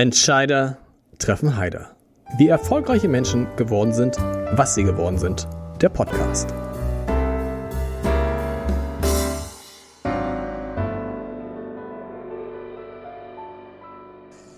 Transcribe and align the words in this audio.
Entscheider 0.00 0.78
treffen 1.18 1.58
Heider. 1.58 1.94
Wie 2.38 2.48
erfolgreiche 2.48 3.06
Menschen 3.06 3.46
geworden 3.56 3.92
sind, 3.92 4.16
was 4.52 4.74
sie 4.74 4.82
geworden 4.82 5.18
sind. 5.18 5.46
Der 5.82 5.90
Podcast. 5.90 6.48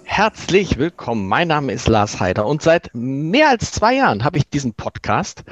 Herzlich 0.04 0.78
willkommen. 0.78 1.26
Mein 1.26 1.48
Name 1.48 1.72
ist 1.72 1.88
Lars 1.88 2.20
Heider 2.20 2.46
und 2.46 2.62
seit 2.62 2.90
mehr 2.92 3.48
als 3.48 3.72
zwei 3.72 3.96
Jahren 3.96 4.22
habe 4.22 4.38
ich 4.38 4.48
diesen 4.48 4.74
Podcast. 4.74 5.42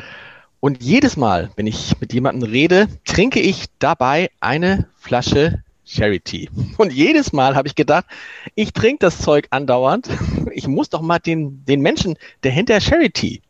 Und 0.61 0.85
jedes 0.85 1.17
Mal, 1.17 1.51
wenn 1.57 1.67
ich 1.67 2.01
mit 2.01 2.13
jemandem 2.13 2.49
rede, 2.49 2.87
trinke 3.05 3.41
ich 3.41 3.65
dabei 3.81 4.31
eine 4.39 4.87
Flasche 4.95 5.65
Charity. 5.91 6.49
Und 6.77 6.93
jedes 6.93 7.33
Mal 7.33 7.57
habe 7.57 7.67
ich 7.67 7.75
gedacht, 7.75 8.07
ich 8.55 8.73
trinke 8.73 8.99
das 9.01 9.19
Zeug 9.19 9.49
andauernd. 9.51 10.09
Ich 10.53 10.69
muss 10.69 10.89
doch 10.89 11.01
mal 11.01 11.19
den, 11.19 11.65
den 11.65 11.81
Menschen, 11.81 12.17
der 12.43 12.53
hinter 12.53 12.81
Charity 12.81 13.43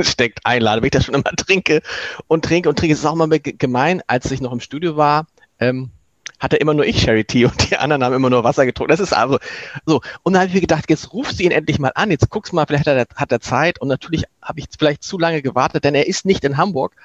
steckt, 0.00 0.40
einladen, 0.44 0.82
wenn 0.82 0.86
ich 0.86 0.92
das 0.92 1.04
schon 1.04 1.14
immer 1.14 1.24
trinke 1.36 1.82
und 2.28 2.44
trinke 2.44 2.68
und 2.68 2.78
trinke. 2.78 2.94
Es 2.94 3.00
ist 3.00 3.06
auch 3.06 3.14
mal 3.14 3.28
gemein, 3.28 4.02
als 4.06 4.30
ich 4.30 4.40
noch 4.40 4.52
im 4.52 4.60
Studio 4.60 4.96
war, 4.96 5.26
ähm, 5.58 5.90
hatte 6.38 6.56
immer 6.56 6.74
nur 6.74 6.84
ich 6.84 7.00
Charity 7.02 7.44
und 7.44 7.70
die 7.70 7.76
anderen 7.76 8.02
haben 8.02 8.14
immer 8.14 8.30
nur 8.30 8.42
Wasser 8.42 8.66
getrunken. 8.66 8.90
Das 8.90 9.00
ist 9.00 9.12
also 9.12 9.38
so. 9.86 10.00
Und 10.22 10.32
dann 10.32 10.40
habe 10.40 10.48
ich 10.48 10.54
mir 10.54 10.60
gedacht, 10.60 10.88
jetzt 10.88 11.12
rufst 11.12 11.38
du 11.38 11.44
ihn 11.44 11.52
endlich 11.52 11.78
mal 11.78 11.92
an, 11.94 12.10
jetzt 12.10 12.30
guckst 12.30 12.52
mal, 12.52 12.66
vielleicht 12.66 12.86
hat 12.86 12.96
er, 12.96 13.06
hat 13.16 13.32
er 13.32 13.40
Zeit. 13.40 13.80
Und 13.80 13.88
natürlich 13.88 14.24
habe 14.40 14.60
ich 14.60 14.66
vielleicht 14.76 15.02
zu 15.02 15.18
lange 15.18 15.42
gewartet, 15.42 15.84
denn 15.84 15.94
er 15.94 16.06
ist 16.06 16.24
nicht 16.26 16.44
in 16.44 16.56
Hamburg, 16.56 16.96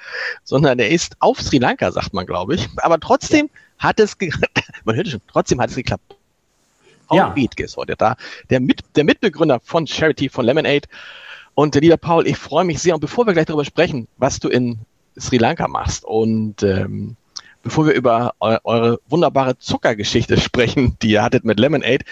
sondern 0.44 0.78
er 0.78 0.88
ist 0.88 1.16
auf 1.20 1.40
Sri 1.40 1.58
Lanka, 1.58 1.92
sagt 1.92 2.14
man, 2.14 2.26
glaube 2.26 2.54
ich. 2.54 2.68
Aber 2.78 2.98
trotzdem 2.98 3.46
ja 3.46 3.67
hat 3.78 4.00
es, 4.00 4.16
man 4.84 4.96
hört 4.96 5.08
schon, 5.08 5.20
trotzdem 5.30 5.60
hat 5.60 5.70
es 5.70 5.76
geklappt. 5.76 6.16
Paul 7.08 7.18
ja. 7.18 7.28
Bethke 7.30 7.64
ist 7.64 7.76
heute 7.76 7.96
da, 7.96 8.16
der, 8.50 8.60
Mit, 8.60 8.82
der 8.96 9.04
Mitbegründer 9.04 9.60
von 9.60 9.86
Charity, 9.86 10.28
von 10.28 10.44
Lemonade. 10.44 10.88
Und 11.54 11.74
äh, 11.74 11.80
lieber 11.80 11.96
Paul, 11.96 12.26
ich 12.26 12.36
freue 12.36 12.64
mich 12.64 12.80
sehr. 12.80 12.94
Und 12.94 13.00
bevor 13.00 13.26
wir 13.26 13.32
gleich 13.32 13.46
darüber 13.46 13.64
sprechen, 13.64 14.08
was 14.18 14.38
du 14.38 14.48
in 14.48 14.78
Sri 15.18 15.38
Lanka 15.38 15.66
machst 15.66 16.04
und 16.04 16.62
ähm, 16.62 17.16
bevor 17.62 17.86
wir 17.86 17.94
über 17.94 18.34
eu 18.40 18.56
eure 18.64 19.00
wunderbare 19.08 19.58
Zuckergeschichte 19.58 20.38
sprechen, 20.38 20.96
die 21.02 21.10
ihr 21.10 21.22
hattet 21.22 21.44
mit 21.44 21.58
Lemonade, 21.58 22.04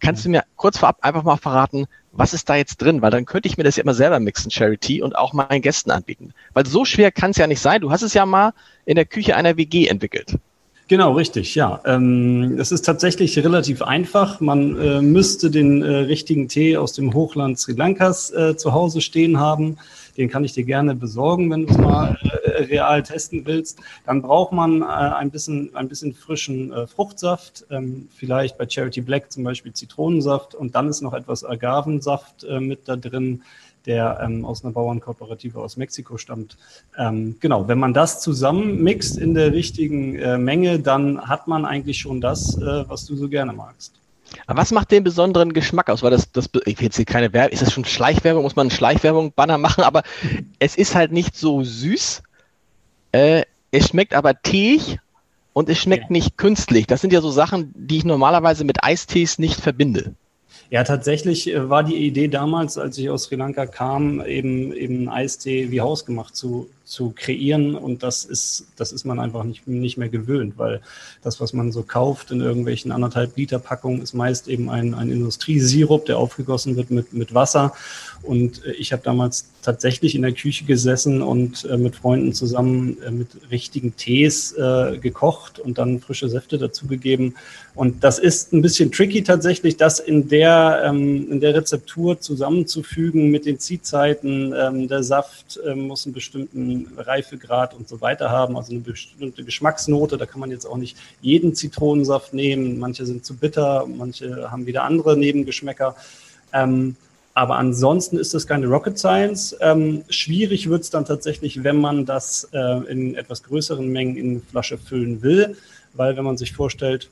kannst 0.00 0.24
du 0.24 0.30
mir 0.30 0.44
kurz 0.56 0.78
vorab 0.78 0.98
einfach 1.02 1.24
mal 1.24 1.36
verraten, 1.36 1.86
was 2.12 2.32
ist 2.32 2.48
da 2.48 2.56
jetzt 2.56 2.78
drin? 2.78 3.02
Weil 3.02 3.10
dann 3.10 3.26
könnte 3.26 3.48
ich 3.48 3.56
mir 3.56 3.64
das 3.64 3.76
ja 3.76 3.82
immer 3.82 3.94
selber 3.94 4.20
mixen, 4.20 4.50
Charity, 4.50 5.02
und 5.02 5.16
auch 5.16 5.32
meinen 5.32 5.62
Gästen 5.62 5.90
anbieten. 5.90 6.32
Weil 6.52 6.64
so 6.64 6.84
schwer 6.84 7.10
kann 7.10 7.32
es 7.32 7.36
ja 7.36 7.46
nicht 7.46 7.60
sein. 7.60 7.80
Du 7.80 7.90
hast 7.90 8.02
es 8.02 8.14
ja 8.14 8.24
mal 8.24 8.54
in 8.86 8.94
der 8.94 9.04
Küche 9.04 9.36
einer 9.36 9.56
WG 9.56 9.88
entwickelt. 9.88 10.38
Genau, 10.86 11.12
richtig, 11.12 11.54
ja. 11.54 11.80
Ähm, 11.86 12.58
es 12.58 12.70
ist 12.70 12.82
tatsächlich 12.82 13.38
relativ 13.38 13.80
einfach. 13.80 14.40
Man 14.40 14.78
äh, 14.78 15.00
müsste 15.00 15.50
den 15.50 15.80
äh, 15.80 15.88
richtigen 15.88 16.46
Tee 16.46 16.76
aus 16.76 16.92
dem 16.92 17.14
Hochland 17.14 17.58
Sri 17.58 17.72
Lankas 17.72 18.30
äh, 18.32 18.54
zu 18.56 18.74
Hause 18.74 19.00
stehen 19.00 19.40
haben. 19.40 19.78
Den 20.18 20.28
kann 20.28 20.44
ich 20.44 20.52
dir 20.52 20.64
gerne 20.64 20.94
besorgen, 20.94 21.50
wenn 21.50 21.66
du 21.66 21.72
es 21.72 21.78
mal 21.78 22.18
äh, 22.22 22.64
real 22.64 23.02
testen 23.02 23.46
willst. 23.46 23.80
Dann 24.04 24.20
braucht 24.20 24.52
man 24.52 24.82
äh, 24.82 24.84
ein, 24.84 25.30
bisschen, 25.30 25.74
ein 25.74 25.88
bisschen 25.88 26.12
frischen 26.12 26.70
äh, 26.70 26.86
Fruchtsaft, 26.86 27.64
ähm, 27.70 28.08
vielleicht 28.14 28.58
bei 28.58 28.68
Charity 28.68 29.00
Black 29.00 29.32
zum 29.32 29.42
Beispiel 29.42 29.72
Zitronensaft 29.72 30.54
und 30.54 30.74
dann 30.74 30.88
ist 30.88 31.00
noch 31.00 31.14
etwas 31.14 31.44
Agavensaft 31.44 32.46
mit 32.60 32.80
da 32.88 32.96
drin 32.96 33.42
der 33.86 34.20
ähm, 34.22 34.44
aus 34.44 34.64
einer 34.64 34.72
Bauernkooperative 34.72 35.58
aus 35.60 35.76
Mexiko 35.76 36.16
stammt. 36.16 36.56
Ähm, 36.96 37.36
genau, 37.40 37.68
wenn 37.68 37.78
man 37.78 37.94
das 37.94 38.20
zusammenmixt 38.20 39.18
in 39.18 39.34
der 39.34 39.52
richtigen 39.52 40.16
äh, 40.16 40.38
Menge, 40.38 40.80
dann 40.80 41.28
hat 41.28 41.48
man 41.48 41.64
eigentlich 41.64 41.98
schon 41.98 42.20
das, 42.20 42.56
äh, 42.56 42.88
was 42.88 43.04
du 43.06 43.16
so 43.16 43.28
gerne 43.28 43.52
magst. 43.52 43.94
Aber 44.46 44.60
was 44.60 44.72
macht 44.72 44.90
den 44.90 45.04
besonderen 45.04 45.52
Geschmack 45.52 45.90
aus? 45.90 46.02
Weil 46.02 46.10
das, 46.10 46.30
das 46.32 46.48
ich 46.64 46.78
will 46.78 46.86
jetzt 46.86 46.96
hier 46.96 47.04
keine 47.04 47.32
Werbung, 47.32 47.52
ist 47.52 47.62
das 47.62 47.72
schon 47.72 47.84
Schleichwerbung? 47.84 48.42
Muss 48.42 48.56
man 48.56 48.68
eine 48.68 48.76
Schleichwerbung-Banner 48.76 49.58
machen? 49.58 49.84
Aber 49.84 50.02
es 50.58 50.76
ist 50.76 50.94
halt 50.94 51.12
nicht 51.12 51.36
so 51.36 51.62
süß. 51.62 52.22
Äh, 53.12 53.42
es 53.70 53.88
schmeckt 53.88 54.14
aber 54.14 54.40
teig 54.40 54.98
und 55.52 55.68
es 55.68 55.78
schmeckt 55.78 56.04
ja. 56.04 56.12
nicht 56.12 56.36
künstlich. 56.36 56.86
Das 56.86 57.00
sind 57.00 57.12
ja 57.12 57.20
so 57.20 57.30
Sachen, 57.30 57.72
die 57.76 57.98
ich 57.98 58.04
normalerweise 58.04 58.64
mit 58.64 58.82
Eistees 58.82 59.38
nicht 59.38 59.60
verbinde. 59.60 60.14
Ja, 60.74 60.82
tatsächlich 60.82 61.46
äh, 61.46 61.70
war 61.70 61.84
die 61.84 61.94
Idee 62.04 62.26
damals, 62.26 62.78
als 62.78 62.98
ich 62.98 63.08
aus 63.08 63.22
Sri 63.22 63.36
Lanka 63.36 63.64
kam, 63.64 64.20
eben 64.26 64.72
eben 64.72 65.08
Eistee 65.08 65.70
wie 65.70 65.80
hausgemacht 65.80 66.34
zu, 66.34 66.68
zu 66.84 67.12
kreieren. 67.14 67.74
Und 67.74 68.02
das 68.02 68.24
ist, 68.24 68.66
das 68.76 68.92
ist 68.92 69.04
man 69.04 69.18
einfach 69.18 69.44
nicht, 69.44 69.66
nicht 69.66 69.96
mehr 69.96 70.08
gewöhnt, 70.08 70.54
weil 70.56 70.80
das, 71.22 71.40
was 71.40 71.52
man 71.52 71.72
so 71.72 71.82
kauft 71.82 72.30
in 72.30 72.40
irgendwelchen 72.40 72.92
anderthalb 72.92 73.36
Liter 73.36 73.58
Packungen, 73.58 74.02
ist 74.02 74.14
meist 74.14 74.48
eben 74.48 74.68
ein, 74.68 74.94
ein 74.94 75.10
Industriesirup, 75.10 76.06
der 76.06 76.18
aufgegossen 76.18 76.76
wird 76.76 76.90
mit, 76.90 77.12
mit 77.12 77.34
Wasser. 77.34 77.72
Und 78.22 78.64
äh, 78.64 78.72
ich 78.72 78.92
habe 78.92 79.02
damals 79.02 79.46
tatsächlich 79.62 80.14
in 80.14 80.22
der 80.22 80.32
Küche 80.32 80.64
gesessen 80.64 81.22
und 81.22 81.64
äh, 81.64 81.76
mit 81.76 81.96
Freunden 81.96 82.32
zusammen 82.32 82.98
äh, 83.02 83.10
mit 83.10 83.28
richtigen 83.50 83.96
Tees 83.96 84.52
äh, 84.52 84.98
gekocht 84.98 85.58
und 85.58 85.78
dann 85.78 86.00
frische 86.00 86.28
Säfte 86.28 86.58
dazugegeben. 86.58 87.34
Und 87.74 88.04
das 88.04 88.18
ist 88.18 88.52
ein 88.52 88.62
bisschen 88.62 88.92
tricky 88.92 89.24
tatsächlich, 89.24 89.76
das 89.76 89.98
in 89.98 90.28
der, 90.28 90.82
ähm, 90.86 91.30
in 91.30 91.40
der 91.40 91.54
Rezeptur 91.54 92.20
zusammenzufügen 92.20 93.30
mit 93.30 93.46
den 93.46 93.58
Ziehzeiten. 93.58 94.54
Ähm, 94.56 94.88
der 94.88 95.02
Saft 95.02 95.58
ähm, 95.66 95.88
muss 95.88 96.06
einen 96.06 96.14
bestimmten 96.14 96.73
Reifegrad 96.96 97.74
und 97.74 97.88
so 97.88 98.00
weiter 98.00 98.30
haben, 98.30 98.56
also 98.56 98.72
eine 98.72 98.80
bestimmte 98.80 99.44
Geschmacksnote. 99.44 100.16
Da 100.16 100.26
kann 100.26 100.40
man 100.40 100.50
jetzt 100.50 100.66
auch 100.66 100.76
nicht 100.76 100.96
jeden 101.20 101.54
Zitronensaft 101.54 102.34
nehmen. 102.34 102.78
Manche 102.78 103.06
sind 103.06 103.24
zu 103.24 103.36
bitter, 103.36 103.86
manche 103.86 104.50
haben 104.50 104.66
wieder 104.66 104.84
andere 104.84 105.16
Nebengeschmäcker. 105.16 105.96
Ähm, 106.52 106.96
aber 107.34 107.56
ansonsten 107.56 108.16
ist 108.16 108.32
das 108.32 108.46
keine 108.46 108.66
Rocket 108.66 108.96
Science. 108.98 109.56
Ähm, 109.60 110.04
schwierig 110.08 110.68
wird 110.68 110.82
es 110.82 110.90
dann 110.90 111.04
tatsächlich, 111.04 111.64
wenn 111.64 111.80
man 111.80 112.06
das 112.06 112.48
äh, 112.52 112.90
in 112.90 113.16
etwas 113.16 113.42
größeren 113.42 113.88
Mengen 113.88 114.16
in 114.16 114.42
Flasche 114.42 114.78
füllen 114.78 115.20
will, 115.22 115.56
weil 115.94 116.16
wenn 116.16 116.24
man 116.24 116.38
sich 116.38 116.52
vorstellt, 116.52 117.10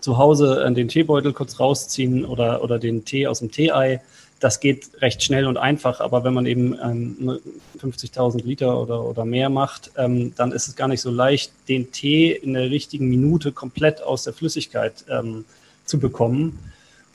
zu 0.00 0.16
Hause 0.16 0.64
äh, 0.64 0.72
den 0.72 0.86
Teebeutel 0.86 1.32
kurz 1.32 1.58
rausziehen 1.58 2.24
oder, 2.24 2.62
oder 2.62 2.78
den 2.78 3.04
Tee 3.04 3.26
aus 3.26 3.40
dem 3.40 3.50
Teeei, 3.50 4.00
das 4.40 4.60
geht 4.60 4.90
recht 5.00 5.22
schnell 5.22 5.46
und 5.46 5.56
einfach, 5.56 6.00
aber 6.00 6.24
wenn 6.24 6.34
man 6.34 6.46
eben 6.46 6.78
ähm, 6.82 7.40
50.000 7.80 8.44
Liter 8.44 8.80
oder, 8.80 9.04
oder 9.04 9.24
mehr 9.24 9.48
macht, 9.48 9.90
ähm, 9.96 10.32
dann 10.36 10.52
ist 10.52 10.68
es 10.68 10.76
gar 10.76 10.88
nicht 10.88 11.00
so 11.00 11.10
leicht, 11.10 11.52
den 11.68 11.90
Tee 11.90 12.32
in 12.32 12.54
der 12.54 12.70
richtigen 12.70 13.08
Minute 13.08 13.52
komplett 13.52 14.02
aus 14.02 14.24
der 14.24 14.32
Flüssigkeit 14.32 15.04
ähm, 15.08 15.44
zu 15.84 15.98
bekommen 15.98 16.58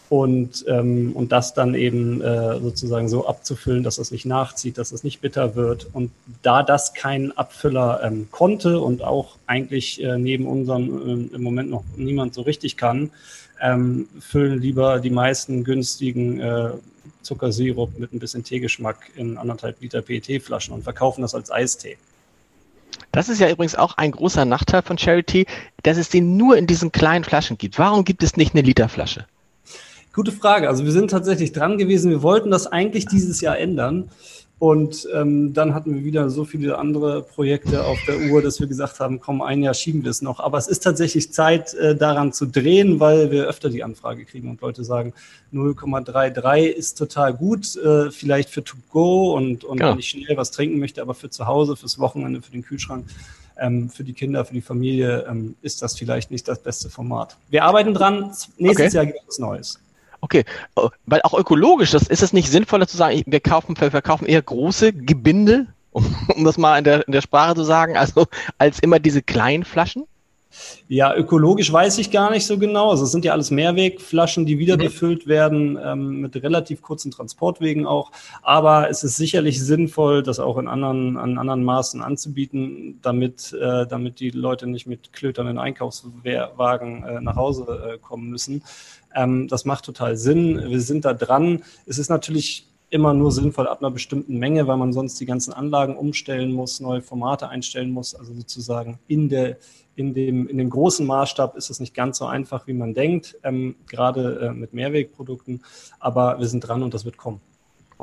und, 0.10 0.66
ähm, 0.68 1.12
und 1.14 1.32
das 1.32 1.54
dann 1.54 1.74
eben 1.74 2.22
äh, 2.22 2.60
sozusagen 2.60 3.10
so 3.10 3.26
abzufüllen, 3.26 3.84
dass 3.84 3.98
es 3.98 4.12
nicht 4.12 4.26
nachzieht, 4.26 4.78
dass 4.78 4.92
es 4.92 5.04
nicht 5.04 5.22
bitter 5.22 5.56
wird. 5.56 5.88
Und 5.94 6.12
da 6.44 6.62
das 6.62 6.94
kein 6.94 7.36
Abfüller 7.36 8.02
ähm, 8.04 8.28
konnte 8.30 8.80
und 8.80 9.02
auch 9.02 9.38
eigentlich 9.48 10.04
äh, 10.04 10.18
neben 10.18 10.46
unserem 10.46 11.30
äh, 11.32 11.36
im 11.36 11.42
Moment 11.42 11.70
noch 11.70 11.84
niemand 11.96 12.34
so 12.34 12.42
richtig 12.42 12.78
kann, 12.78 13.12
ähm, 13.60 14.08
füllen 14.20 14.62
lieber 14.62 15.00
die 15.00 15.10
meisten 15.10 15.64
günstigen 15.64 16.40
äh, 16.40 16.70
Zuckersirup 17.22 17.98
mit 17.98 18.14
ein 18.14 18.20
bisschen 18.20 18.44
Teegeschmack 18.44 19.12
in 19.16 19.38
anderthalb 19.38 19.82
Liter 19.82 20.02
PET-Flaschen 20.02 20.74
und 20.74 20.84
verkaufen 20.84 21.22
das 21.22 21.36
als 21.36 21.52
Eistee. 21.52 21.98
Das 23.12 23.30
ist 23.30 23.40
ja 23.40 23.50
übrigens 23.50 23.76
auch 23.76 23.98
ein 23.98 24.12
großer 24.12 24.46
Nachteil 24.46 24.82
von 24.82 24.98
Charity, 24.98 25.46
dass 25.84 25.98
es 25.98 26.10
den 26.10 26.38
nur 26.38 26.58
in 26.58 26.68
diesen 26.68 26.92
kleinen 26.92 27.24
Flaschen 27.24 27.58
gibt. 27.58 27.78
Warum 27.78 28.06
gibt 28.06 28.24
es 28.24 28.38
nicht 28.38 28.54
eine 28.54 28.62
Literflasche? 28.62 29.26
Gute 30.14 30.32
Frage. 30.32 30.68
Also 30.68 30.86
wir 30.86 30.92
sind 30.92 31.10
tatsächlich 31.10 31.52
dran 31.54 31.78
gewesen. 31.78 32.12
Wir 32.12 32.22
wollten 32.22 32.52
das 32.52 32.68
eigentlich 32.68 33.08
dieses 33.08 33.42
Jahr 33.42 33.58
ändern. 33.58 34.10
Und 34.64 35.10
ähm, 35.14 35.54
dann 35.54 35.74
hatten 35.74 35.94
wir 35.94 36.06
wieder 36.06 36.30
so 36.30 36.46
viele 36.46 36.78
andere 36.78 37.22
Projekte 37.22 37.84
auf 37.84 37.98
der 38.08 38.32
Uhr, 38.32 38.42
dass 38.42 38.62
wir 38.62 38.68
gesagt 38.68 39.02
haben, 39.02 39.20
komm, 39.20 39.42
ein 39.42 39.62
Jahr 39.62 39.74
schieben 39.74 40.06
wir 40.06 40.12
es 40.12 40.22
noch. 40.22 40.40
Aber 40.40 40.58
es 40.58 40.70
ist 40.70 40.80
tatsächlich 40.80 41.34
Zeit, 41.34 41.74
äh, 41.74 41.98
daran 41.98 42.32
zu 42.32 42.46
drehen, 42.46 43.02
weil 43.02 43.30
wir 43.30 43.46
öfter 43.46 43.70
die 43.70 43.84
Anfrage 43.84 44.24
kriegen 44.24 44.50
und 44.50 44.62
Leute 44.62 44.86
sagen, 44.86 45.12
0,33 45.52 46.68
ist 46.68 46.98
total 46.98 47.34
gut, 47.34 47.76
äh, 47.76 48.10
vielleicht 48.10 48.52
für 48.52 48.64
To 48.64 48.78
Go 48.90 49.36
und, 49.36 49.66
und 49.66 49.82
ja. 49.82 49.92
wenn 49.92 50.00
ich 50.00 50.08
schnell 50.08 50.38
was 50.38 50.52
trinken 50.52 50.80
möchte, 50.80 51.02
aber 51.02 51.14
für 51.14 51.30
zu 51.30 51.46
Hause, 51.46 51.76
fürs 51.76 52.00
Wochenende, 52.00 52.42
für 52.42 52.54
den 52.54 52.64
Kühlschrank, 52.64 53.06
ähm, 53.58 53.90
für 53.90 54.06
die 54.06 54.14
Kinder, 54.14 54.46
für 54.46 54.54
die 54.54 54.62
Familie 54.62 55.26
ähm, 55.30 55.56
ist 55.62 55.82
das 55.82 55.98
vielleicht 55.98 56.32
nicht 56.32 56.48
das 56.48 56.64
beste 56.64 56.90
Format. 56.90 57.36
Wir 57.50 57.66
arbeiten 57.66 57.94
dran. 57.94 58.32
Nächstes 58.58 58.88
okay. 58.88 58.96
Jahr 58.96 59.06
gibt 59.08 59.28
es 59.28 59.40
Neues. 59.40 59.78
Okay, 60.24 60.46
oh, 60.78 60.88
weil 61.06 61.22
auch 61.24 61.38
ökologisch, 61.38 61.92
das 61.92 62.08
ist 62.08 62.24
es 62.24 62.32
nicht 62.32 62.50
sinnvoller 62.50 62.88
zu 62.88 62.96
sagen, 62.96 63.24
wir 63.26 63.42
kaufen, 63.42 63.76
wir 63.78 63.92
verkaufen 63.92 64.26
eher 64.26 64.42
große 64.42 64.94
Gebinde, 64.94 65.68
um, 65.92 66.16
um 66.34 66.46
das 66.46 66.58
mal 66.58 66.78
in 66.78 66.86
der, 66.86 67.06
in 67.06 67.12
der 67.12 67.22
Sprache 67.22 67.56
zu 67.56 67.66
sagen, 67.66 67.98
also 67.98 68.28
als 68.58 68.80
immer 68.80 69.00
diese 69.00 69.22
kleinen 69.22 69.66
Flaschen? 69.66 70.06
Ja, 70.88 71.16
ökologisch 71.16 71.74
weiß 71.74 71.98
ich 71.98 72.12
gar 72.12 72.30
nicht 72.30 72.46
so 72.46 72.58
genau. 72.58 72.92
Also 72.92 73.04
es 73.04 73.12
sind 73.12 73.26
ja 73.26 73.34
alles 73.34 73.52
Mehrwegflaschen, 73.52 74.46
die 74.46 74.60
wieder 74.60 74.78
befüllt 74.78 75.28
werden, 75.28 75.80
ähm, 75.84 76.22
mit 76.22 76.36
relativ 76.42 76.82
kurzen 76.82 77.12
Transportwegen 77.12 77.86
auch. 77.88 78.12
Aber 78.44 78.90
es 78.90 79.04
ist 79.04 79.18
sicherlich 79.18 79.64
sinnvoll, 79.64 80.24
das 80.24 80.40
auch 80.40 80.58
in 80.58 80.68
anderen, 80.68 81.18
an 81.18 81.38
anderen 81.38 81.64
Maßen 81.64 82.02
anzubieten, 82.02 83.00
damit, 83.02 83.52
äh, 83.54 83.88
damit 83.88 84.20
die 84.20 84.30
Leute 84.30 84.68
nicht 84.68 84.86
mit 84.86 85.12
klöternden 85.12 85.58
Einkaufswagen 85.58 87.04
äh, 87.04 87.22
nach 87.22 87.36
Hause 87.36 87.96
äh, 87.96 87.98
kommen 87.98 88.30
müssen. 88.30 88.64
Ähm, 89.16 89.48
das 89.48 89.66
macht 89.66 89.86
total 89.86 90.18
Sinn. 90.18 90.62
Wir 90.70 90.82
sind 90.82 91.06
da 91.06 91.14
dran. 91.14 91.64
Es 91.86 91.98
ist 91.98 92.10
natürlich 92.10 92.68
immer 92.90 93.14
nur 93.14 93.32
sinnvoll 93.32 93.68
ab 93.68 93.82
einer 93.82 93.90
bestimmten 93.90 94.38
Menge, 94.38 94.68
weil 94.68 94.78
man 94.78 94.94
sonst 94.94 95.20
die 95.20 95.26
ganzen 95.26 95.52
Anlagen 95.52 95.98
umstellen 95.98 96.52
muss, 96.52 96.80
neue 96.80 97.02
Formate 97.02 97.50
einstellen 97.50 97.92
muss. 97.92 98.14
Also 98.14 98.34
sozusagen 98.34 99.00
in 99.08 99.30
der 99.30 99.58
in 99.96 100.14
dem, 100.14 100.48
in 100.48 100.58
dem 100.58 100.70
großen 100.70 101.06
Maßstab 101.06 101.56
ist 101.56 101.70
es 101.70 101.80
nicht 101.80 101.94
ganz 101.94 102.18
so 102.18 102.26
einfach, 102.26 102.68
wie 102.68 102.74
man 102.74 102.94
denkt, 102.94 103.38
ähm, 103.44 103.76
gerade 103.88 104.50
äh, 104.50 104.54
mit 104.54 104.74
Mehrwegprodukten. 104.74 105.64
Aber 106.00 106.40
wir 106.40 106.48
sind 106.48 106.62
dran 106.62 106.84
und 106.84 106.94
das 106.94 107.06
wird 107.06 107.18
kommen. 107.18 107.42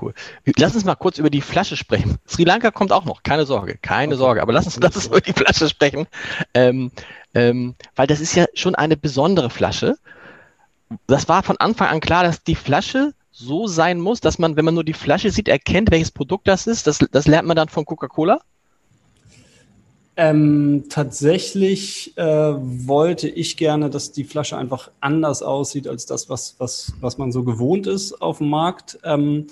Cool. 0.01 0.15
Lass 0.57 0.75
uns 0.75 0.85
mal 0.85 0.95
kurz 0.95 1.19
über 1.19 1.31
die 1.31 1.41
Flasche 1.41 1.77
sprechen. 1.77 2.19
Sri 2.27 2.45
Lanka 2.45 2.71
kommt 2.71 2.93
auch 2.93 3.05
noch, 3.05 3.23
keine 3.23 3.45
Sorge, 3.45 3.77
keine 3.83 4.15
okay. 4.15 4.19
Sorge. 4.19 4.43
Aber 4.43 4.53
lass 4.53 4.67
uns, 4.67 4.79
lass 4.81 4.97
uns 4.97 5.07
über 5.07 5.21
die 5.21 5.33
Flasche 5.33 5.69
sprechen, 5.69 6.07
ähm, 6.55 6.91
ähm, 7.35 7.75
weil 7.97 8.07
das 8.07 8.21
ist 8.21 8.35
ja 8.35 8.47
schon 8.55 8.75
eine 8.75 8.97
besondere 8.97 9.51
Flasche. 9.51 9.97
Das 11.07 11.29
war 11.29 11.43
von 11.43 11.57
Anfang 11.59 11.89
an 11.89 12.01
klar, 12.01 12.25
dass 12.25 12.43
die 12.43 12.55
Flasche 12.55 13.13
so 13.31 13.67
sein 13.67 14.01
muss, 14.01 14.21
dass 14.21 14.39
man, 14.39 14.57
wenn 14.57 14.65
man 14.65 14.75
nur 14.75 14.85
die 14.85 14.93
Flasche 14.93 15.31
sieht, 15.31 15.49
erkennt, 15.49 15.91
welches 15.91 16.11
Produkt 16.11 16.49
das 16.49 16.67
ist. 16.67 16.87
Das, 16.87 16.99
das 17.11 17.27
lernt 17.27 17.47
man 17.47 17.57
dann 17.57 17.69
von 17.69 17.85
Coca-Cola. 17.85 18.41
Ähm, 20.17 20.85
tatsächlich 20.91 22.17
äh, 22.19 22.25
wollte 22.25 23.29
ich 23.29 23.57
gerne, 23.57 23.89
dass 23.89 24.13
die 24.13 24.25
Flasche 24.25 24.59
einfach 24.59 24.91
anders 25.01 25.43
aussieht 25.43 25.89
als 25.89 26.05
das, 26.05 26.29
was, 26.29 26.57
was, 26.59 26.93
was 27.01 27.17
man 27.17 27.33
so 27.33 27.43
gewohnt 27.43 27.87
ist 27.87 28.21
auf 28.21 28.39
dem 28.39 28.51
Markt. 28.51 28.99
Ähm, 29.05 29.47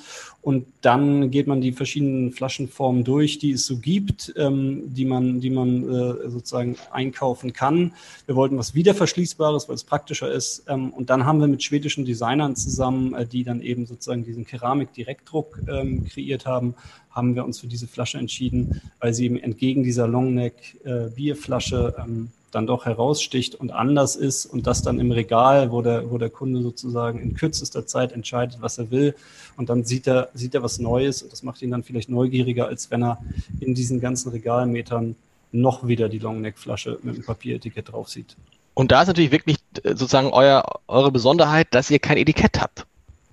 und 0.49 0.65
dann 0.81 1.31
geht 1.31 1.47
man 1.47 1.61
die 1.61 1.73
verschiedenen 1.73 2.33
Flaschenformen 2.33 3.05
durch, 3.05 3.39
die 3.39 3.51
es 3.51 3.67
so 3.67 3.77
gibt, 3.77 4.33
ähm, 4.39 4.95
die 4.95 5.05
man, 5.05 5.43
die 5.43 5.51
man 5.51 5.83
äh, 5.83 6.31
sozusagen 6.31 6.77
einkaufen 6.91 7.53
kann. 7.53 7.93
Wir 8.25 8.35
wollten 8.35 8.57
was 8.57 8.75
Wiederverschließbares, 8.75 9.69
weil 9.69 9.75
es 9.75 9.85
praktischer 9.85 10.33
ist. 10.33 10.65
Ähm, 10.67 10.89
und 10.95 11.11
dann 11.11 11.27
haben 11.27 11.41
wir 11.41 11.49
mit 11.49 11.63
schwedischen 11.63 12.07
Designern 12.07 12.57
zusammen, 12.57 13.13
äh, 13.13 13.27
die 13.27 13.45
dann 13.45 13.61
eben 13.61 13.85
sozusagen 13.85 14.25
diesen 14.25 14.47
Keramik-Direktdruck 14.47 15.61
ähm, 15.69 16.07
kreiert 16.07 16.47
haben, 16.47 16.75
haben 17.11 17.35
wir 17.35 17.45
uns 17.45 17.61
für 17.61 17.67
diese 17.67 17.87
Flasche 17.87 18.17
entschieden, 18.17 18.81
weil 19.01 19.13
sie 19.13 19.27
eben 19.27 19.39
entgegen 19.39 19.83
dieser 19.83 20.09
Longneck-Bierflasche 20.09 21.95
äh, 21.95 22.01
ähm, 22.01 22.31
dann 22.51 22.67
doch 22.67 22.87
heraussticht 22.87 23.55
und 23.55 23.71
anders 23.71 24.17
ist 24.17 24.47
und 24.47 24.67
das 24.67 24.83
dann 24.83 24.99
im 24.99 25.11
Regal, 25.11 25.71
wo 25.71 25.83
der, 25.83 26.11
wo 26.11 26.19
der 26.19 26.31
Kunde 26.31 26.63
sozusagen 26.63 27.21
in 27.21 27.35
kürzester 27.35 27.87
Zeit 27.87 28.13
entscheidet, 28.13 28.59
was 28.61 28.79
er 28.79 28.91
will 28.91 29.15
und 29.57 29.69
dann 29.69 29.85
sieht 29.85 30.07
er, 30.07 30.31
sieht 30.35 30.55
er 30.55 30.63
was 30.63 30.79
Neues 30.79 31.23
und 31.23 31.33
das 31.33 31.43
macht 31.43 31.63
ihn 31.63 31.71
dann 31.71 31.83
vielleicht 31.83 32.09
neugieriger, 32.09 32.67
als 32.67 32.91
wenn 32.91 33.03
er 33.03 33.19
in 33.61 33.75
diesen 33.75 34.01
ganzen 34.01 34.31
Regalmetern 34.31 35.17
noch 35.53 35.87
wieder 35.87 36.09
die 36.09 36.19
Longneck-Flasche 36.19 36.99
mit 37.03 37.17
dem 37.17 37.25
Papieretikett 37.25 37.93
drauf 37.93 38.09
sieht. 38.09 38.37
Und 38.75 38.93
da 38.93 39.03
ist 39.03 39.09
natürlich 39.09 39.33
wirklich 39.33 39.57
äh, 39.83 39.91
sozusagen 39.91 40.29
euer, 40.29 40.63
eure 40.87 41.11
Besonderheit, 41.11 41.69
dass 41.73 41.91
ihr 41.91 41.99
kein 41.99 42.17
Etikett 42.17 42.61
habt. 42.61 42.87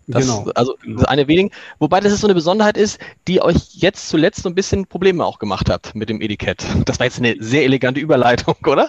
Das, 0.07 0.21
genau. 0.21 0.49
Also 0.53 0.75
genau. 0.81 1.03
eine 1.03 1.27
wenigen, 1.27 1.51
wobei 1.79 1.99
das 1.99 2.13
ist 2.13 2.21
so 2.21 2.27
eine 2.27 2.35
Besonderheit 2.35 2.77
ist, 2.77 2.99
die 3.27 3.41
euch 3.41 3.55
jetzt 3.73 4.07
zuletzt 4.09 4.43
so 4.43 4.49
ein 4.49 4.55
bisschen 4.55 4.85
Probleme 4.85 5.25
auch 5.25 5.39
gemacht 5.39 5.69
hat 5.69 5.95
mit 5.95 6.09
dem 6.09 6.21
Etikett. 6.21 6.65
Das 6.85 6.99
war 6.99 7.05
jetzt 7.05 7.19
eine 7.19 7.35
sehr 7.39 7.63
elegante 7.63 7.99
Überleitung, 7.99 8.55
oder? 8.65 8.87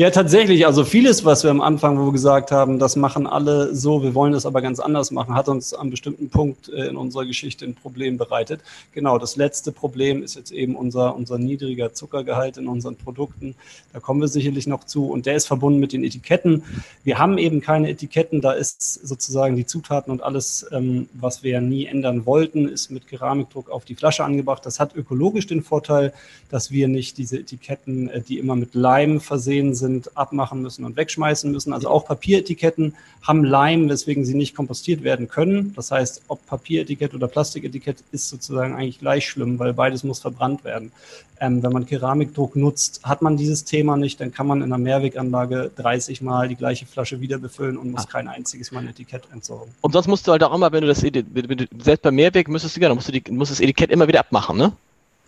Ja, 0.00 0.10
tatsächlich. 0.10 0.64
Also 0.64 0.84
vieles, 0.84 1.24
was 1.24 1.42
wir 1.42 1.50
am 1.50 1.60
Anfang, 1.60 1.98
wo 1.98 2.04
wir 2.04 2.12
gesagt 2.12 2.52
haben, 2.52 2.78
das 2.78 2.94
machen 2.94 3.26
alle 3.26 3.74
so, 3.74 4.00
wir 4.00 4.14
wollen 4.14 4.32
das 4.32 4.46
aber 4.46 4.62
ganz 4.62 4.78
anders 4.78 5.10
machen, 5.10 5.34
hat 5.34 5.48
uns 5.48 5.74
an 5.74 5.90
bestimmten 5.90 6.28
Punkt 6.28 6.68
äh, 6.68 6.86
in 6.86 6.96
unserer 6.96 7.26
Geschichte 7.26 7.64
ein 7.64 7.74
Problem 7.74 8.16
bereitet. 8.16 8.60
Genau, 8.92 9.18
das 9.18 9.34
letzte 9.34 9.72
Problem 9.72 10.22
ist 10.22 10.36
jetzt 10.36 10.52
eben 10.52 10.76
unser, 10.76 11.16
unser 11.16 11.36
niedriger 11.36 11.94
Zuckergehalt 11.94 12.58
in 12.58 12.68
unseren 12.68 12.94
Produkten. 12.94 13.56
Da 13.92 13.98
kommen 13.98 14.20
wir 14.20 14.28
sicherlich 14.28 14.68
noch 14.68 14.84
zu. 14.84 15.06
Und 15.10 15.26
der 15.26 15.34
ist 15.34 15.48
verbunden 15.48 15.80
mit 15.80 15.92
den 15.92 16.04
Etiketten. 16.04 16.62
Wir 17.02 17.18
haben 17.18 17.36
eben 17.36 17.60
keine 17.60 17.90
Etiketten. 17.90 18.40
Da 18.40 18.52
ist 18.52 19.04
sozusagen 19.04 19.56
die 19.56 19.66
Zutaten 19.66 20.12
und 20.12 20.22
alles, 20.22 20.64
ähm, 20.70 21.08
was 21.12 21.42
wir 21.42 21.60
nie 21.60 21.86
ändern 21.86 22.24
wollten, 22.24 22.68
ist 22.68 22.92
mit 22.92 23.08
Keramikdruck 23.08 23.68
auf 23.68 23.84
die 23.84 23.96
Flasche 23.96 24.22
angebracht. 24.22 24.64
Das 24.64 24.78
hat 24.78 24.94
ökologisch 24.94 25.48
den 25.48 25.64
Vorteil, 25.64 26.12
dass 26.50 26.70
wir 26.70 26.86
nicht 26.86 27.18
diese 27.18 27.40
Etiketten, 27.40 28.08
äh, 28.10 28.20
die 28.20 28.38
immer 28.38 28.54
mit 28.54 28.76
Leim 28.76 29.20
versehen 29.20 29.74
sind, 29.74 29.87
sind, 29.88 30.16
abmachen 30.16 30.62
müssen 30.62 30.84
und 30.84 30.96
wegschmeißen 30.96 31.50
müssen. 31.50 31.72
Also 31.72 31.88
auch 31.88 32.06
Papieretiketten 32.06 32.94
haben 33.22 33.44
Leim, 33.44 33.88
weswegen 33.88 34.24
sie 34.24 34.34
nicht 34.34 34.54
kompostiert 34.54 35.02
werden 35.02 35.28
können. 35.28 35.72
Das 35.74 35.90
heißt, 35.90 36.22
ob 36.28 36.44
Papieretikett 36.46 37.14
oder 37.14 37.26
Plastiketikett 37.26 37.98
ist 38.12 38.28
sozusagen 38.28 38.74
eigentlich 38.74 38.98
gleich 38.98 39.28
schlimm, 39.28 39.58
weil 39.58 39.72
beides 39.72 40.04
muss 40.04 40.20
verbrannt 40.20 40.64
werden. 40.64 40.92
Ähm, 41.40 41.62
wenn 41.62 41.72
man 41.72 41.86
Keramikdruck 41.86 42.56
nutzt, 42.56 43.00
hat 43.04 43.22
man 43.22 43.36
dieses 43.36 43.64
Thema 43.64 43.96
nicht, 43.96 44.20
dann 44.20 44.32
kann 44.32 44.46
man 44.46 44.58
in 44.58 44.64
einer 44.64 44.78
Mehrweganlage 44.78 45.70
30 45.76 46.20
Mal 46.20 46.48
die 46.48 46.56
gleiche 46.56 46.84
Flasche 46.84 47.20
wieder 47.20 47.38
befüllen 47.38 47.76
und 47.76 47.92
muss 47.92 48.06
ah. 48.06 48.10
kein 48.10 48.28
einziges 48.28 48.72
Mal 48.72 48.80
ein 48.80 48.88
Etikett 48.88 49.22
entsorgen. 49.32 49.72
Und 49.80 49.92
sonst 49.92 50.08
musst 50.08 50.26
du 50.26 50.32
halt 50.32 50.42
auch 50.42 50.54
immer, 50.54 50.72
wenn 50.72 50.82
du 50.82 50.88
das, 50.88 51.00
selbst 51.00 52.02
bei 52.02 52.10
Mehrweg 52.10 52.48
müsstest 52.48 52.76
du, 52.76 52.80
ja, 52.80 52.92
musst 52.92 53.08
du 53.08 53.12
die, 53.12 53.22
musst 53.30 53.52
das 53.52 53.60
Etikett 53.60 53.90
immer 53.90 54.08
wieder 54.08 54.20
abmachen, 54.20 54.58
ne? 54.58 54.72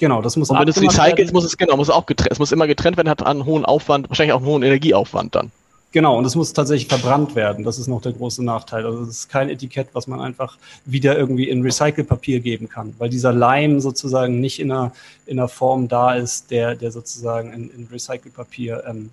Genau, 0.01 0.23
das 0.23 0.35
muss 0.37 0.49
Und 0.49 0.59
wenn 0.59 0.67
es 0.67 0.81
recycelst, 0.81 1.33
muss 1.35 1.45
es 1.45 1.59
genau, 1.59 1.77
muss 1.77 1.91
auch 1.91 2.07
getrennt, 2.07 2.33
es 2.33 2.39
muss 2.39 2.53
immer 2.53 2.67
getrennt 2.67 2.97
werden, 2.97 3.11
hat 3.11 3.25
einen 3.25 3.45
hohen 3.45 3.67
Aufwand, 3.67 4.09
wahrscheinlich 4.09 4.33
auch 4.33 4.39
einen 4.39 4.47
hohen 4.47 4.63
Energieaufwand 4.63 5.35
dann. 5.35 5.53
Genau, 5.93 6.17
und 6.17 6.25
es 6.25 6.35
muss 6.37 6.55
tatsächlich 6.55 6.89
verbrannt 6.89 7.35
werden. 7.35 7.65
Das 7.65 7.79
ist 7.79 7.87
noch 7.87 8.01
der 8.01 8.13
große 8.13 8.43
Nachteil. 8.43 8.87
Also 8.87 9.03
es 9.03 9.09
ist 9.09 9.29
kein 9.29 9.51
Etikett, 9.51 9.89
was 9.93 10.07
man 10.07 10.21
einfach 10.21 10.57
wieder 10.87 11.19
irgendwie 11.19 11.51
in 11.51 11.63
Recycelpapier 11.63 12.41
geben 12.41 12.69
kann, 12.69 12.95
weil 12.99 13.11
dieser 13.11 13.33
Leim 13.33 13.81
sozusagen 13.81 14.41
nicht 14.41 14.59
in 14.59 14.73
einer, 14.73 14.93
in 15.27 15.39
einer 15.39 15.49
Form 15.49 15.89
da 15.89 16.15
ist, 16.15 16.51
der, 16.51 16.77
der 16.77 16.93
sozusagen 16.93 17.53
in, 17.53 17.71
in 17.71 17.89
Recycelpapier 17.93 18.85
ähm, 18.89 19.11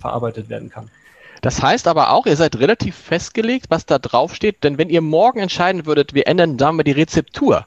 verarbeitet 0.00 0.48
werden 0.48 0.70
kann. 0.70 0.90
Das 1.42 1.62
heißt 1.62 1.86
aber 1.86 2.10
auch, 2.10 2.26
ihr 2.26 2.36
seid 2.36 2.56
relativ 2.56 2.96
festgelegt, 2.96 3.66
was 3.68 3.86
da 3.86 4.00
drauf 4.00 4.34
steht, 4.34 4.64
denn 4.64 4.78
wenn 4.78 4.88
ihr 4.88 5.02
morgen 5.02 5.38
entscheiden 5.38 5.86
würdet, 5.86 6.14
wir 6.14 6.26
ändern, 6.26 6.58
sagen 6.58 6.78
wir, 6.78 6.84
die 6.84 6.92
Rezeptur, 6.92 7.66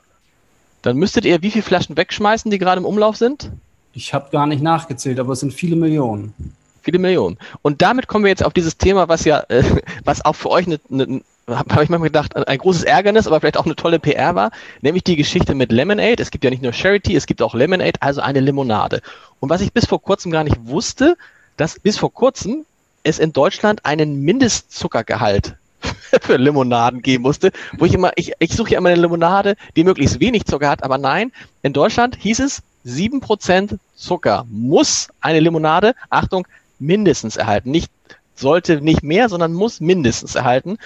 dann 0.82 0.98
müsstet 0.98 1.26
ihr 1.26 1.42
wie 1.42 1.52
viele 1.52 1.64
Flaschen 1.64 1.98
wegschmeißen, 1.98 2.50
die 2.52 2.58
gerade 2.58 2.80
im 2.80 2.86
Umlauf 2.86 3.18
sind? 3.18 3.52
Ich 3.94 4.14
habe 4.14 4.30
gar 4.32 4.48
nicht 4.48 4.62
nachgezählt, 4.62 5.20
aber 5.20 5.34
es 5.34 5.40
sind 5.40 5.54
viele 5.54 5.76
Millionen. 5.76 6.34
Viele 6.82 7.00
Millionen. 7.00 7.38
Und 7.62 7.82
damit 7.82 8.08
kommen 8.08 8.24
wir 8.24 8.30
jetzt 8.30 8.44
auf 8.44 8.54
dieses 8.54 8.78
Thema, 8.78 9.10
was 9.10 9.26
ja, 9.26 9.44
äh, 9.50 9.64
was 10.04 10.24
auch 10.24 10.36
für 10.36 10.50
euch 10.50 10.68
eine, 10.68 10.80
eine 10.92 11.22
habe 11.48 11.84
ich 11.84 11.90
manchmal 11.90 12.10
gedacht, 12.10 12.36
ein 12.36 12.58
großes 12.58 12.84
Ärgernis, 12.84 13.26
aber 13.26 13.40
vielleicht 13.40 13.58
auch 13.58 13.66
eine 13.66 13.76
tolle 13.76 14.00
PR 14.00 14.36
war, 14.36 14.52
nämlich 14.82 15.04
die 15.04 15.16
Geschichte 15.16 15.56
mit 15.56 15.72
Lemonade. 15.72 16.22
Es 16.22 16.30
gibt 16.30 16.44
ja 16.44 16.52
nicht 16.52 16.62
nur 16.62 16.74
Charity, 16.74 17.16
es 17.16 17.26
gibt 17.26 17.42
auch 17.42 17.56
Lemonade, 17.56 18.00
also 18.02 18.22
eine 18.22 18.40
Limonade. 18.40 19.02
Und 19.40 19.50
was 19.50 19.62
ich 19.62 19.74
bis 19.74 19.86
vor 19.86 20.02
kurzem 20.02 20.32
gar 20.32 20.44
nicht 20.44 20.58
wusste, 20.66 21.18
dass 21.58 21.80
bis 21.80 21.98
vor 21.98 22.14
kurzem 22.14 22.66
es 23.04 23.20
in 23.20 23.34
Deutschland 23.34 23.86
einen 23.86 24.22
Mindestzuckergehalt 24.22 25.56
für 26.22 26.38
Limonaden 26.38 27.02
geben 27.02 27.24
musste, 27.24 27.52
wo 27.78 27.86
ich 27.86 27.94
immer, 27.94 28.12
ich, 28.16 28.34
ich 28.40 28.54
suche 28.54 28.72
ja 28.72 28.78
immer 28.80 28.90
eine 28.90 29.02
Limonade, 29.02 29.56
die 29.76 29.84
möglichst 29.84 30.20
wenig 30.20 30.46
Zucker 30.46 30.70
hat, 30.70 30.84
aber 30.84 30.98
nein, 30.98 31.32
in 31.62 31.74
Deutschland 31.74 32.16
hieß 32.20 32.40
es, 32.40 32.62
7% 32.86 33.78
Zucker 33.96 34.46
muss 34.50 35.10
eine 35.22 35.40
Limonade, 35.40 35.94
Achtung, 36.10 36.48
mindestens 36.80 37.36
erhalten. 37.36 37.72
Nicht 37.72 37.92
sollte 38.36 38.82
nicht 38.82 39.04
mehr, 39.04 39.30
sondern 39.30 39.54
muss 39.54 39.82
mindestens 39.82 40.36
erhalten. 40.36 40.78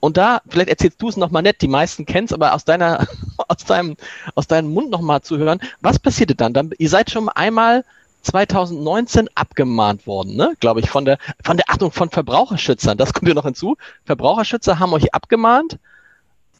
Und 0.00 0.16
da, 0.16 0.40
vielleicht 0.48 0.68
erzählst 0.68 1.00
du 1.00 1.08
es 1.08 1.16
nochmal 1.16 1.42
nett, 1.42 1.62
die 1.62 1.68
meisten 1.68 2.06
kennen 2.06 2.26
es, 2.26 2.32
aber 2.32 2.54
aus 2.54 2.64
deiner, 2.64 3.06
aus 3.48 3.64
deinem, 3.64 3.96
aus 4.34 4.46
deinem 4.46 4.72
Mund 4.72 4.90
nochmal 4.90 5.22
zu 5.22 5.38
hören, 5.38 5.60
was 5.80 5.98
passierte 5.98 6.34
dann? 6.34 6.52
dann? 6.52 6.70
Ihr 6.78 6.88
seid 6.88 7.10
schon 7.10 7.28
einmal 7.28 7.84
2019 8.22 9.28
abgemahnt 9.34 10.06
worden, 10.06 10.36
ne? 10.36 10.54
glaube 10.60 10.80
ich, 10.80 10.88
von 10.88 11.04
der, 11.04 11.18
von 11.44 11.56
der 11.56 11.68
Achtung 11.68 11.92
von 11.92 12.10
Verbraucherschützern. 12.10 12.96
Das 12.96 13.12
kommt 13.12 13.28
ja 13.28 13.34
noch 13.34 13.44
hinzu. 13.44 13.76
Verbraucherschützer 14.04 14.78
haben 14.78 14.92
euch 14.92 15.12
abgemahnt, 15.12 15.78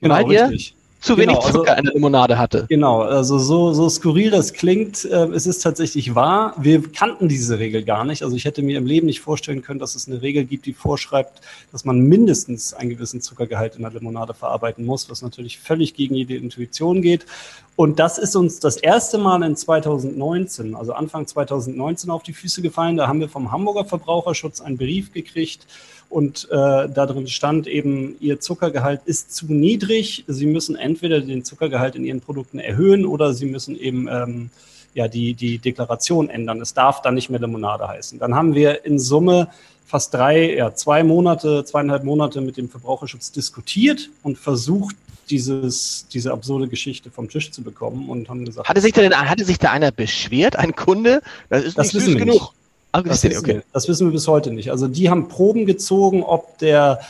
genau, 0.00 0.14
weil 0.14 0.24
richtig. 0.26 0.70
ihr 0.70 0.81
zu 1.02 1.16
genau, 1.16 1.32
wenig 1.32 1.52
Zucker 1.52 1.70
also, 1.72 1.78
in 1.78 1.84
der 1.84 1.94
Limonade 1.94 2.38
hatte. 2.38 2.66
Genau, 2.68 3.02
also 3.02 3.38
so, 3.38 3.72
so 3.72 3.88
skurril 3.88 4.30
das 4.30 4.52
klingt, 4.52 5.04
äh, 5.04 5.26
es 5.26 5.46
ist 5.46 5.60
tatsächlich 5.60 6.14
wahr. 6.14 6.54
Wir 6.58 6.80
kannten 6.92 7.28
diese 7.28 7.58
Regel 7.58 7.82
gar 7.82 8.04
nicht. 8.04 8.22
Also 8.22 8.36
ich 8.36 8.44
hätte 8.44 8.62
mir 8.62 8.78
im 8.78 8.86
Leben 8.86 9.06
nicht 9.06 9.20
vorstellen 9.20 9.62
können, 9.62 9.80
dass 9.80 9.96
es 9.96 10.06
eine 10.06 10.22
Regel 10.22 10.44
gibt, 10.44 10.64
die 10.64 10.72
vorschreibt, 10.72 11.40
dass 11.72 11.84
man 11.84 12.00
mindestens 12.00 12.72
einen 12.72 12.90
gewissen 12.90 13.20
Zuckergehalt 13.20 13.74
in 13.74 13.82
der 13.82 13.90
Limonade 13.90 14.32
verarbeiten 14.32 14.86
muss, 14.86 15.10
was 15.10 15.22
natürlich 15.22 15.58
völlig 15.58 15.94
gegen 15.94 16.14
jede 16.14 16.36
Intuition 16.36 17.02
geht. 17.02 17.26
Und 17.74 17.98
das 17.98 18.18
ist 18.18 18.36
uns 18.36 18.60
das 18.60 18.76
erste 18.76 19.18
Mal 19.18 19.42
in 19.42 19.56
2019, 19.56 20.76
also 20.76 20.92
Anfang 20.92 21.26
2019 21.26 22.10
auf 22.10 22.22
die 22.22 22.32
Füße 22.32 22.62
gefallen. 22.62 22.96
Da 22.96 23.08
haben 23.08 23.18
wir 23.18 23.28
vom 23.28 23.50
Hamburger 23.50 23.84
Verbraucherschutz 23.84 24.60
einen 24.60 24.76
Brief 24.76 25.12
gekriegt, 25.12 25.66
und 26.12 26.46
äh, 26.50 26.54
da 26.90 27.06
drin 27.06 27.26
stand 27.26 27.66
eben, 27.66 28.16
Ihr 28.20 28.38
Zuckergehalt 28.38 29.00
ist 29.06 29.34
zu 29.34 29.46
niedrig. 29.46 30.24
Sie 30.26 30.44
müssen 30.44 30.76
entweder 30.76 31.20
den 31.20 31.42
Zuckergehalt 31.42 31.96
in 31.96 32.04
Ihren 32.04 32.20
Produkten 32.20 32.58
erhöhen 32.58 33.06
oder 33.06 33.32
Sie 33.32 33.46
müssen 33.46 33.78
eben 33.80 34.08
ähm, 34.08 34.50
ja 34.92 35.08
die, 35.08 35.32
die 35.32 35.56
Deklaration 35.56 36.28
ändern. 36.28 36.60
Es 36.60 36.74
darf 36.74 37.00
dann 37.00 37.14
nicht 37.14 37.30
mehr 37.30 37.40
Limonade 37.40 37.88
heißen. 37.88 38.18
Dann 38.18 38.34
haben 38.34 38.54
wir 38.54 38.84
in 38.84 38.98
Summe 38.98 39.48
fast 39.86 40.12
drei, 40.12 40.54
ja, 40.54 40.74
zwei 40.74 41.02
Monate, 41.02 41.64
zweieinhalb 41.64 42.04
Monate 42.04 42.42
mit 42.42 42.58
dem 42.58 42.68
Verbraucherschutz 42.68 43.32
diskutiert 43.32 44.10
und 44.22 44.36
versucht, 44.36 44.96
dieses, 45.30 46.06
diese 46.12 46.32
absurde 46.32 46.68
Geschichte 46.68 47.10
vom 47.10 47.30
Tisch 47.30 47.52
zu 47.52 47.62
bekommen 47.62 48.10
und 48.10 48.28
haben 48.28 48.44
gesagt. 48.44 48.68
Hatte 48.68 48.82
sich 48.82 48.92
da, 48.92 49.00
denn, 49.00 49.14
hatte 49.14 49.44
sich 49.46 49.58
da 49.58 49.70
einer 49.70 49.92
beschwert, 49.92 50.56
ein 50.56 50.76
Kunde? 50.76 51.22
Das 51.48 51.64
ist 51.64 51.78
das 51.78 51.94
nicht 51.94 52.04
süß 52.04 52.16
genug. 52.16 52.52
Ah, 52.92 53.02
das, 53.02 53.24
wissen 53.24 53.38
okay. 53.38 53.62
das 53.72 53.88
wissen 53.88 54.06
wir 54.06 54.12
bis 54.12 54.28
heute 54.28 54.52
nicht. 54.52 54.70
Also 54.70 54.86
die 54.86 55.08
haben 55.08 55.28
Proben 55.28 55.64
gezogen, 55.64 56.22
ob 56.22 56.58
der 56.58 57.00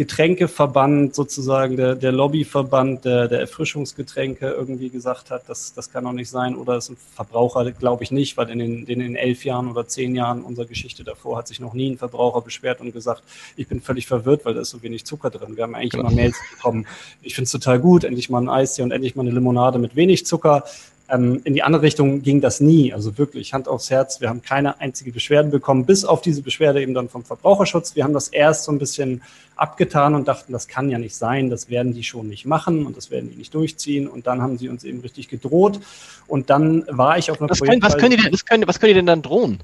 Getränkeverband, 0.00 1.14
sozusagen 1.14 1.76
der, 1.76 1.94
der 1.94 2.10
Lobbyverband 2.10 3.04
der, 3.04 3.28
der 3.28 3.40
Erfrischungsgetränke 3.40 4.48
irgendwie 4.48 4.88
gesagt 4.88 5.30
hat, 5.30 5.42
das, 5.46 5.74
das 5.74 5.92
kann 5.92 6.04
doch 6.04 6.12
nicht 6.12 6.30
sein. 6.30 6.56
Oder 6.56 6.76
es 6.76 6.86
sind 6.86 6.98
Verbraucher, 7.14 7.70
glaube 7.72 8.02
ich 8.04 8.10
nicht, 8.10 8.38
weil 8.38 8.48
in 8.48 8.60
den, 8.60 8.86
in 8.86 9.00
den 9.00 9.14
elf 9.14 9.44
Jahren 9.44 9.68
oder 9.68 9.86
zehn 9.86 10.14
Jahren 10.14 10.42
unserer 10.42 10.64
Geschichte 10.64 11.04
davor 11.04 11.36
hat 11.36 11.48
sich 11.48 11.60
noch 11.60 11.74
nie 11.74 11.90
ein 11.90 11.98
Verbraucher 11.98 12.40
beschwert 12.40 12.80
und 12.80 12.92
gesagt, 12.92 13.22
ich 13.56 13.68
bin 13.68 13.82
völlig 13.82 14.06
verwirrt, 14.06 14.46
weil 14.46 14.54
da 14.54 14.62
ist 14.62 14.70
so 14.70 14.82
wenig 14.82 15.04
Zucker 15.04 15.28
drin. 15.28 15.56
Wir 15.56 15.64
haben 15.64 15.74
eigentlich 15.74 15.90
genau. 15.90 16.04
immer 16.04 16.14
Mails 16.14 16.36
bekommen, 16.56 16.86
ich 17.20 17.34
finde 17.34 17.44
es 17.44 17.52
total 17.52 17.78
gut, 17.78 18.04
endlich 18.04 18.30
mal 18.30 18.40
ein 18.40 18.48
Eistee 18.48 18.82
und 18.82 18.92
endlich 18.92 19.16
mal 19.16 19.22
eine 19.22 19.32
Limonade 19.32 19.78
mit 19.78 19.96
wenig 19.96 20.24
Zucker. 20.24 20.64
Ähm, 21.10 21.40
in 21.44 21.54
die 21.54 21.62
andere 21.62 21.82
Richtung 21.82 22.22
ging 22.22 22.40
das 22.40 22.60
nie. 22.60 22.92
Also 22.92 23.18
wirklich 23.18 23.52
Hand 23.52 23.66
aufs 23.66 23.90
Herz. 23.90 24.20
Wir 24.20 24.28
haben 24.28 24.42
keine 24.42 24.80
einzige 24.80 25.12
Beschwerde 25.12 25.48
bekommen, 25.48 25.84
bis 25.84 26.04
auf 26.04 26.20
diese 26.20 26.42
Beschwerde 26.42 26.80
eben 26.80 26.94
dann 26.94 27.08
vom 27.08 27.24
Verbraucherschutz. 27.24 27.96
Wir 27.96 28.04
haben 28.04 28.12
das 28.12 28.28
erst 28.28 28.64
so 28.64 28.72
ein 28.72 28.78
bisschen 28.78 29.22
abgetan 29.56 30.14
und 30.14 30.28
dachten, 30.28 30.52
das 30.52 30.68
kann 30.68 30.88
ja 30.88 30.98
nicht 30.98 31.16
sein, 31.16 31.50
das 31.50 31.68
werden 31.68 31.92
die 31.92 32.04
schon 32.04 32.28
nicht 32.28 32.46
machen 32.46 32.86
und 32.86 32.96
das 32.96 33.10
werden 33.10 33.28
die 33.30 33.36
nicht 33.36 33.52
durchziehen. 33.54 34.06
Und 34.06 34.26
dann 34.26 34.40
haben 34.40 34.56
sie 34.56 34.68
uns 34.68 34.84
eben 34.84 35.00
richtig 35.00 35.28
gedroht. 35.28 35.80
Und 36.28 36.48
dann 36.48 36.84
war 36.88 37.18
ich 37.18 37.30
auf 37.30 37.40
einer 37.40 37.50
was 37.50 37.58
Projekt. 37.58 37.82
was, 37.82 37.96
können 37.96 38.16
die 38.16 38.22
denn, 38.22 38.32
was, 38.32 38.44
können, 38.44 38.68
was 38.68 38.78
können 38.78 38.90
die 38.90 38.98
denn 38.98 39.06
dann 39.06 39.22
drohen? 39.22 39.60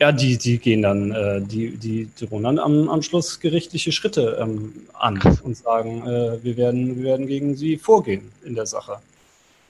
Ja, 0.00 0.12
die, 0.12 0.38
die 0.38 0.58
gehen 0.58 0.82
dann, 0.82 1.12
äh, 1.12 1.40
die, 1.40 1.76
die 1.76 2.08
drohen 2.20 2.42
dann 2.42 2.58
am, 2.58 2.88
am 2.88 3.02
Schluss 3.02 3.40
gerichtliche 3.40 3.90
Schritte 3.90 4.38
ähm, 4.40 4.72
an 4.92 5.20
und 5.42 5.56
sagen, 5.56 6.02
äh, 6.02 6.44
wir, 6.44 6.56
werden, 6.56 6.98
wir 6.98 7.04
werden 7.04 7.26
gegen 7.26 7.56
sie 7.56 7.78
vorgehen 7.78 8.30
in 8.44 8.54
der 8.54 8.66
Sache. 8.66 8.98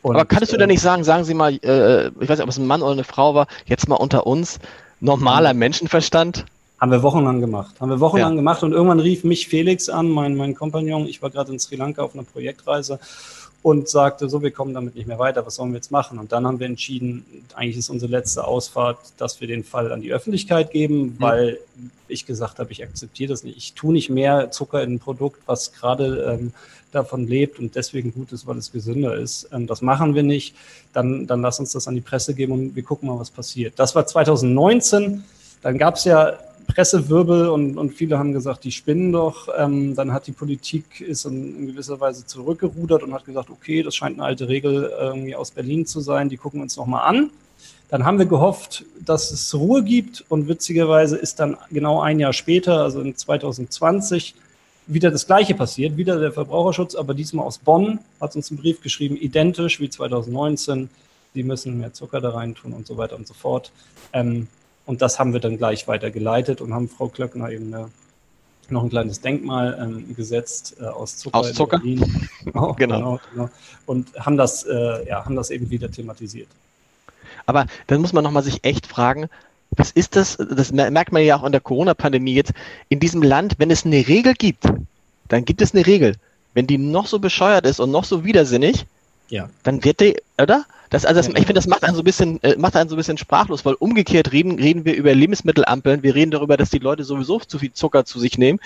Und, 0.05 0.17
Aber 0.17 0.27
kannst 0.27 0.53
du 0.53 0.59
denn 0.59 0.69
äh, 0.69 0.75
nicht 0.75 0.83
sagen, 0.83 1.03
sagen 1.03 1.25
Sie 1.25 1.33
mal, 1.33 1.55
äh, 1.63 2.09
ich 2.09 2.29
weiß 2.29 2.37
nicht, 2.37 2.43
ob 2.43 2.51
es 2.51 2.59
ein 2.59 2.67
Mann 2.67 2.83
oder 2.83 2.93
eine 2.93 3.05
Frau 3.05 3.35
war, 3.35 3.47
jetzt 3.65 3.89
mal 3.89 3.95
unter 3.95 4.27
uns, 4.27 4.59
normaler 5.01 5.55
Menschenverstand? 5.55 6.45
Haben 6.79 6.93
wir 6.93 7.03
wochenlang 7.03 7.41
gemacht. 7.41 7.75
Haben 7.81 7.89
wir 7.89 8.01
wochenlang 8.01 8.33
ja. 8.33 8.37
gemacht 8.37 8.63
und 8.63 8.73
irgendwann 8.73 9.01
rief 9.01 9.25
mich 9.25 9.49
Felix 9.49 9.89
an, 9.89 10.11
mein, 10.11 10.37
mein 10.37 10.55
Kompagnon. 10.55 11.07
Ich 11.07 11.23
war 11.23 11.31
gerade 11.31 11.53
in 11.53 11.59
Sri 11.59 11.77
Lanka 11.77 12.03
auf 12.03 12.13
einer 12.13 12.25
Projektreise 12.25 13.01
und 13.65 13.89
sagte, 13.89 14.29
so, 14.29 14.43
wir 14.43 14.51
kommen 14.51 14.75
damit 14.75 14.95
nicht 14.95 15.07
mehr 15.07 15.19
weiter, 15.19 15.47
was 15.47 15.55
sollen 15.55 15.71
wir 15.71 15.77
jetzt 15.77 15.91
machen? 15.91 16.19
Und 16.19 16.33
dann 16.33 16.47
haben 16.47 16.61
wir 16.61 16.67
entschieden, 16.67 17.25
eigentlich 17.55 17.79
ist 17.79 17.89
unsere 17.89 18.13
letzte 18.13 18.47
Ausfahrt, 18.47 18.99
dass 19.17 19.41
wir 19.41 19.49
den 19.49 19.65
Fall 19.65 19.91
an 19.91 20.03
die 20.03 20.13
Öffentlichkeit 20.13 20.71
geben, 20.71 20.99
mhm. 20.99 21.17
weil 21.19 21.59
ich 22.07 22.27
gesagt 22.27 22.59
habe, 22.59 22.71
ich 22.73 22.83
akzeptiere 22.85 23.31
das 23.31 23.43
nicht. 23.43 23.57
Ich 23.57 23.73
tue 23.73 23.95
nicht 23.95 24.11
mehr 24.11 24.51
Zucker 24.51 24.83
in 24.83 24.93
ein 24.93 24.99
Produkt, 24.99 25.41
was 25.47 25.73
gerade 25.73 26.39
ähm, 26.39 26.53
davon 26.93 27.27
lebt 27.27 27.59
und 27.59 27.75
deswegen 27.75 28.13
gut 28.13 28.33
ist, 28.33 28.47
weil 28.47 28.59
es 28.59 28.71
gesünder 28.71 29.17
ist. 29.17 29.49
Ähm, 29.51 29.67
das 29.67 29.81
machen 29.81 30.15
wir 30.15 30.25
nicht. 30.25 30.55
Dann, 30.93 31.27
dann 31.27 31.41
lass 31.41 31.59
uns 31.59 31.73
das 31.73 31.89
an 31.89 31.95
die 31.95 32.03
Presse 32.03 32.35
geben 32.35 32.53
und 32.53 32.77
wir 32.77 32.83
gucken 32.83 33.09
mal, 33.09 33.19
was 33.19 33.31
passiert. 33.31 33.79
Das 33.79 33.95
war 33.95 34.07
2019. 34.07 35.25
Dann 35.63 35.79
gab 35.79 35.95
es 35.95 36.05
ja 36.05 36.39
Pressewirbel 36.67 37.49
und, 37.49 37.77
und 37.79 37.95
viele 37.95 38.19
haben 38.19 38.33
gesagt, 38.33 38.65
die 38.65 38.73
spinnen 38.73 39.13
doch. 39.13 39.49
Ähm, 39.57 39.95
dann 39.95 40.13
hat 40.13 40.27
die 40.27 40.33
Politik 40.33 41.01
ist 41.01 41.25
in, 41.25 41.59
in, 41.59 41.67
gewisser 41.69 42.01
Weise 42.01 42.27
zurückgerudert 42.27 43.03
und 43.03 43.13
hat 43.13 43.25
gesagt, 43.25 43.51
okay, 43.51 43.83
das 43.83 43.95
scheint 43.95 44.19
eine 44.19 44.25
alte 44.25 44.49
Regel 44.49 44.93
irgendwie 44.99 45.35
aus 45.35 45.51
Berlin 45.51 45.87
zu 45.87 46.01
sein, 46.01 46.29
die 46.29 46.37
gucken 46.37 46.61
wir 46.61 46.65
uns 46.65 46.77
nochmal 46.77 47.09
an. 47.09 47.31
Dann 47.89 48.05
haben 48.05 48.19
wir 48.19 48.27
gehofft, 48.27 48.85
dass 49.05 49.31
es 49.31 49.55
Ruhe 49.55 49.85
gibt 49.85 50.25
und 50.29 50.49
witzigerweise 50.49 51.17
ist 51.17 51.39
dann 51.39 51.57
genau 51.71 52.01
ein 52.01 52.19
Jahr 52.19 52.33
später, 52.33 52.83
also 52.83 53.01
in 53.01 53.17
2020, 53.17 54.35
wieder 54.87 55.11
das 55.11 55.27
Gleiche 55.27 55.55
passiert, 55.55 55.97
wieder 55.97 56.19
der 56.19 56.33
Verbraucherschutz, 56.33 56.95
aber 56.95 57.15
diesmal 57.15 57.47
aus 57.47 57.59
Bonn 57.59 58.01
hat 58.21 58.37
uns 58.37 58.51
einen 58.51 58.59
Brief 58.59 58.81
geschrieben, 58.83 59.17
identisch 59.17 59.81
wie 59.81 59.89
2019. 59.89 60.91
Sie 61.35 61.43
müssen 61.43 61.79
mehr 61.79 61.93
Zucker 61.93 62.21
da 62.21 62.31
rein 62.31 62.55
tun 62.55 62.73
und 62.73 62.87
so 62.87 62.97
weiter 62.97 63.17
und 63.17 63.27
so 63.27 63.35
fort. 63.35 63.73
Ähm, 64.13 64.49
und 64.87 65.03
das 65.03 65.19
haben 65.19 65.33
wir 65.33 65.41
dann 65.41 65.57
gleich 65.57 65.89
weitergeleitet 65.89 66.61
und 66.61 66.75
haben 66.75 66.89
Frau 66.89 67.09
Klöckner 67.09 67.51
eben 67.51 67.73
eine, 67.73 67.91
noch 68.69 68.83
ein 68.83 68.91
kleines 68.91 69.21
Denkmal 69.21 69.79
ähm, 69.81 70.15
gesetzt 70.15 70.77
äh, 70.81 70.85
aus 70.85 71.17
Zucker. 71.17 71.39
Aus 71.39 71.53
Zucker? 71.53 71.81
Oh, 71.83 71.89
genau. 72.45 72.75
genau, 72.75 73.21
genau. 73.33 73.51
Und 73.87 74.15
haben 74.19 74.37
das, 74.37 74.65
äh, 74.65 75.09
ja, 75.09 75.25
haben 75.25 75.37
das 75.37 75.51
eben 75.51 75.71
wieder 75.71 75.91
thematisiert. 75.91 76.49
Aber 77.47 77.67
dann 77.87 78.01
muss 78.01 78.13
man 78.13 78.25
nochmal 78.25 78.43
sich 78.43 78.65
echt 78.65 78.87
fragen, 78.87 79.29
was 79.77 79.91
ist 79.91 80.17
das? 80.17 80.37
Das 80.37 80.73
merkt 80.73 81.13
man 81.13 81.25
ja 81.25 81.37
auch 81.37 81.45
in 81.45 81.53
der 81.53 81.61
Corona-Pandemie 81.61 82.35
jetzt. 82.35 82.53
In 82.89 83.01
diesem 83.01 83.23
Land, 83.23 83.55
wenn 83.59 83.71
es 83.71 83.85
eine 83.85 84.07
Regel 84.07 84.35
gibt, 84.35 84.65
dann 85.29 85.45
gibt 85.45 85.63
es 85.63 85.75
eine 85.75 85.87
Regel. 85.87 86.17
Wenn 86.53 86.67
die 86.67 86.79
noch 86.79 87.07
so 87.07 87.19
bescheuert 87.19 87.67
ist 87.67 87.81
und 87.81 87.91
noch 87.91 88.05
so 88.05 88.25
widersinnig, 88.25 88.87
ja. 89.29 89.49
dann 89.63 89.85
wird 89.85 90.01
die, 90.01 90.17
oder? 90.41 90.65
Das, 90.91 91.05
also 91.05 91.19
das, 91.19 91.29
ich 91.29 91.35
finde, 91.35 91.55
das 91.55 91.67
macht 91.67 91.83
einen 91.83 91.97
so 91.97 92.03
ein 92.03 92.05
bisschen, 92.05 92.43
äh, 92.43 92.57
macht 92.57 92.77
einen 92.77 92.89
so 92.89 92.95
ein 92.95 92.99
bisschen 92.99 93.19
sprachlos, 93.19 93.65
weil 93.65 93.75
umgekehrt 93.75 94.33
reden, 94.33 94.59
reden 94.59 94.85
wir 94.85 94.95
über 94.95 95.15
Lebensmittelampeln, 95.15 96.03
wir 96.03 96.15
reden 96.15 96.31
darüber, 96.31 96.57
dass 96.57 96.71
die 96.71 96.79
Leute 96.79 97.05
sowieso 97.05 97.41
zu 97.41 97.59
viel 97.59 97.73
Zucker 97.73 98.05
zu 98.05 98.21
sich 98.21 98.39
nehmen. 98.39 98.61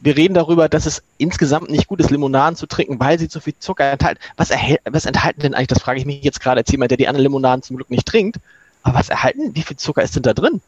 Wir 0.00 0.14
reden 0.14 0.34
darüber, 0.34 0.68
dass 0.68 0.84
es 0.84 1.02
insgesamt 1.16 1.70
nicht 1.70 1.86
gut 1.86 2.00
ist, 2.00 2.10
Limonaden 2.10 2.54
zu 2.54 2.66
trinken, 2.66 3.00
weil 3.00 3.18
sie 3.18 3.28
zu 3.28 3.40
viel 3.40 3.54
Zucker 3.58 3.90
enthalten. 3.90 4.20
Was, 4.36 4.50
erhält, 4.50 4.80
was 4.84 5.06
enthalten 5.06 5.40
denn 5.40 5.54
eigentlich, 5.54 5.68
das 5.68 5.80
frage 5.80 5.98
ich 5.98 6.04
mich 6.04 6.22
jetzt 6.22 6.40
gerade 6.40 6.60
als 6.60 6.70
jemand, 6.70 6.90
der 6.90 6.98
die 6.98 7.08
anderen 7.08 7.24
Limonaden 7.24 7.62
zum 7.62 7.76
Glück 7.76 7.90
nicht 7.90 8.06
trinkt. 8.06 8.36
Aber 8.82 8.98
was 8.98 9.08
erhalten, 9.08 9.54
wie 9.54 9.62
viel 9.62 9.78
Zucker 9.78 10.02
ist 10.02 10.14
denn 10.16 10.22
da 10.22 10.34
drin? 10.34 10.60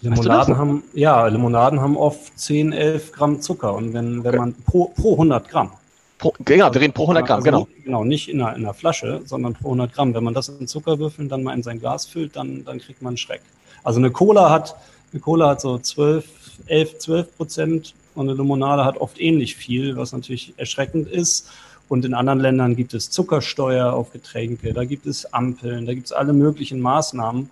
Limonaden 0.00 0.56
haben, 0.56 0.82
ja, 0.92 1.26
Limonaden 1.26 1.80
haben 1.80 1.96
oft 1.96 2.38
10, 2.38 2.72
11 2.72 3.12
Gramm 3.12 3.40
Zucker. 3.40 3.74
Und 3.74 3.94
wenn, 3.94 4.24
wenn 4.24 4.34
man 4.34 4.54
pro, 4.54 4.86
pro 4.86 5.12
100 5.12 5.48
Gramm, 5.48 5.70
Pro, 6.18 6.34
genau, 6.44 6.74
wir 6.74 6.80
reden 6.80 6.92
pro 6.92 7.04
100 7.04 7.26
Gramm, 7.26 7.36
also, 7.36 7.44
genau. 7.44 7.68
Genau, 7.84 8.04
nicht 8.04 8.28
in 8.28 8.42
einer, 8.42 8.56
in 8.56 8.64
einer 8.64 8.74
Flasche, 8.74 9.22
sondern 9.24 9.54
pro 9.54 9.68
100 9.68 9.92
Gramm. 9.92 10.14
Wenn 10.14 10.24
man 10.24 10.34
das 10.34 10.48
in 10.48 10.66
Zuckerwürfeln 10.66 11.28
dann 11.28 11.44
mal 11.44 11.54
in 11.54 11.62
sein 11.62 11.78
Glas 11.78 12.06
füllt, 12.06 12.34
dann, 12.34 12.64
dann 12.64 12.80
kriegt 12.80 13.02
man 13.02 13.10
einen 13.10 13.16
Schreck. 13.16 13.42
Also 13.84 14.00
eine 14.00 14.10
Cola 14.10 14.50
hat, 14.50 14.76
eine 15.12 15.20
Cola 15.20 15.50
hat 15.50 15.60
so 15.60 15.78
12, 15.78 16.26
11, 16.66 16.98
12 16.98 17.36
Prozent 17.36 17.94
und 18.16 18.28
eine 18.28 18.36
Limonade 18.36 18.84
hat 18.84 18.96
oft 18.96 19.20
ähnlich 19.20 19.54
viel, 19.54 19.96
was 19.96 20.12
natürlich 20.12 20.54
erschreckend 20.56 21.08
ist. 21.08 21.48
Und 21.88 22.04
in 22.04 22.14
anderen 22.14 22.40
Ländern 22.40 22.76
gibt 22.76 22.92
es 22.92 23.10
Zuckersteuer 23.10 23.92
auf 23.92 24.12
Getränke, 24.12 24.74
da 24.74 24.84
gibt 24.84 25.06
es 25.06 25.32
Ampeln, 25.32 25.86
da 25.86 25.94
gibt 25.94 26.06
es 26.06 26.12
alle 26.12 26.32
möglichen 26.32 26.80
Maßnahmen. 26.80 27.48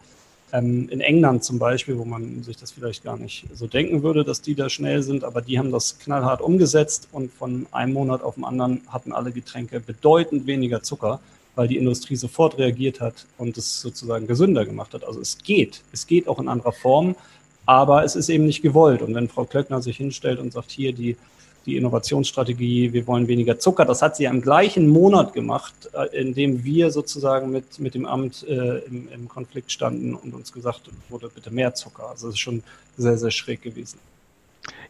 Ähm, 0.56 0.88
in 0.88 1.00
England 1.00 1.44
zum 1.44 1.58
Beispiel, 1.58 1.98
wo 1.98 2.04
man 2.04 2.42
sich 2.42 2.56
das 2.56 2.72
vielleicht 2.72 3.04
gar 3.04 3.18
nicht 3.18 3.44
so 3.52 3.66
denken 3.66 4.02
würde, 4.02 4.24
dass 4.24 4.40
die 4.40 4.54
da 4.54 4.70
schnell 4.70 5.02
sind, 5.02 5.22
aber 5.22 5.42
die 5.42 5.58
haben 5.58 5.70
das 5.70 5.98
knallhart 5.98 6.40
umgesetzt 6.40 7.08
und 7.12 7.30
von 7.32 7.66
einem 7.72 7.92
Monat 7.92 8.22
auf 8.22 8.36
den 8.36 8.44
anderen 8.44 8.80
hatten 8.88 9.12
alle 9.12 9.32
Getränke 9.32 9.80
bedeutend 9.80 10.46
weniger 10.46 10.82
Zucker, 10.82 11.20
weil 11.56 11.68
die 11.68 11.76
Industrie 11.76 12.16
sofort 12.16 12.56
reagiert 12.58 13.00
hat 13.00 13.26
und 13.36 13.58
es 13.58 13.82
sozusagen 13.82 14.26
gesünder 14.26 14.64
gemacht 14.64 14.94
hat. 14.94 15.04
Also 15.04 15.20
es 15.20 15.36
geht, 15.38 15.82
es 15.92 16.06
geht 16.06 16.26
auch 16.26 16.38
in 16.38 16.48
anderer 16.48 16.72
Form, 16.72 17.16
aber 17.66 18.04
es 18.04 18.16
ist 18.16 18.30
eben 18.30 18.46
nicht 18.46 18.62
gewollt. 18.62 19.02
Und 19.02 19.14
wenn 19.14 19.28
Frau 19.28 19.44
Klöckner 19.44 19.82
sich 19.82 19.98
hinstellt 19.98 20.38
und 20.38 20.52
sagt, 20.52 20.70
hier 20.70 20.92
die 20.92 21.16
die 21.66 21.76
Innovationsstrategie, 21.76 22.92
wir 22.92 23.06
wollen 23.06 23.28
weniger 23.28 23.58
Zucker. 23.58 23.84
Das 23.84 24.00
hat 24.00 24.16
sie 24.16 24.24
ja 24.24 24.30
im 24.30 24.40
gleichen 24.40 24.88
Monat 24.88 25.32
gemacht, 25.32 25.74
äh, 25.92 26.18
in 26.18 26.32
dem 26.32 26.64
wir 26.64 26.90
sozusagen 26.90 27.50
mit, 27.50 27.78
mit 27.80 27.94
dem 27.94 28.06
Amt 28.06 28.46
äh, 28.48 28.78
im, 28.78 29.08
im 29.12 29.28
Konflikt 29.28 29.72
standen 29.72 30.14
und 30.14 30.32
uns 30.34 30.52
gesagt 30.52 30.82
wurde, 31.08 31.28
bitte 31.28 31.50
mehr 31.50 31.74
Zucker. 31.74 32.10
Also 32.10 32.28
das 32.28 32.36
ist 32.36 32.40
schon 32.40 32.62
sehr, 32.96 33.18
sehr 33.18 33.30
schräg 33.30 33.62
gewesen. 33.62 33.98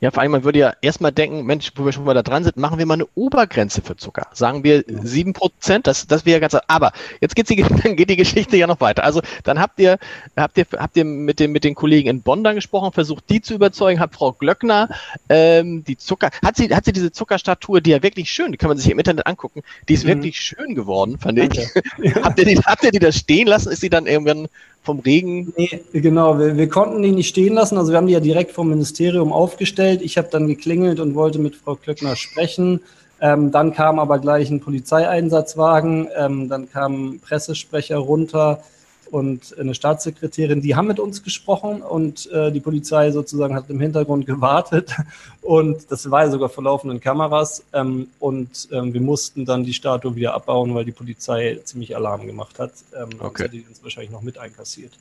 Ja, 0.01 0.11
vor 0.11 0.23
allem, 0.23 0.33
man 0.33 0.45
würde 0.45 0.59
ja 0.59 0.75
erstmal 0.83 1.13
denken, 1.13 1.45
Mensch, 1.45 1.73
wo 1.75 1.85
wir 1.85 1.93
schon 1.93 2.05
mal 2.05 2.15
da 2.15 2.23
dran 2.23 2.45
sind, 2.45 2.57
machen 2.57 2.79
wir 2.79 2.87
mal 2.87 2.95
eine 2.95 3.07
Obergrenze 3.15 3.83
für 3.83 3.97
Zucker. 3.97 4.27
Sagen 4.33 4.63
wir 4.63 4.85
sieben 4.87 5.33
ja. 5.33 5.39
Prozent, 5.39 5.87
das, 5.87 6.07
das 6.07 6.27
wäre 6.27 6.41
ganz, 6.41 6.57
aber 6.67 6.93
jetzt 7.21 7.35
geht's 7.35 7.49
die, 7.49 7.63
dann 7.83 7.97
geht 7.97 8.11
die 8.11 8.17
Geschichte 8.17 8.57
ja 8.57 8.67
noch 8.67 8.81
weiter. 8.81 9.05
Also, 9.05 9.23
dann 9.45 9.59
habt 9.59 9.79
ihr, 9.81 9.99
habt 10.37 10.59
ihr, 10.59 10.67
habt 10.77 10.97
ihr 10.97 11.05
mit 11.05 11.41
den, 11.41 11.53
mit 11.53 11.65
den 11.65 11.75
Kollegen 11.75 12.09
in 12.09 12.23
Bonn 12.23 12.45
dann 12.45 12.55
gesprochen, 12.55 12.93
versucht, 12.93 13.25
die 13.31 13.41
zu 13.41 13.55
überzeugen, 13.55 14.01
hat 14.01 14.15
Frau 14.15 14.33
Glöckner, 14.33 14.89
ähm, 15.29 15.85
die 15.85 15.97
Zucker, 15.97 16.31
hat 16.45 16.57
sie, 16.57 16.75
hat 16.75 16.85
sie 16.85 16.93
diese 16.93 17.13
Zuckerstatue, 17.13 17.81
die 17.81 17.91
ja 17.91 18.03
wirklich 18.03 18.31
schön, 18.31 18.53
die 18.53 18.59
kann 18.59 18.69
man 18.69 18.79
sich 18.79 18.91
im 18.91 18.99
Internet 18.99 19.27
angucken, 19.27 19.63
die 19.89 19.95
ist 19.95 20.05
mhm. 20.05 20.09
wirklich 20.09 20.41
schön 20.41 20.75
geworden, 20.75 21.19
fand 21.19 21.39
ich. 21.39 21.47
habt 22.23 22.39
ihr 22.39 22.45
die, 22.45 22.59
habt 22.59 22.85
ihr 22.85 22.91
die 22.91 22.99
da 22.99 23.13
stehen 23.13 23.47
lassen? 23.47 23.73
Ist 23.73 23.81
sie 23.81 23.91
dann 23.91 24.07
irgendwann 24.07 24.49
vom 24.87 25.01
Regen? 25.01 25.53
Nee, 25.57 25.83
genau, 25.93 26.39
wir, 26.39 26.57
wir, 26.57 26.69
konnten 26.69 27.03
die 27.03 27.13
nicht 27.13 27.29
stehen 27.29 27.55
lassen. 27.55 27.77
Also 27.77 27.93
wir 27.93 27.99
haben 27.99 28.07
die 28.07 28.15
ja 28.15 28.21
direkt 28.21 28.53
vom 28.53 28.71
Ministerium 28.71 29.33
aufgestellt. 29.33 30.01
Ich 30.01 30.17
habe 30.17 30.29
dann 30.31 30.47
geklingelt 30.47 31.01
und 31.01 31.15
wollte 31.15 31.39
mit 31.39 31.57
Frau 31.57 31.75
Klöckner 31.75 32.17
sprechen. 32.17 32.81
Ähm, 33.21 33.51
dann 33.51 33.75
kam 33.75 33.99
aber 33.99 34.19
gleich 34.19 34.49
ein 34.51 34.61
Polizeieinsatzwagen. 34.61 36.09
Ähm, 36.17 36.49
dann 36.49 36.71
kam 36.71 37.09
ein 37.09 37.21
Pressesprecher 37.21 37.97
runter. 37.99 38.63
Und 39.11 39.57
eine 39.59 39.75
Staatssekretärin, 39.75 40.61
die 40.61 40.75
haben 40.75 40.89
mit 40.89 41.01
uns 41.01 41.23
gesprochen 41.23 41.83
und 41.83 42.31
äh, 42.33 42.51
die 42.53 42.61
Polizei 42.61 43.11
sozusagen 43.11 43.55
hat 43.55 43.71
im 43.71 43.81
Hintergrund 43.81 44.27
gewartet 44.33 44.95
und 45.43 45.91
das 45.91 46.11
war 46.11 46.25
ja 46.25 46.31
sogar 46.31 46.49
vor 46.49 46.65
laufenden 46.65 47.01
Kameras 47.01 47.63
ähm, 47.73 48.09
und 48.19 48.69
ähm, 48.73 48.93
wir 48.93 49.01
mussten 49.01 49.45
dann 49.45 49.65
die 49.65 49.75
Statue 49.75 50.17
wieder 50.17 50.35
abbauen, 50.35 50.75
weil 50.75 50.85
die 50.85 50.93
Polizei 50.93 51.61
ziemlich 51.65 51.97
Alarm 51.97 52.27
gemacht 52.27 52.59
hat. 52.59 52.73
Ähm, 52.95 53.11
okay. 53.21 53.49
die 53.49 53.65
uns 53.69 53.83
wahrscheinlich 53.83 54.11
noch 54.11 54.23
mit 54.23 54.39
einkassiert. 54.39 54.93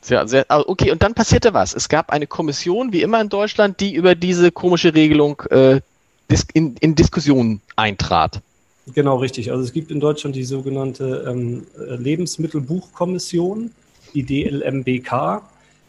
Sehr, 0.00 0.28
sehr, 0.28 0.46
ah, 0.48 0.62
okay, 0.66 0.92
und 0.92 1.02
dann 1.02 1.14
passierte 1.14 1.52
was. 1.52 1.74
Es 1.74 1.88
gab 1.88 2.10
eine 2.10 2.26
Kommission, 2.26 2.92
wie 2.92 3.02
immer 3.02 3.20
in 3.20 3.28
Deutschland, 3.28 3.80
die 3.80 3.94
über 3.94 4.14
diese 4.14 4.52
komische 4.52 4.94
Regelung 4.94 5.42
äh, 5.50 5.80
in, 6.52 6.76
in 6.76 6.94
Diskussionen 6.94 7.60
eintrat. 7.74 8.40
Genau, 8.94 9.16
richtig. 9.16 9.50
Also 9.50 9.64
es 9.64 9.72
gibt 9.72 9.90
in 9.90 10.00
Deutschland 10.00 10.36
die 10.36 10.44
sogenannte 10.44 11.24
ähm, 11.28 11.66
Lebensmittelbuchkommission, 11.76 13.72
die 14.14 14.22
DLMBK. 14.22 15.42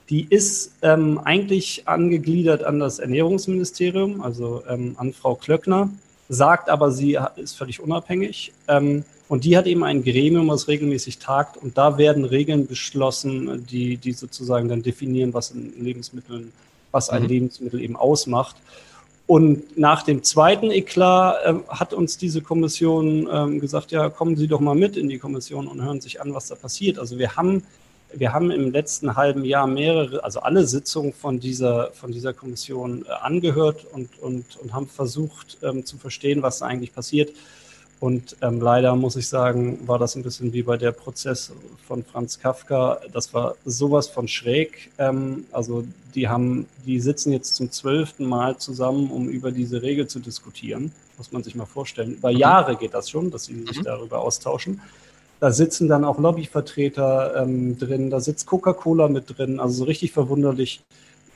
Die 0.10 0.26
ist 0.30 0.72
ähm, 0.82 1.20
eigentlich 1.24 1.84
angegliedert 1.88 2.64
an 2.64 2.80
das 2.80 3.00
Ernährungsministerium, 3.00 4.22
also 4.22 4.64
ähm, 4.68 4.96
an 4.98 5.14
Frau 5.14 5.36
Klöckner, 5.36 5.90
sagt 6.30 6.70
aber, 6.70 6.92
sie 6.92 7.20
ist 7.36 7.58
völlig 7.58 7.82
unabhängig. 7.82 8.54
Ähm, 8.68 9.04
und 9.30 9.44
die 9.44 9.58
hat 9.58 9.68
eben 9.68 9.84
ein 9.84 10.04
Gremium, 10.04 10.48
was 10.48 10.68
regelmäßig 10.68 11.20
tagt. 11.20 11.58
Und 11.58 11.78
da 11.78 11.98
werden 11.98 12.24
Regeln 12.24 12.66
beschlossen, 12.66 13.66
die, 13.70 13.98
die 13.98 14.14
sozusagen 14.14 14.70
dann 14.70 14.82
definieren, 14.82 15.34
was 15.34 15.52
in 15.52 15.74
Lebensmitteln, 15.84 16.54
was 16.92 17.10
ein 17.10 17.24
mhm. 17.24 17.30
Lebensmittel 17.30 17.82
eben 17.82 17.98
ausmacht. 17.98 18.56
Und 19.28 19.78
nach 19.78 20.04
dem 20.04 20.24
zweiten 20.24 20.72
Eklat 20.72 21.46
äh, 21.46 21.54
hat 21.68 21.94
uns 21.94 22.18
diese 22.18 22.42
Kommission 22.42 23.28
ähm, 23.30 23.60
gesagt, 23.60 23.92
ja, 23.92 24.10
kommen 24.10 24.38
Sie 24.38 24.48
doch 24.48 24.62
mal 24.62 24.74
mit 24.74 24.96
in 24.96 25.10
die 25.10 25.20
Kommission 25.20 25.68
und 25.68 25.84
hören 25.84 26.00
sich 26.00 26.22
an, 26.22 26.34
was 26.34 26.48
da 26.48 26.56
passiert. 26.56 26.98
Also 26.98 27.20
wir 27.20 27.36
haben, 27.36 27.64
wir 28.14 28.32
haben 28.32 28.52
im 28.52 28.72
letzten 28.72 29.18
halben 29.18 29.44
Jahr 29.44 29.68
mehrere, 29.68 30.24
also 30.24 30.40
alle 30.40 30.66
Sitzungen 30.66 31.12
von 31.12 31.42
dieser, 31.42 31.92
von 31.92 32.14
dieser 32.14 32.34
Kommission 32.34 33.06
äh, 33.06 33.12
angehört 33.22 33.86
und, 33.92 34.18
und, 34.20 34.56
und 34.56 34.74
haben 34.74 34.88
versucht 34.88 35.58
ähm, 35.62 35.86
zu 35.86 35.98
verstehen, 35.98 36.42
was 36.42 36.60
da 36.60 36.68
eigentlich 36.68 36.94
passiert. 36.94 37.32
Und 38.00 38.36
ähm, 38.42 38.62
leider 38.62 38.96
muss 38.96 39.16
ich 39.16 39.28
sagen, 39.28 39.80
war 39.88 39.98
das 39.98 40.16
ein 40.16 40.22
bisschen 40.22 40.54
wie 40.54 40.62
bei 40.62 40.78
der 40.78 40.92
Prozess 40.92 41.52
von 41.88 42.04
Franz 42.04 42.40
Kafka. 42.40 43.00
Das 43.12 43.34
war 43.34 43.56
sowas 43.66 44.08
von 44.08 44.28
schräg. 44.28 44.92
Ähm, 45.00 45.46
also 45.52 45.84
die 46.14 46.28
haben, 46.28 46.68
die 46.86 47.00
sitzen 47.00 47.32
jetzt 47.32 47.56
zum 47.56 47.72
zwölften 47.72 48.26
Mal 48.26 48.58
zusammen, 48.58 49.10
um 49.10 49.28
über 49.28 49.52
diese 49.52 49.82
Regel 49.82 50.08
zu 50.08 50.20
diskutieren. 50.20 50.92
Muss 51.18 51.32
man 51.32 51.42
sich 51.42 51.56
mal 51.56 51.66
vorstellen. 51.66 52.14
Über 52.14 52.32
mhm. 52.32 52.38
Jahre 52.38 52.76
geht 52.76 52.94
das 52.94 53.10
schon, 53.10 53.32
dass 53.32 53.46
sie 53.46 53.64
sich 53.66 53.80
mhm. 53.80 53.86
darüber 53.86 54.20
austauschen. 54.20 54.80
Da 55.40 55.52
sitzen 55.52 55.88
dann 55.88 56.04
auch 56.04 56.20
Lobbyvertreter 56.20 57.44
ähm, 57.44 57.78
drin, 57.78 58.10
da 58.10 58.20
sitzt 58.20 58.46
Coca-Cola 58.46 59.08
mit 59.08 59.38
drin. 59.38 59.60
Also 59.60 59.74
so 59.74 59.84
richtig 59.86 60.12
verwunderlich, 60.12 60.82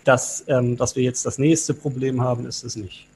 dass, 0.03 0.43
ähm, 0.47 0.77
dass 0.77 0.95
wir 0.95 1.03
jetzt 1.03 1.25
das 1.25 1.39
nächste 1.39 1.73
Problem 1.73 2.21
haben, 2.21 2.45
ist 2.45 2.63
es 2.63 2.75
nicht. 2.75 3.07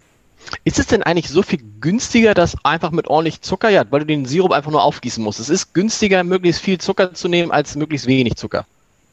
Ist 0.63 0.79
es 0.79 0.87
denn 0.87 1.03
eigentlich 1.03 1.29
so 1.29 1.41
viel 1.41 1.59
günstiger, 1.79 2.33
das 2.33 2.55
einfach 2.63 2.91
mit 2.91 3.07
ordentlich 3.07 3.41
Zucker, 3.41 3.69
ja, 3.69 3.83
weil 3.89 4.01
du 4.01 4.05
den 4.05 4.25
Sirup 4.25 4.51
einfach 4.51 4.71
nur 4.71 4.83
aufgießen 4.83 5.23
musst? 5.23 5.39
Es 5.39 5.49
ist 5.49 5.73
günstiger, 5.73 6.23
möglichst 6.23 6.61
viel 6.61 6.77
Zucker 6.77 7.13
zu 7.13 7.27
nehmen, 7.27 7.51
als 7.51 7.75
möglichst 7.75 8.07
wenig 8.07 8.35
Zucker 8.35 8.65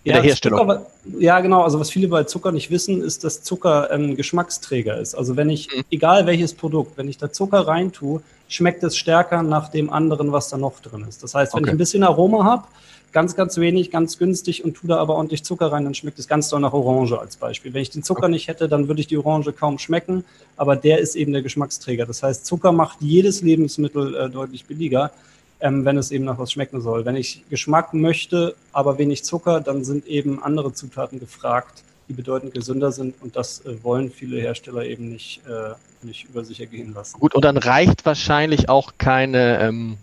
in 0.05 0.11
ja, 0.11 0.21
der 0.21 0.23
Herstellung. 0.25 0.61
Zucker, 0.61 0.87
ja, 1.19 1.41
genau. 1.41 1.63
Also 1.63 1.79
was 1.79 1.91
viele 1.91 2.09
bei 2.09 2.25
Zucker 2.25 2.53
nicht 2.53 2.71
wissen, 2.71 3.03
ist, 3.03 3.25
dass 3.25 3.43
Zucker 3.43 3.91
ein 3.91 4.17
Geschmacksträger 4.17 4.99
ist. 4.99 5.15
Also 5.15 5.37
wenn 5.37 5.49
ich, 5.49 5.69
mhm. 5.69 5.83
egal 5.91 6.27
welches 6.27 6.55
Produkt, 6.55 6.97
wenn 6.97 7.09
ich 7.09 7.19
da 7.19 7.33
Zucker 7.33 7.67
reintue, 7.67 8.21
schmeckt 8.49 8.83
es 8.83 8.97
stärker 8.97 9.43
nach 9.43 9.69
dem 9.69 9.91
anderen, 9.91 10.33
was 10.33 10.49
da 10.49 10.59
noch 10.59 10.81
drin 10.81 11.07
ist. 11.09 11.23
Das 11.23 11.35
heißt, 11.35 11.55
wenn 11.55 11.61
okay. 11.61 11.71
ich 11.71 11.75
ein 11.75 11.79
bisschen 11.79 12.03
Aroma 12.03 12.45
habe, 12.45 12.65
ganz, 13.13 13.37
ganz 13.37 13.59
wenig, 13.59 13.91
ganz 13.91 14.19
günstig 14.19 14.65
und 14.65 14.75
tue 14.75 14.89
da 14.89 14.97
aber 14.97 15.15
ordentlich 15.15 15.45
Zucker 15.45 15.71
rein, 15.71 15.85
dann 15.85 15.95
schmeckt 15.95 16.19
es 16.19 16.29
ganz 16.29 16.49
doll 16.49 16.61
nach 16.61 16.73
Orange 16.73 17.19
als 17.19 17.37
Beispiel. 17.37 17.75
Wenn 17.75 17.83
ich 17.83 17.91
den 17.91 18.03
Zucker 18.03 18.29
nicht 18.29 18.49
hätte, 18.49 18.69
dann 18.69 18.89
würde 18.89 19.01
ich 19.01 19.07
die 19.07 19.19
Orange 19.19 19.53
kaum 19.53 19.79
schmecken, 19.79 20.25
aber 20.57 20.77
der 20.77 20.99
ist 20.99 21.15
eben 21.15 21.33
der 21.33 21.43
Geschmacksträger. 21.43 22.07
Das 22.07 22.23
heißt, 22.23 22.47
Zucker 22.47 22.73
macht 22.73 22.99
jedes 23.01 23.43
Lebensmittel 23.43 24.15
äh, 24.15 24.31
deutlich 24.31 24.65
billiger, 24.65 25.13
ähm, 25.61 25.85
wenn 25.85 25.99
es 25.99 26.11
eben 26.11 26.25
nach 26.25 26.39
was 26.39 26.53
schmecken 26.53 26.81
soll. 26.81 27.05
Wenn 27.05 27.17
ich 27.17 27.45
Geschmack 27.51 27.95
möchte, 27.95 28.55
aber 28.73 28.99
wenig 28.99 29.25
Zucker, 29.25 29.61
dann 29.61 29.85
sind 29.85 30.07
eben 30.07 30.43
andere 30.43 30.73
Zutaten 30.73 31.21
gefragt, 31.21 31.85
die 32.09 32.15
bedeutend 32.15 32.55
gesünder 32.55 32.93
sind 32.93 33.15
und 33.21 33.37
das 33.37 33.65
äh, 33.65 33.83
wollen 33.85 34.11
viele 34.11 34.41
Hersteller 34.41 34.85
eben 34.85 35.11
nicht, 35.11 35.43
äh, 35.47 35.75
nicht 36.05 36.25
über 36.31 36.45
sich 36.45 36.61
ergehen 36.61 36.95
lassen. 36.95 37.21
Gut, 37.21 37.35
und 37.35 37.45
dann 37.45 37.59
reicht 37.59 38.07
wahrscheinlich 38.07 38.69
auch 38.69 38.95
keine 38.99 39.61
ähm 39.61 39.99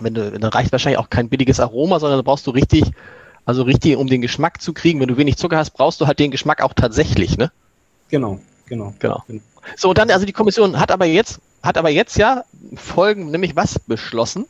wenn 0.00 0.14
du, 0.14 0.30
dann 0.30 0.50
reicht 0.50 0.72
wahrscheinlich 0.72 0.98
auch 0.98 1.10
kein 1.10 1.28
billiges 1.28 1.60
Aroma, 1.60 2.00
sondern 2.00 2.18
da 2.18 2.22
brauchst 2.22 2.46
du 2.46 2.50
richtig, 2.50 2.84
also 3.44 3.62
richtig, 3.62 3.96
um 3.96 4.06
den 4.06 4.22
Geschmack 4.22 4.60
zu 4.62 4.72
kriegen. 4.72 5.00
Wenn 5.00 5.08
du 5.08 5.16
wenig 5.16 5.36
Zucker 5.36 5.58
hast, 5.58 5.70
brauchst 5.70 6.00
du 6.00 6.06
halt 6.06 6.18
den 6.18 6.30
Geschmack 6.30 6.62
auch 6.62 6.72
tatsächlich, 6.72 7.36
ne? 7.36 7.50
Genau, 8.08 8.40
genau. 8.66 8.94
Genau. 8.98 9.22
So, 9.76 9.90
und 9.90 9.98
dann, 9.98 10.10
also 10.10 10.26
die 10.26 10.32
Kommission 10.32 10.78
hat 10.78 10.90
aber 10.90 11.06
jetzt, 11.06 11.40
hat 11.62 11.78
aber 11.78 11.90
jetzt 11.90 12.16
ja 12.16 12.44
Folgen, 12.74 13.30
nämlich 13.30 13.56
was 13.56 13.78
beschlossen? 13.78 14.46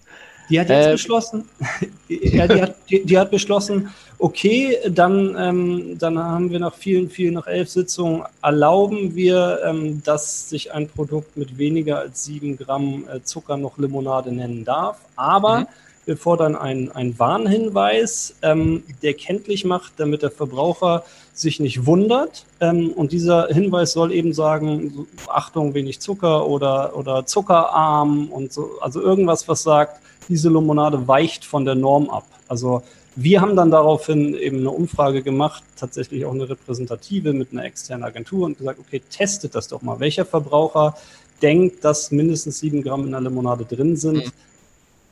Die 0.53 0.61
hat 0.61 0.69
jetzt 0.69 0.87
äh, 0.87 0.93
beschlossen, 0.93 1.49
ja, 2.09 2.47
die, 2.47 2.61
hat, 2.61 2.75
die, 2.91 3.03
die, 3.07 3.19
hat 3.19 3.31
beschlossen, 3.31 3.89
okay, 4.19 4.77
dann, 4.87 5.35
ähm, 5.39 5.99
dann 5.99 6.19
haben 6.19 6.51
wir 6.51 6.59
nach 6.59 6.75
vielen, 6.75 7.09
vielen, 7.09 7.33
nach 7.33 7.47
elf 7.47 7.71
Sitzungen, 7.71 8.25
erlauben 8.43 9.15
wir, 9.15 9.61
ähm, 9.65 10.03
dass 10.05 10.51
sich 10.51 10.71
ein 10.71 10.91
Produkt 10.91 11.39
mit 11.39 11.57
weniger 11.57 12.01
als 12.01 12.25
sieben 12.25 12.59
Gramm 12.59 13.05
äh, 13.11 13.23
Zucker 13.23 13.57
noch 13.57 13.79
Limonade 13.79 14.31
nennen 14.31 14.67
darf. 14.67 14.99
Aber 15.17 15.61
mhm. 15.61 15.67
wir 16.05 16.17
fordern 16.19 16.55
einen, 16.55 16.93
einen 16.93 17.19
Warnhinweis, 17.19 18.35
ähm, 18.43 18.83
der 19.03 19.15
kenntlich 19.15 19.65
macht, 19.65 19.95
damit 19.97 20.21
der 20.21 20.33
Verbraucher 20.33 21.03
sich 21.33 21.61
nicht 21.61 21.87
wundert. 21.87 22.45
Ähm, 22.61 22.93
und 22.93 23.13
dieser 23.13 23.47
Hinweis 23.47 23.93
soll 23.93 24.13
eben 24.13 24.35
sagen, 24.35 25.09
Achtung, 25.29 25.73
wenig 25.73 26.01
Zucker 26.01 26.47
oder, 26.47 26.95
oder 26.95 27.25
zuckerarm 27.25 28.29
und 28.29 28.53
so, 28.53 28.73
also 28.83 29.01
irgendwas, 29.01 29.49
was 29.49 29.63
sagt, 29.63 30.03
diese 30.29 30.49
Limonade 30.49 31.07
weicht 31.09 31.45
von 31.45 31.65
der 31.65 31.75
Norm 31.75 32.11
ab. 32.11 32.27
Also 32.49 32.83
wir 33.15 33.41
haben 33.41 33.57
dann 33.57 33.71
daraufhin 33.71 34.35
eben 34.35 34.59
eine 34.59 34.71
Umfrage 34.71 35.23
gemacht, 35.23 35.63
tatsächlich 35.77 36.25
auch 36.25 36.33
eine 36.33 36.49
repräsentative 36.49 37.33
mit 37.33 37.53
einer 37.53 37.65
externen 37.65 38.05
Agentur 38.05 38.47
und 38.47 38.59
gesagt, 38.59 38.79
okay, 38.79 39.03
testet 39.11 39.55
das 39.55 39.69
doch 39.69 39.83
mal. 39.83 40.01
Welcher 40.01 40.25
Verbraucher 40.25 40.97
denkt, 41.43 41.85
dass 41.85 42.11
mindestens 42.11 42.61
sieben 42.61 42.83
Gramm 42.83 43.05
in 43.05 43.11
der 43.11 43.21
Limonade 43.21 43.65
drin 43.65 43.97
sind? 43.97 44.27
Mhm. 44.27 44.33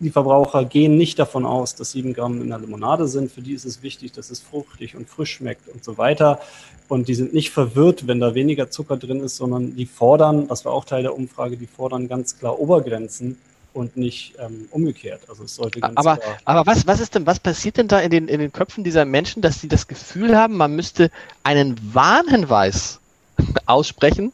Die 0.03 0.09
Verbraucher 0.09 0.65
gehen 0.65 0.97
nicht 0.97 1.19
davon 1.19 1.45
aus, 1.45 1.75
dass 1.75 1.91
sieben 1.91 2.15
Gramm 2.15 2.41
in 2.41 2.49
der 2.49 2.59
Limonade 2.59 3.07
sind. 3.07 3.31
Für 3.31 3.43
die 3.43 3.53
ist 3.53 3.67
es 3.67 3.83
wichtig, 3.83 4.13
dass 4.13 4.31
es 4.31 4.41
fruchtig 4.41 4.97
und 4.97 5.07
frisch 5.07 5.35
schmeckt 5.35 5.69
und 5.69 5.85
so 5.85 5.99
weiter. 5.99 6.41
Und 6.89 7.07
die 7.09 7.15
sind 7.15 7.35
nicht 7.35 7.51
verwirrt, 7.51 8.07
wenn 8.07 8.19
da 8.19 8.35
weniger 8.35 8.71
Zucker 8.71 8.97
drin 8.97 9.21
ist, 9.21 9.37
sondern 9.37 9.77
die 9.77 9.85
fordern, 9.85 10.49
das 10.49 10.65
war 10.65 10.73
auch 10.73 10.87
Teil 10.87 11.03
der 11.03 11.15
Umfrage, 11.15 11.59
die 11.59 11.67
fordern 11.67 12.09
ganz 12.09 12.39
klar 12.39 12.59
Obergrenzen 12.59 13.37
und 13.73 13.97
nicht 13.97 14.35
ähm, 14.39 14.69
umgekehrt. 14.71 15.23
Also 15.29 15.45
es 15.45 15.55
sollte 15.55 15.81
ganz 15.81 15.97
aber, 15.97 16.19
aber 16.45 16.67
was, 16.67 16.87
was 16.87 17.01
ist 17.01 17.15
denn, 17.15 17.27
was 17.27 17.39
passiert 17.39 17.77
denn 17.77 17.89
da 17.89 18.01
in 18.01 18.11
den, 18.11 18.29
in 18.29 18.41
den 18.41 18.53
Köpfen 18.53 18.85
dieser 18.85 19.05
Menschen, 19.05 19.43
dass 19.43 19.61
sie 19.61 19.69
das 19.69 19.87
Gefühl 19.87 20.37
haben, 20.37 20.57
man 20.57 20.75
müsste 20.75 21.11
einen 21.43 21.79
Warnhinweis 21.95 23.01
aussprechen, 23.67 24.33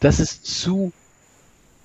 dass 0.00 0.18
es 0.18 0.42
zu 0.42 0.92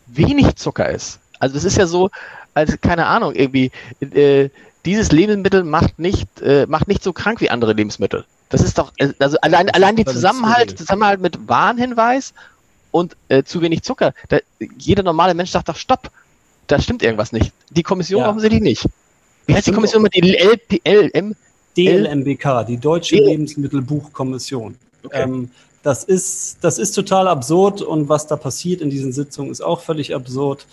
wenig 0.08 0.56
Zucker 0.56 0.90
ist? 0.90 1.20
Also 1.40 1.58
es 1.58 1.64
ist 1.64 1.78
ja 1.78 1.88
so, 1.88 2.10
als 2.54 2.80
keine 2.82 3.06
Ahnung, 3.06 3.36
irgendwie, 3.36 3.72
äh, 4.00 4.50
dieses 4.86 5.12
Lebensmittel 5.12 5.64
macht 5.64 6.00
nicht, 6.00 6.42
äh, 6.42 6.66
macht 6.68 6.88
nicht 6.88 7.04
so 7.04 7.12
krank 7.12 7.42
wie 7.42 7.50
andere 7.50 7.74
Lebensmittel. 7.74 8.26
Das 8.50 8.62
ist 8.62 8.78
doch, 8.78 8.94
äh, 8.98 9.14
also 9.20 9.38
allein, 9.42 9.70
allein 9.72 9.96
die 9.96 10.06
Zusammenhalt, 10.06 10.78
Zusammenhalt 10.78 11.20
mit 11.20 11.48
Warnhinweis 11.48 12.34
und 12.92 13.18
äh, 13.28 13.44
zu 13.44 13.62
wenig 13.62 13.84
Zucker. 13.84 14.14
Da, 14.30 14.38
jeder 14.78 15.04
normale 15.04 15.34
Mensch 15.34 15.52
sagt 15.52 15.70
doch, 15.70 15.76
stopp, 15.76 16.12
da 16.68 16.80
stimmt 16.80 17.04
irgendwas 17.04 17.32
nicht. 17.32 17.52
Die 17.70 17.84
Kommission 17.84 18.22
ja. 18.22 18.30
offensichtlich 18.30 18.62
nicht. 18.62 18.86
Wie 19.46 19.56
heißt 19.56 19.68
die 19.68 19.72
Kommission 19.72 20.02
mit 20.02 20.16
die 20.16 20.38
LPLM? 20.38 21.36
DLMBK, 21.78 22.66
die 22.68 22.78
Deutsche 22.78 23.18
Lebensmittelbuchkommission. 23.18 24.76
Okay. 25.04 25.24
Ähm, 25.24 25.52
das 25.84 26.04
ist, 26.04 26.58
das 26.62 26.80
ist 26.80 26.94
total 26.94 27.28
absurd 27.28 27.82
und 27.82 28.10
was 28.10 28.26
da 28.26 28.38
passiert 28.38 28.82
in 28.82 28.90
diesen 28.90 29.12
Sitzungen 29.12 29.52
ist 29.52 29.62
auch 29.62 29.82
völlig 29.82 30.16
absurd. 30.16 30.66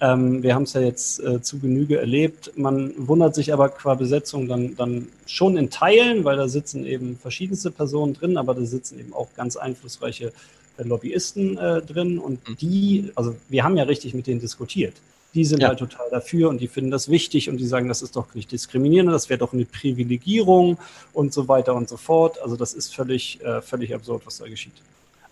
Ähm, 0.00 0.42
wir 0.42 0.54
haben 0.54 0.62
es 0.62 0.74
ja 0.74 0.80
jetzt 0.80 1.20
äh, 1.20 1.42
zu 1.42 1.58
Genüge 1.58 1.98
erlebt. 1.98 2.52
Man 2.56 2.92
wundert 2.96 3.34
sich 3.34 3.52
aber 3.52 3.68
qua 3.68 3.94
Besetzung 3.94 4.46
dann, 4.48 4.76
dann 4.76 5.08
schon 5.26 5.56
in 5.56 5.70
Teilen, 5.70 6.24
weil 6.24 6.36
da 6.36 6.46
sitzen 6.46 6.86
eben 6.86 7.18
verschiedenste 7.20 7.70
Personen 7.70 8.14
drin, 8.14 8.36
aber 8.36 8.54
da 8.54 8.64
sitzen 8.64 9.00
eben 9.00 9.12
auch 9.12 9.28
ganz 9.36 9.56
einflussreiche 9.56 10.32
äh, 10.78 10.82
Lobbyisten 10.84 11.58
äh, 11.58 11.82
drin 11.82 12.18
und 12.18 12.48
mhm. 12.48 12.56
die, 12.56 13.10
also 13.14 13.34
wir 13.48 13.64
haben 13.64 13.76
ja 13.76 13.84
richtig 13.84 14.14
mit 14.14 14.26
denen 14.26 14.40
diskutiert. 14.40 14.94
Die 15.34 15.44
sind 15.44 15.62
ja. 15.62 15.68
halt 15.68 15.78
total 15.78 16.08
dafür 16.10 16.48
und 16.48 16.60
die 16.60 16.66
finden 16.66 16.90
das 16.90 17.08
wichtig 17.08 17.48
und 17.48 17.58
die 17.58 17.66
sagen, 17.66 17.88
das 17.88 18.02
ist 18.02 18.16
doch 18.16 18.34
nicht 18.34 18.50
diskriminierend, 18.50 19.12
das 19.12 19.28
wäre 19.28 19.38
doch 19.38 19.52
eine 19.52 19.64
Privilegierung 19.64 20.78
und 21.12 21.32
so 21.32 21.46
weiter 21.46 21.74
und 21.74 21.88
so 21.88 21.96
fort. 21.96 22.40
Also 22.42 22.56
das 22.56 22.74
ist 22.74 22.94
völlig, 22.94 23.40
äh, 23.44 23.62
völlig 23.62 23.94
absurd, 23.94 24.26
was 24.26 24.38
da 24.38 24.48
geschieht. 24.48 24.74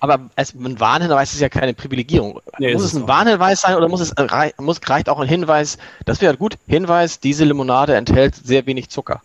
Aber 0.00 0.30
als 0.37 0.54
ein 0.54 0.78
Warnhinweis 0.78 1.32
ist 1.32 1.40
ja 1.40 1.48
keine 1.48 1.74
Privilegierung. 1.74 2.40
Nee, 2.58 2.72
muss 2.72 2.84
es 2.84 2.94
ein 2.94 3.08
Warnhinweis 3.08 3.62
sein 3.62 3.74
oder 3.74 3.88
muss 3.88 4.00
es 4.00 4.14
muss, 4.58 4.80
reicht 4.87 5.08
auch 5.08 5.18
ein 5.18 5.28
Hinweis, 5.28 5.78
das 6.04 6.20
wäre 6.20 6.37
gut, 6.37 6.56
Hinweis, 6.68 7.18
diese 7.18 7.44
Limonade 7.44 7.96
enthält 7.96 8.37
sehr 8.37 8.66
wenig 8.66 8.90
Zucker. 8.90 9.22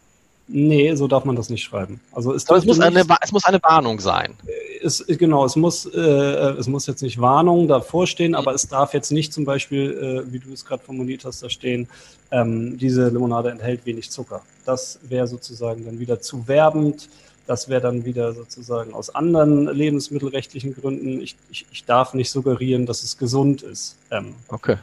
Nee, 0.47 0.93
so 0.95 1.07
darf 1.07 1.23
man 1.23 1.35
das 1.35 1.49
nicht 1.49 1.63
schreiben. 1.63 2.01
Also 2.11 2.33
es, 2.33 2.43
es, 2.43 2.65
muss, 2.65 2.77
nicht, 2.77 2.81
eine, 2.81 3.05
es 3.21 3.31
muss 3.31 3.45
eine 3.45 3.63
Warnung 3.63 3.99
sein. 3.99 4.35
Es, 4.81 5.03
genau, 5.07 5.45
es 5.45 5.55
muss, 5.55 5.85
äh, 5.85 5.99
es 5.99 6.67
muss 6.67 6.85
jetzt 6.85 7.01
nicht 7.01 7.21
Warnung 7.21 7.67
davor 7.69 8.07
stehen, 8.07 8.35
aber 8.35 8.53
es 8.53 8.67
darf 8.67 8.93
jetzt 8.93 9.11
nicht 9.11 9.33
zum 9.33 9.45
Beispiel, 9.45 10.25
äh, 10.27 10.33
wie 10.33 10.39
du 10.39 10.51
es 10.51 10.65
gerade 10.65 10.83
formuliert 10.83 11.23
hast, 11.23 11.43
da 11.43 11.49
stehen, 11.49 11.87
ähm, 12.31 12.77
diese 12.77 13.07
Limonade 13.07 13.51
enthält 13.51 13.85
wenig 13.85 14.11
Zucker. 14.11 14.41
Das 14.65 14.99
wäre 15.03 15.27
sozusagen 15.27 15.85
dann 15.85 15.99
wieder 15.99 16.19
zu 16.19 16.47
werbend. 16.47 17.09
Das 17.47 17.69
wäre 17.69 17.81
dann 17.81 18.05
wieder 18.05 18.33
sozusagen 18.33 18.93
aus 18.93 19.15
anderen 19.15 19.67
lebensmittelrechtlichen 19.67 20.75
Gründen. 20.75 21.21
Ich, 21.21 21.35
ich, 21.51 21.65
ich 21.71 21.85
darf 21.85 22.13
nicht 22.13 22.29
suggerieren, 22.29 22.85
dass 22.85 23.03
es 23.03 23.17
gesund 23.17 23.61
ist. 23.61 23.95
Ähm, 24.11 24.35
okay 24.49 24.77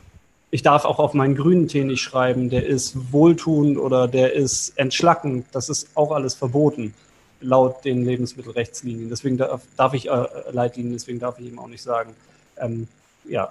ich 0.50 0.62
darf 0.62 0.84
auch 0.84 0.98
auf 0.98 1.14
meinen 1.14 1.36
grünen 1.36 1.68
Tee 1.68 1.84
nicht 1.84 2.02
schreiben, 2.02 2.50
der 2.50 2.66
ist 2.66 3.12
wohltuend 3.12 3.78
oder 3.78 4.08
der 4.08 4.32
ist 4.32 4.72
entschlackend. 4.76 5.46
Das 5.52 5.68
ist 5.68 5.88
auch 5.94 6.10
alles 6.12 6.34
verboten 6.34 6.94
laut 7.40 7.84
den 7.84 8.04
Lebensmittelrechtslinien. 8.04 9.08
Deswegen 9.08 9.38
darf, 9.38 9.62
darf 9.76 9.94
ich 9.94 10.10
äh, 10.10 10.26
Leitlinien, 10.52 10.92
deswegen 10.92 11.20
darf 11.20 11.38
ich 11.38 11.46
ihm 11.46 11.58
auch 11.58 11.68
nicht 11.68 11.82
sagen, 11.82 12.14
ähm, 12.58 12.88
ja, 13.24 13.50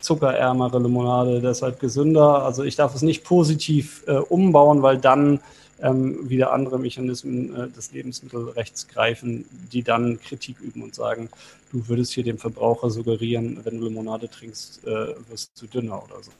zuckerärmere 0.00 0.78
Limonade, 0.78 1.40
deshalb 1.40 1.78
gesünder. 1.80 2.44
Also 2.44 2.64
ich 2.64 2.76
darf 2.76 2.94
es 2.94 3.02
nicht 3.02 3.24
positiv 3.24 4.02
äh, 4.06 4.12
umbauen, 4.14 4.82
weil 4.82 4.98
dann 4.98 5.40
ähm, 5.82 6.28
wieder 6.28 6.52
andere 6.52 6.78
Mechanismen 6.78 7.54
äh, 7.54 7.68
des 7.68 7.92
Lebensmittelrechts 7.92 8.88
greifen, 8.88 9.44
die 9.72 9.82
dann 9.82 10.20
Kritik 10.20 10.60
üben 10.60 10.82
und 10.82 10.94
sagen, 10.94 11.28
du 11.72 11.88
würdest 11.88 12.12
hier 12.12 12.24
dem 12.24 12.38
Verbraucher 12.38 12.90
suggerieren, 12.90 13.60
wenn 13.64 13.80
du 13.80 13.86
Limonade 13.86 14.28
trinkst, 14.28 14.86
äh, 14.86 15.14
wirst 15.28 15.60
du 15.60 15.66
dünner 15.66 16.02
oder 16.02 16.22
so. 16.22 16.30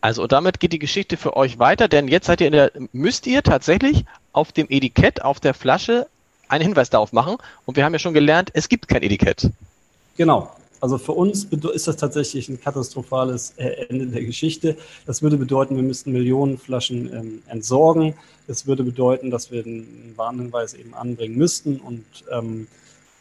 Also 0.00 0.26
damit 0.26 0.60
geht 0.60 0.72
die 0.72 0.78
Geschichte 0.78 1.16
für 1.16 1.36
euch 1.36 1.58
weiter, 1.58 1.88
denn 1.88 2.06
jetzt 2.06 2.26
seid 2.26 2.40
ihr 2.40 2.46
in 2.46 2.52
der, 2.52 2.72
müsst 2.92 3.26
ihr 3.26 3.42
tatsächlich 3.42 4.04
auf 4.32 4.52
dem 4.52 4.66
Etikett, 4.70 5.22
auf 5.22 5.40
der 5.40 5.54
Flasche 5.54 6.06
einen 6.48 6.64
Hinweis 6.64 6.90
darauf 6.90 7.12
machen. 7.12 7.36
Und 7.66 7.76
wir 7.76 7.84
haben 7.84 7.92
ja 7.92 7.98
schon 7.98 8.14
gelernt, 8.14 8.50
es 8.54 8.68
gibt 8.68 8.88
kein 8.88 9.02
Etikett. 9.02 9.50
Genau. 10.16 10.52
Also 10.80 10.98
für 10.98 11.12
uns 11.12 11.44
ist 11.44 11.88
das 11.88 11.96
tatsächlich 11.96 12.48
ein 12.48 12.60
katastrophales 12.60 13.54
äh, 13.56 13.86
Ende 13.88 14.06
der 14.06 14.24
Geschichte. 14.24 14.76
Das 15.06 15.22
würde 15.22 15.36
bedeuten, 15.36 15.76
wir 15.76 15.82
müssten 15.82 16.12
Millionen 16.12 16.58
Flaschen 16.58 17.12
ähm, 17.12 17.42
entsorgen. 17.48 18.14
Das 18.46 18.66
würde 18.66 18.84
bedeuten, 18.84 19.30
dass 19.30 19.50
wir 19.50 19.64
einen 19.64 20.14
Warnhinweis 20.16 20.74
eben 20.74 20.94
anbringen 20.94 21.36
müssten 21.36 21.76
und 21.78 22.04
ähm, 22.30 22.68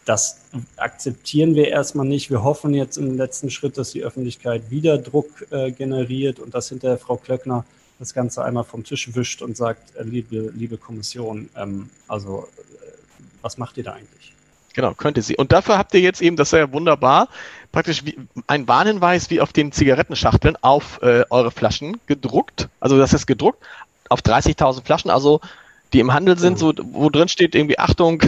das 0.05 0.37
akzeptieren 0.77 1.53
wir 1.53 1.67
erstmal 1.67 2.05
nicht. 2.05 2.29
Wir 2.29 2.41
hoffen 2.41 2.73
jetzt 2.73 2.97
im 2.97 3.17
letzten 3.17 3.49
Schritt, 3.49 3.77
dass 3.77 3.91
die 3.91 4.03
Öffentlichkeit 4.03 4.71
wieder 4.71 4.97
Druck 4.97 5.45
äh, 5.51 5.71
generiert 5.71 6.39
und 6.39 6.53
dass 6.53 6.69
hinterher 6.69 6.97
Frau 6.97 7.17
Klöckner 7.17 7.65
das 7.99 8.13
Ganze 8.13 8.45
einmal 8.45 8.63
vom 8.63 8.85
Tisch 8.85 9.13
wischt 9.15 9.41
und 9.41 9.57
sagt, 9.57 9.95
äh, 9.97 10.03
liebe, 10.03 10.53
liebe 10.55 10.77
Kommission, 10.77 11.49
ähm, 11.57 11.89
also 12.07 12.47
äh, 12.57 12.91
was 13.41 13.57
macht 13.57 13.77
ihr 13.77 13.83
da 13.83 13.93
eigentlich? 13.93 14.36
Genau, 14.77 14.93
könnte 14.93 15.23
sie. 15.23 15.35
Und 15.35 15.51
dafür 15.51 15.79
habt 15.79 15.91
ihr 15.95 16.01
jetzt 16.01 16.21
eben, 16.21 16.35
das 16.35 16.53
ist 16.53 16.59
ja 16.59 16.71
wunderbar, 16.71 17.29
praktisch 17.71 18.05
wie, 18.05 18.15
ein 18.45 18.67
Warnhinweis 18.67 19.31
wie 19.31 19.41
auf 19.41 19.51
den 19.51 19.71
Zigarettenschachteln 19.71 20.55
auf 20.61 21.01
äh, 21.01 21.23
eure 21.31 21.49
Flaschen 21.49 21.99
gedruckt. 22.05 22.69
Also 22.79 22.95
das 22.95 23.11
ist 23.11 23.25
gedruckt 23.25 23.57
auf 24.09 24.19
30.000 24.21 24.85
Flaschen, 24.85 25.09
also 25.09 25.41
die 25.93 25.99
im 25.99 26.13
Handel 26.13 26.37
sind, 26.37 26.59
so, 26.59 26.73
wo 26.91 27.09
drin 27.09 27.27
steht 27.27 27.55
irgendwie 27.55 27.79
Achtung, 27.79 28.21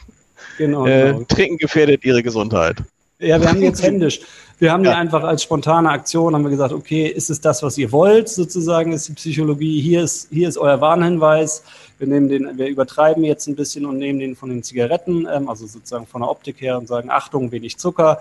Genau, 0.58 0.86
äh, 0.86 1.12
genau. 1.12 1.24
Trinken 1.24 1.58
gefährdet 1.58 2.04
ihre 2.04 2.22
Gesundheit. 2.22 2.76
Ja, 3.18 3.40
wir 3.40 3.48
haben 3.48 3.62
jetzt 3.62 3.82
händisch. 3.84 4.20
Wir 4.58 4.72
haben 4.72 4.84
ja. 4.84 4.92
die 4.92 4.96
einfach 4.96 5.22
als 5.22 5.42
spontane 5.42 5.90
Aktion, 5.90 6.34
haben 6.34 6.42
wir 6.42 6.50
gesagt, 6.50 6.72
okay, 6.72 7.06
ist 7.06 7.28
es 7.28 7.40
das, 7.40 7.62
was 7.62 7.76
ihr 7.76 7.92
wollt, 7.92 8.28
sozusagen, 8.28 8.92
ist 8.92 9.08
die 9.08 9.12
Psychologie, 9.12 9.80
hier 9.80 10.02
ist, 10.02 10.28
hier 10.30 10.48
ist 10.48 10.56
euer 10.56 10.80
Warnhinweis. 10.80 11.62
Wir 11.98 12.06
nehmen 12.06 12.28
den, 12.28 12.58
wir 12.58 12.66
übertreiben 12.66 13.24
jetzt 13.24 13.46
ein 13.48 13.56
bisschen 13.56 13.84
und 13.84 13.98
nehmen 13.98 14.18
den 14.18 14.36
von 14.36 14.48
den 14.48 14.62
Zigaretten, 14.62 15.26
ähm, 15.30 15.48
also 15.48 15.66
sozusagen 15.66 16.06
von 16.06 16.22
der 16.22 16.30
Optik 16.30 16.60
her 16.60 16.78
und 16.78 16.88
sagen, 16.88 17.10
Achtung, 17.10 17.52
wenig 17.52 17.76
Zucker, 17.78 18.20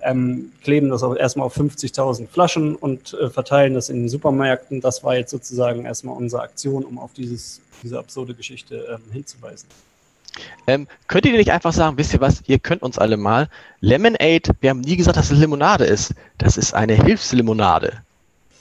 ähm, 0.00 0.52
kleben 0.62 0.90
das 0.90 1.02
auch 1.02 1.16
erstmal 1.16 1.46
auf 1.46 1.56
50.000 1.56 2.28
Flaschen 2.28 2.74
und 2.74 3.14
äh, 3.14 3.30
verteilen 3.30 3.74
das 3.74 3.88
in 3.88 4.00
den 4.00 4.08
Supermärkten. 4.08 4.80
Das 4.80 5.02
war 5.02 5.16
jetzt 5.16 5.30
sozusagen 5.30 5.84
erstmal 5.84 6.16
unsere 6.16 6.42
Aktion, 6.42 6.84
um 6.84 6.98
auf 6.98 7.12
dieses, 7.12 7.60
diese 7.82 7.98
absurde 7.98 8.34
Geschichte 8.34 8.86
ähm, 8.90 9.12
hinzuweisen. 9.12 9.68
Ähm, 10.66 10.86
könnt 11.06 11.26
ihr 11.26 11.32
nicht 11.32 11.52
einfach 11.52 11.72
sagen, 11.72 11.98
wisst 11.98 12.14
ihr 12.14 12.20
was, 12.20 12.42
ihr 12.46 12.58
könnt 12.58 12.82
uns 12.82 12.98
alle 12.98 13.16
mal. 13.16 13.48
Lemonade, 13.80 14.50
wir 14.60 14.70
haben 14.70 14.80
nie 14.80 14.96
gesagt, 14.96 15.16
dass 15.16 15.30
es 15.30 15.38
Limonade 15.38 15.84
ist. 15.84 16.14
Das 16.38 16.56
ist 16.56 16.74
eine 16.74 16.94
Hilfslimonade. 16.94 18.02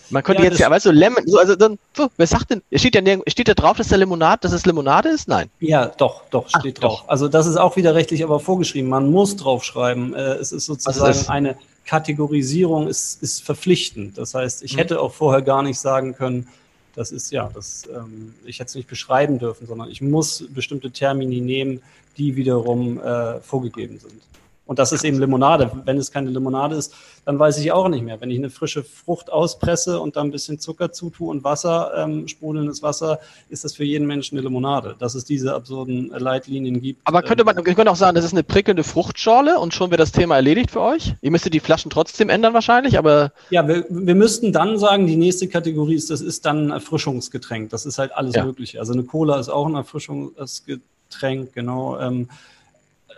Man 0.09 0.23
könnte 0.23 0.43
ja, 0.43 0.49
jetzt 0.49 0.59
ja, 0.59 0.69
weißt 0.69 0.85
du, 0.85 0.91
Lemon, 0.91 1.23
so, 1.25 1.39
also 1.39 1.55
dann, 1.55 1.79
so, 1.95 2.09
wer 2.17 2.27
sagt 2.27 2.51
denn, 2.51 2.61
steht 2.75 2.95
ja 2.95 3.17
steht 3.27 3.47
da 3.47 3.53
drauf, 3.53 3.77
dass 3.77 3.87
der 3.87 3.97
Limonade, 3.97 4.41
dass 4.41 4.51
es 4.51 4.65
Limonade 4.65 5.09
ist? 5.09 5.27
Nein. 5.27 5.49
Ja, 5.59 5.87
doch, 5.87 6.21
doch, 6.29 6.47
steht 6.47 6.77
Ach, 6.77 6.81
drauf. 6.81 7.01
Doch. 7.01 7.09
Also 7.09 7.27
das 7.27 7.47
ist 7.47 7.57
auch 7.57 7.75
wieder 7.75 7.95
rechtlich 7.95 8.23
aber 8.23 8.39
vorgeschrieben. 8.39 8.89
Man 8.89 9.11
muss 9.11 9.35
draufschreiben. 9.35 10.13
Äh, 10.13 10.33
es 10.35 10.51
ist 10.51 10.65
sozusagen 10.65 11.11
ist 11.11 11.29
eine 11.29 11.57
Kategorisierung, 11.85 12.87
ist, 12.87 13.21
ist 13.21 13.43
verpflichtend. 13.43 14.17
Das 14.17 14.33
heißt, 14.33 14.63
ich 14.63 14.71
hm. 14.71 14.79
hätte 14.79 14.99
auch 14.99 15.13
vorher 15.13 15.41
gar 15.41 15.63
nicht 15.63 15.79
sagen 15.79 16.15
können, 16.15 16.47
das 16.95 17.11
ist 17.11 17.31
ja, 17.31 17.49
das, 17.53 17.83
ähm, 17.93 18.33
ich 18.45 18.59
hätte 18.59 18.69
es 18.69 18.75
nicht 18.75 18.87
beschreiben 18.87 19.39
dürfen, 19.39 19.67
sondern 19.67 19.89
ich 19.89 20.01
muss 20.01 20.45
bestimmte 20.49 20.91
Termini 20.91 21.41
nehmen, 21.41 21.81
die 22.17 22.35
wiederum 22.35 22.99
äh, 22.99 23.39
vorgegeben 23.41 23.99
sind. 23.99 24.21
Und 24.65 24.79
das 24.79 24.91
ist 24.91 25.03
eben 25.03 25.19
Limonade. 25.19 25.71
Wenn 25.85 25.97
es 25.97 26.11
keine 26.11 26.31
Limonade 26.31 26.75
ist, 26.75 26.93
dann 27.23 27.37
weiß 27.37 27.59
ich 27.59 27.71
auch 27.71 27.87
nicht 27.87 28.03
mehr. 28.03 28.19
Wenn 28.19 28.31
ich 28.31 28.37
eine 28.37 28.49
frische 28.49 28.83
Frucht 28.83 29.31
auspresse 29.31 29.99
und 29.99 30.15
da 30.15 30.21
ein 30.21 30.31
bisschen 30.31 30.59
Zucker 30.59 30.91
zutue 30.91 31.29
und 31.29 31.43
Wasser, 31.43 31.91
ähm, 31.95 32.27
sprudelndes 32.27 32.81
Wasser, 32.81 33.19
ist 33.49 33.63
das 33.63 33.75
für 33.75 33.83
jeden 33.83 34.07
Menschen 34.07 34.37
eine 34.37 34.47
Limonade. 34.47 34.95
Dass 34.97 35.13
es 35.13 35.23
diese 35.23 35.53
absurden 35.53 36.09
Leitlinien 36.09 36.81
gibt. 36.81 37.01
Aber 37.03 37.21
könnte 37.21 37.43
man, 37.43 37.57
ähm, 37.57 37.63
könnte 37.63 37.91
auch 37.91 37.95
sagen, 37.95 38.15
das 38.15 38.25
ist 38.25 38.33
eine 38.33 38.43
prickelnde 38.43 38.83
Fruchtschorle 38.83 39.59
und 39.59 39.73
schon 39.73 39.91
wäre 39.91 39.97
das 39.97 40.11
Thema 40.11 40.35
erledigt 40.35 40.71
für 40.71 40.81
euch? 40.81 41.13
Ihr 41.21 41.31
müsstet 41.31 41.53
die 41.53 41.59
Flaschen 41.59 41.91
trotzdem 41.91 42.29
ändern 42.29 42.53
wahrscheinlich, 42.55 42.97
aber. 42.97 43.33
Ja, 43.51 43.67
wir, 43.67 43.85
wir 43.89 44.15
müssten 44.15 44.51
dann 44.51 44.79
sagen, 44.79 45.05
die 45.05 45.15
nächste 45.15 45.47
Kategorie 45.47 45.95
ist, 45.95 46.09
das 46.09 46.21
ist 46.21 46.45
dann 46.45 46.67
ein 46.67 46.71
Erfrischungsgetränk. 46.71 47.69
Das 47.69 47.85
ist 47.85 47.99
halt 47.99 48.13
alles 48.13 48.35
ja. 48.35 48.43
Mögliche. 48.45 48.79
Also 48.79 48.93
eine 48.93 49.03
Cola 49.03 49.39
ist 49.39 49.49
auch 49.49 49.67
ein 49.67 49.75
Erfrischungsgetränk, 49.75 51.53
genau. 51.53 51.99
Ähm, 51.99 52.29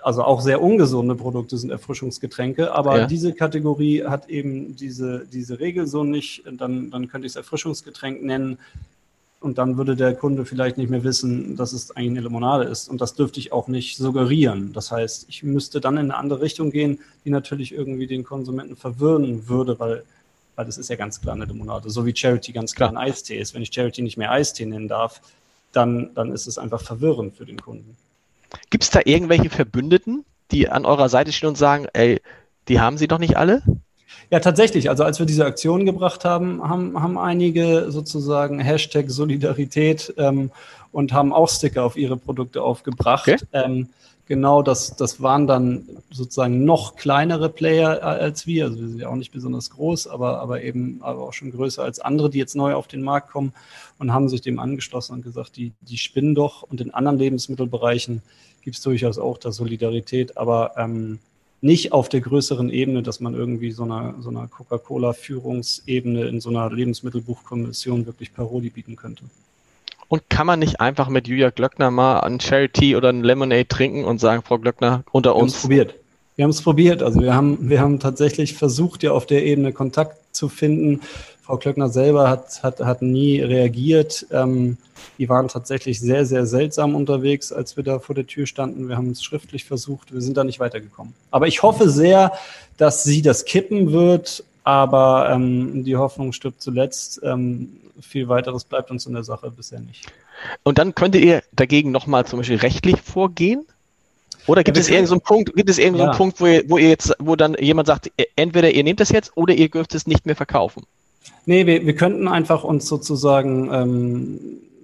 also 0.07 0.23
auch 0.23 0.39
sehr 0.39 0.61
ungesunde 0.61 1.15
Produkte 1.15 1.57
sind 1.57 1.69
Erfrischungsgetränke, 1.69 2.73
aber 2.73 2.99
ja. 2.99 3.07
diese 3.07 3.33
Kategorie 3.33 4.05
hat 4.05 4.29
eben 4.29 4.73
diese, 4.77 5.27
diese 5.29 5.59
Regel 5.59 5.85
so 5.85 6.05
nicht. 6.05 6.43
Dann, 6.49 6.89
dann 6.91 7.09
könnte 7.09 7.27
ich 7.27 7.33
es 7.33 7.35
Erfrischungsgetränk 7.35 8.23
nennen 8.23 8.57
und 9.41 9.57
dann 9.57 9.75
würde 9.75 9.97
der 9.97 10.15
Kunde 10.15 10.45
vielleicht 10.45 10.77
nicht 10.77 10.89
mehr 10.89 11.03
wissen, 11.03 11.57
dass 11.57 11.73
es 11.73 11.91
eigentlich 11.91 12.11
eine 12.11 12.21
Limonade 12.21 12.63
ist. 12.63 12.87
Und 12.87 13.01
das 13.01 13.15
dürfte 13.15 13.41
ich 13.41 13.51
auch 13.51 13.67
nicht 13.67 13.97
suggerieren. 13.97 14.71
Das 14.71 14.93
heißt, 14.93 15.25
ich 15.27 15.43
müsste 15.43 15.81
dann 15.81 15.97
in 15.97 16.05
eine 16.05 16.15
andere 16.15 16.39
Richtung 16.39 16.71
gehen, 16.71 16.99
die 17.25 17.29
natürlich 17.29 17.73
irgendwie 17.73 18.07
den 18.07 18.23
Konsumenten 18.23 18.77
verwirren 18.77 19.49
würde, 19.49 19.77
weil, 19.77 20.03
weil 20.55 20.65
das 20.65 20.77
ist 20.77 20.89
ja 20.89 20.95
ganz 20.95 21.19
klar 21.19 21.35
eine 21.35 21.43
Limonade. 21.43 21.89
So 21.89 22.05
wie 22.05 22.15
Charity 22.15 22.53
ganz 22.53 22.73
klar 22.73 22.87
ein 22.87 22.97
Eistee 22.97 23.39
ist. 23.39 23.53
Wenn 23.53 23.61
ich 23.61 23.73
Charity 23.73 24.03
nicht 24.03 24.15
mehr 24.15 24.31
Eistee 24.31 24.65
nennen 24.65 24.87
darf, 24.87 25.19
dann, 25.73 26.11
dann 26.15 26.31
ist 26.31 26.47
es 26.47 26.57
einfach 26.57 26.81
verwirrend 26.81 27.35
für 27.35 27.45
den 27.45 27.59
Kunden. 27.59 27.97
Gibt 28.69 28.83
es 28.83 28.89
da 28.89 29.01
irgendwelche 29.03 29.49
Verbündeten, 29.49 30.25
die 30.51 30.69
an 30.69 30.85
eurer 30.85 31.09
Seite 31.09 31.31
stehen 31.31 31.49
und 31.49 31.57
sagen, 31.57 31.87
ey, 31.93 32.21
die 32.67 32.79
haben 32.79 32.97
sie 32.97 33.07
doch 33.07 33.19
nicht 33.19 33.37
alle? 33.37 33.61
Ja, 34.29 34.39
tatsächlich. 34.39 34.89
Also 34.89 35.03
als 35.03 35.19
wir 35.19 35.25
diese 35.25 35.45
Aktion 35.45 35.85
gebracht 35.85 36.25
haben, 36.25 36.67
haben, 36.67 37.01
haben 37.01 37.17
einige 37.17 37.91
sozusagen 37.91 38.59
Hashtag 38.59 39.09
Solidarität 39.09 40.13
ähm, 40.17 40.51
und 40.91 41.13
haben 41.13 41.33
auch 41.33 41.49
Sticker 41.49 41.83
auf 41.83 41.95
ihre 41.95 42.17
Produkte 42.17 42.61
aufgebracht. 42.61 43.27
Okay. 43.27 43.37
Ähm, 43.53 43.89
genau, 44.27 44.61
das, 44.61 44.95
das 44.95 45.21
waren 45.21 45.47
dann 45.47 45.87
sozusagen 46.11 46.65
noch 46.65 46.95
kleinere 46.95 47.49
Player 47.49 48.03
als 48.03 48.45
wir. 48.45 48.65
Also 48.65 48.79
wir 48.79 48.87
sind 48.87 48.99
ja 48.99 49.09
auch 49.09 49.15
nicht 49.15 49.31
besonders 49.31 49.69
groß, 49.71 50.07
aber, 50.07 50.39
aber 50.39 50.63
eben 50.63 50.99
aber 51.01 51.23
auch 51.23 51.33
schon 51.33 51.51
größer 51.51 51.83
als 51.83 51.99
andere, 51.99 52.29
die 52.29 52.37
jetzt 52.37 52.55
neu 52.55 52.73
auf 52.73 52.87
den 52.87 53.01
Markt 53.01 53.31
kommen 53.31 53.53
und 53.97 54.13
haben 54.13 54.29
sich 54.29 54.41
dem 54.41 54.59
angeschlossen 54.59 55.13
und 55.13 55.23
gesagt, 55.23 55.57
die, 55.57 55.73
die 55.81 55.97
spinnen 55.97 56.35
doch. 56.35 56.63
Und 56.63 56.81
in 56.81 56.93
anderen 56.93 57.17
Lebensmittelbereichen 57.17 58.21
gibt 58.61 58.77
es 58.77 58.83
durchaus 58.83 59.17
auch 59.17 59.37
da 59.37 59.51
Solidarität, 59.51 60.37
aber 60.37 60.73
ähm, 60.77 61.19
nicht 61.61 61.91
auf 61.91 62.07
der 62.09 62.21
größeren 62.21 62.69
Ebene, 62.69 63.01
dass 63.01 63.19
man 63.19 63.33
irgendwie 63.33 63.71
so 63.71 63.83
einer, 63.83 64.15
so 64.19 64.29
einer 64.29 64.47
Coca-Cola-Führungsebene 64.47 66.27
in 66.27 66.39
so 66.39 66.49
einer 66.49 66.71
Lebensmittelbuchkommission 66.71 68.05
wirklich 68.05 68.33
Parodie 68.33 68.69
bieten 68.69 68.95
könnte. 68.95 69.23
Und 70.09 70.29
kann 70.29 70.47
man 70.47 70.59
nicht 70.59 70.79
einfach 70.79 71.09
mit 71.09 71.27
Julia 71.27 71.49
Glöckner 71.49 71.91
mal 71.91 72.21
ein 72.21 72.39
Charity 72.39 72.95
oder 72.95 73.09
ein 73.09 73.23
Lemonade 73.23 73.67
trinken 73.67 74.05
und 74.05 74.19
sagen, 74.19 74.41
Frau 74.45 74.57
Glöckner, 74.57 75.03
unter 75.11 75.35
uns? 75.35 75.53
Wir 75.53 75.53
haben 75.53 75.55
es 75.55 75.61
probiert. 75.61 75.95
Wir 76.35 76.43
haben 76.43 76.51
es 76.51 76.61
probiert. 76.61 77.03
Also 77.03 77.21
wir 77.21 77.33
haben, 77.33 77.69
wir 77.69 77.81
haben 77.81 77.99
tatsächlich 77.99 78.53
versucht, 78.53 79.03
ja 79.03 79.11
auf 79.11 79.25
der 79.25 79.45
Ebene 79.45 79.73
Kontakt 79.73 80.17
zu 80.35 80.49
finden. 80.49 81.01
Frau 81.41 81.57
Klöckner 81.57 81.89
selber 81.89 82.29
hat, 82.29 82.61
hat, 82.63 82.79
hat 82.79 83.01
nie 83.01 83.41
reagiert. 83.41 84.27
Ähm, 84.31 84.77
die 85.17 85.29
waren 85.29 85.47
tatsächlich 85.47 85.99
sehr, 85.99 86.25
sehr 86.25 86.45
seltsam 86.45 86.93
unterwegs, 86.95 87.51
als 87.51 87.75
wir 87.75 87.83
da 87.83 87.99
vor 87.99 88.15
der 88.15 88.27
Tür 88.27 88.45
standen. 88.45 88.87
Wir 88.87 88.97
haben 88.97 89.11
es 89.11 89.23
schriftlich 89.23 89.65
versucht. 89.65 90.13
Wir 90.13 90.21
sind 90.21 90.37
da 90.37 90.43
nicht 90.43 90.59
weitergekommen. 90.59 91.13
Aber 91.31 91.47
ich 91.47 91.63
hoffe 91.63 91.89
sehr, 91.89 92.33
dass 92.77 93.03
sie 93.03 93.21
das 93.21 93.45
kippen 93.45 93.91
wird. 93.91 94.43
Aber 94.63 95.29
ähm, 95.31 95.85
die 95.85 95.95
Hoffnung 95.95 96.33
stirbt 96.33 96.61
zuletzt. 96.61 97.21
Ähm, 97.23 97.69
viel 98.01 98.27
weiteres 98.27 98.63
bleibt 98.63 98.91
uns 98.91 99.05
in 99.05 99.13
der 99.13 99.23
Sache 99.23 99.51
bisher 99.51 99.79
nicht. 99.79 100.05
Und 100.63 100.77
dann 100.77 100.95
könntet 100.95 101.23
ihr 101.23 101.43
dagegen 101.53 101.91
nochmal 101.91 102.25
zum 102.25 102.39
Beispiel 102.39 102.57
rechtlich 102.57 103.01
vorgehen? 103.01 103.65
Oder 104.47 104.63
gibt 104.63 104.77
ja, 104.77 104.81
es 104.81 104.87
irgendeinen 104.87 105.19
so 105.19 105.19
Punkt, 105.19 105.55
gibt 105.55 105.69
es 105.69 105.77
irgendeinen 105.77 106.07
ja. 106.07 106.13
so 106.13 106.17
Punkt, 106.17 106.39
wo 106.39 106.45
ihr, 106.45 106.63
wo 106.69 106.77
ihr 106.77 106.89
jetzt, 106.89 107.13
wo 107.19 107.35
dann 107.35 107.55
jemand 107.59 107.87
sagt, 107.87 108.11
entweder 108.35 108.71
ihr 108.71 108.83
nehmt 108.83 108.99
das 108.99 109.09
jetzt 109.09 109.35
oder 109.35 109.53
ihr 109.53 109.69
dürft 109.69 109.93
es 109.93 110.07
nicht 110.07 110.25
mehr 110.25 110.35
verkaufen? 110.35 110.83
Nee, 111.45 111.65
wir, 111.65 111.85
wir 111.85 111.95
könnten 111.95 112.27
einfach 112.27 112.63
uns 112.63 112.87
sozusagen 112.87 113.73
ähm, 113.73 114.39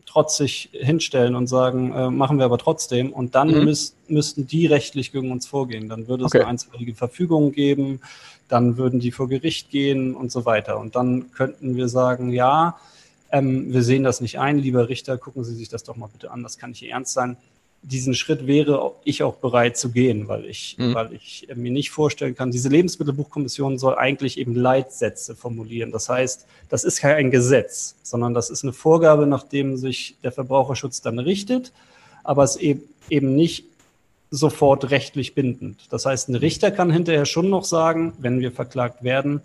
trotzig 0.05 0.69
hinstellen 0.73 1.35
und 1.35 1.47
sagen, 1.47 1.91
äh, 1.93 2.09
machen 2.09 2.37
wir 2.37 2.45
aber 2.45 2.57
trotzdem. 2.57 3.11
Und 3.11 3.35
dann 3.35 3.49
mhm. 3.49 3.65
müß, 3.65 3.95
müssten 4.07 4.47
die 4.47 4.67
rechtlich 4.67 5.11
gegen 5.11 5.31
uns 5.31 5.47
vorgehen. 5.47 5.89
Dann 5.89 6.07
würde 6.07 6.25
es 6.25 6.31
okay. 6.31 6.39
eine 6.39 6.49
einstweilige 6.49 6.93
Verfügung 6.93 7.51
geben, 7.51 8.01
dann 8.47 8.77
würden 8.77 8.99
die 8.99 9.11
vor 9.11 9.27
Gericht 9.27 9.71
gehen 9.71 10.13
und 10.13 10.31
so 10.31 10.45
weiter. 10.45 10.79
Und 10.79 10.95
dann 10.95 11.31
könnten 11.31 11.75
wir 11.75 11.87
sagen, 11.87 12.31
ja, 12.31 12.77
ähm, 13.33 13.73
wir 13.73 13.83
sehen 13.83 14.03
das 14.03 14.21
nicht 14.21 14.39
ein, 14.39 14.57
lieber 14.57 14.87
Richter, 14.87 15.17
gucken 15.17 15.43
Sie 15.43 15.55
sich 15.55 15.67
das 15.67 15.83
doch 15.83 15.97
mal 15.97 16.07
bitte 16.07 16.31
an, 16.31 16.41
das 16.41 16.57
kann 16.57 16.69
nicht 16.69 16.83
ernst 16.83 17.13
sein 17.13 17.35
diesen 17.83 18.13
Schritt 18.13 18.47
wäre 18.47 18.93
ich 19.03 19.23
auch 19.23 19.35
bereit 19.35 19.77
zu 19.77 19.91
gehen, 19.91 20.29
weil 20.29 20.45
ich, 20.45 20.77
mhm. 20.79 20.93
weil 20.93 21.13
ich 21.13 21.47
mir 21.53 21.71
nicht 21.71 21.91
vorstellen 21.91 22.33
kann, 22.33 22.49
diese 22.49 22.69
Lebensmittelbuchkommission 22.69 23.77
soll 23.77 23.95
eigentlich 23.95 24.37
eben 24.37 24.55
Leitsätze 24.55 25.35
formulieren. 25.35 25.91
Das 25.91 26.07
heißt, 26.07 26.47
das 26.69 26.85
ist 26.85 27.01
kein 27.01 27.29
Gesetz, 27.29 27.95
sondern 28.01 28.33
das 28.33 28.49
ist 28.49 28.63
eine 28.63 28.71
Vorgabe, 28.71 29.27
nach 29.27 29.43
dem 29.43 29.75
sich 29.75 30.15
der 30.23 30.31
Verbraucherschutz 30.31 31.01
dann 31.01 31.19
richtet, 31.19 31.73
aber 32.23 32.43
es 32.43 32.55
eben, 32.55 32.83
eben 33.09 33.35
nicht 33.35 33.65
sofort 34.31 34.89
rechtlich 34.89 35.35
bindend. 35.35 35.81
Das 35.89 36.05
heißt, 36.05 36.29
ein 36.29 36.35
Richter 36.35 36.71
kann 36.71 36.89
hinterher 36.89 37.25
schon 37.25 37.49
noch 37.49 37.65
sagen, 37.65 38.13
wenn 38.17 38.39
wir 38.39 38.53
verklagt 38.53 39.03
werden, 39.03 39.41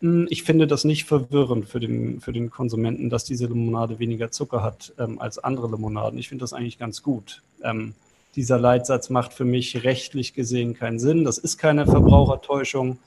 ich 0.00 0.42
finde 0.42 0.66
das 0.66 0.84
nicht 0.84 1.04
verwirrend 1.04 1.68
für 1.68 1.80
den, 1.80 2.20
für 2.20 2.32
den 2.32 2.50
Konsumenten, 2.50 3.10
dass 3.10 3.24
diese 3.24 3.46
Limonade 3.46 3.98
weniger 3.98 4.30
Zucker 4.30 4.62
hat 4.62 4.92
ähm, 4.98 5.20
als 5.20 5.38
andere 5.38 5.70
Limonaden. 5.70 6.18
Ich 6.18 6.28
finde 6.28 6.42
das 6.42 6.52
eigentlich 6.52 6.78
ganz 6.78 7.02
gut. 7.02 7.42
Ähm, 7.62 7.94
dieser 8.36 8.58
Leitsatz 8.58 9.10
macht 9.10 9.32
für 9.32 9.44
mich 9.44 9.84
rechtlich 9.84 10.34
gesehen 10.34 10.74
keinen 10.74 10.98
Sinn. 10.98 11.24
Das 11.24 11.38
ist 11.38 11.56
keine 11.56 11.86
Verbrauchertäuschung. 11.86 12.98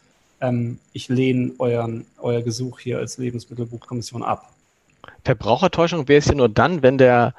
Ähm, 0.41 0.79
ich 0.93 1.09
lehne 1.09 1.51
euren, 1.59 2.05
euer 2.19 2.41
Gesuch 2.41 2.79
hier 2.79 2.97
als 2.99 3.17
Lebensmittelbuchkommission 3.17 4.23
ab. 4.23 4.51
Verbrauchertäuschung 5.23 6.07
wäre 6.07 6.19
es 6.19 6.27
ja 6.27 6.35
nur 6.35 6.49
dann, 6.49 6.81
wenn 6.81 6.97
der 6.97 7.33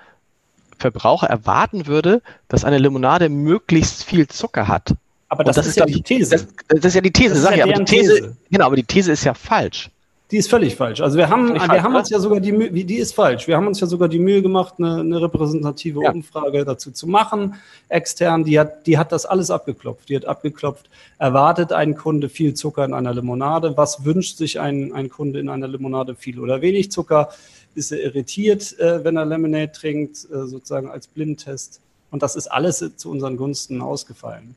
Verbraucher 0.78 1.26
erwarten 1.26 1.86
würde, 1.86 2.22
dass 2.48 2.64
eine 2.64 2.78
Limonade 2.78 3.28
möglichst 3.28 4.04
viel 4.04 4.28
Zucker 4.28 4.68
hat. 4.68 4.94
Aber 5.28 5.44
das, 5.44 5.56
das 5.56 5.66
ist, 5.66 5.76
ja 5.76 5.86
die 5.86 6.02
These. 6.02 6.30
Das, 6.30 6.46
das, 6.68 6.84
ist 6.86 6.94
ja 6.94 7.00
die 7.00 7.10
These, 7.10 7.36
sag 7.36 7.56
ja 7.56 7.66
ich. 7.66 7.74
Aber 7.74 7.84
die 7.84 7.96
These, 7.96 8.14
These, 8.14 8.36
Genau, 8.50 8.66
aber 8.66 8.76
die 8.76 8.84
These 8.84 9.12
ist 9.12 9.24
ja 9.24 9.34
falsch. 9.34 9.90
Die 10.30 10.36
ist 10.36 10.50
völlig 10.50 10.76
falsch. 10.76 11.00
Also 11.00 11.16
wir 11.16 11.30
haben, 11.30 11.54
wir 11.54 11.60
falsch, 11.60 11.82
haben 11.82 11.94
uns 11.94 12.10
ja 12.10 12.18
sogar 12.18 12.40
die 12.40 12.52
Mühe, 12.52 12.70
die 12.70 12.96
ist 12.96 13.14
falsch. 13.14 13.48
Wir 13.48 13.56
haben 13.56 13.66
uns 13.66 13.80
ja 13.80 13.86
sogar 13.86 14.08
die 14.08 14.18
Mühe 14.18 14.42
gemacht, 14.42 14.74
eine, 14.78 15.00
eine 15.00 15.22
repräsentative 15.22 16.02
ja. 16.02 16.10
Umfrage 16.10 16.66
dazu 16.66 16.90
zu 16.90 17.06
machen, 17.06 17.54
extern. 17.88 18.44
Die 18.44 18.58
hat, 18.58 18.86
die 18.86 18.98
hat 18.98 19.10
das 19.10 19.24
alles 19.24 19.50
abgeklopft. 19.50 20.10
Die 20.10 20.16
hat 20.16 20.26
abgeklopft, 20.26 20.90
erwartet 21.18 21.72
ein 21.72 21.94
Kunde 21.94 22.28
viel 22.28 22.52
Zucker 22.52 22.84
in 22.84 22.92
einer 22.92 23.14
Limonade? 23.14 23.76
Was 23.78 24.04
wünscht 24.04 24.36
sich 24.36 24.60
ein, 24.60 24.92
ein 24.92 25.08
Kunde 25.08 25.40
in 25.40 25.48
einer 25.48 25.68
Limonade? 25.68 26.14
Viel 26.14 26.40
oder 26.40 26.60
wenig 26.60 26.90
Zucker? 26.90 27.30
Ist 27.74 27.92
er 27.92 28.02
irritiert, 28.02 28.78
äh, 28.78 29.04
wenn 29.04 29.16
er 29.16 29.24
Lemonade 29.24 29.72
trinkt, 29.72 30.26
äh, 30.30 30.46
sozusagen 30.46 30.90
als 30.90 31.06
Blindtest? 31.06 31.80
Und 32.10 32.22
das 32.22 32.36
ist 32.36 32.48
alles 32.48 32.84
zu 32.96 33.10
unseren 33.10 33.38
Gunsten 33.38 33.80
ausgefallen. 33.80 34.56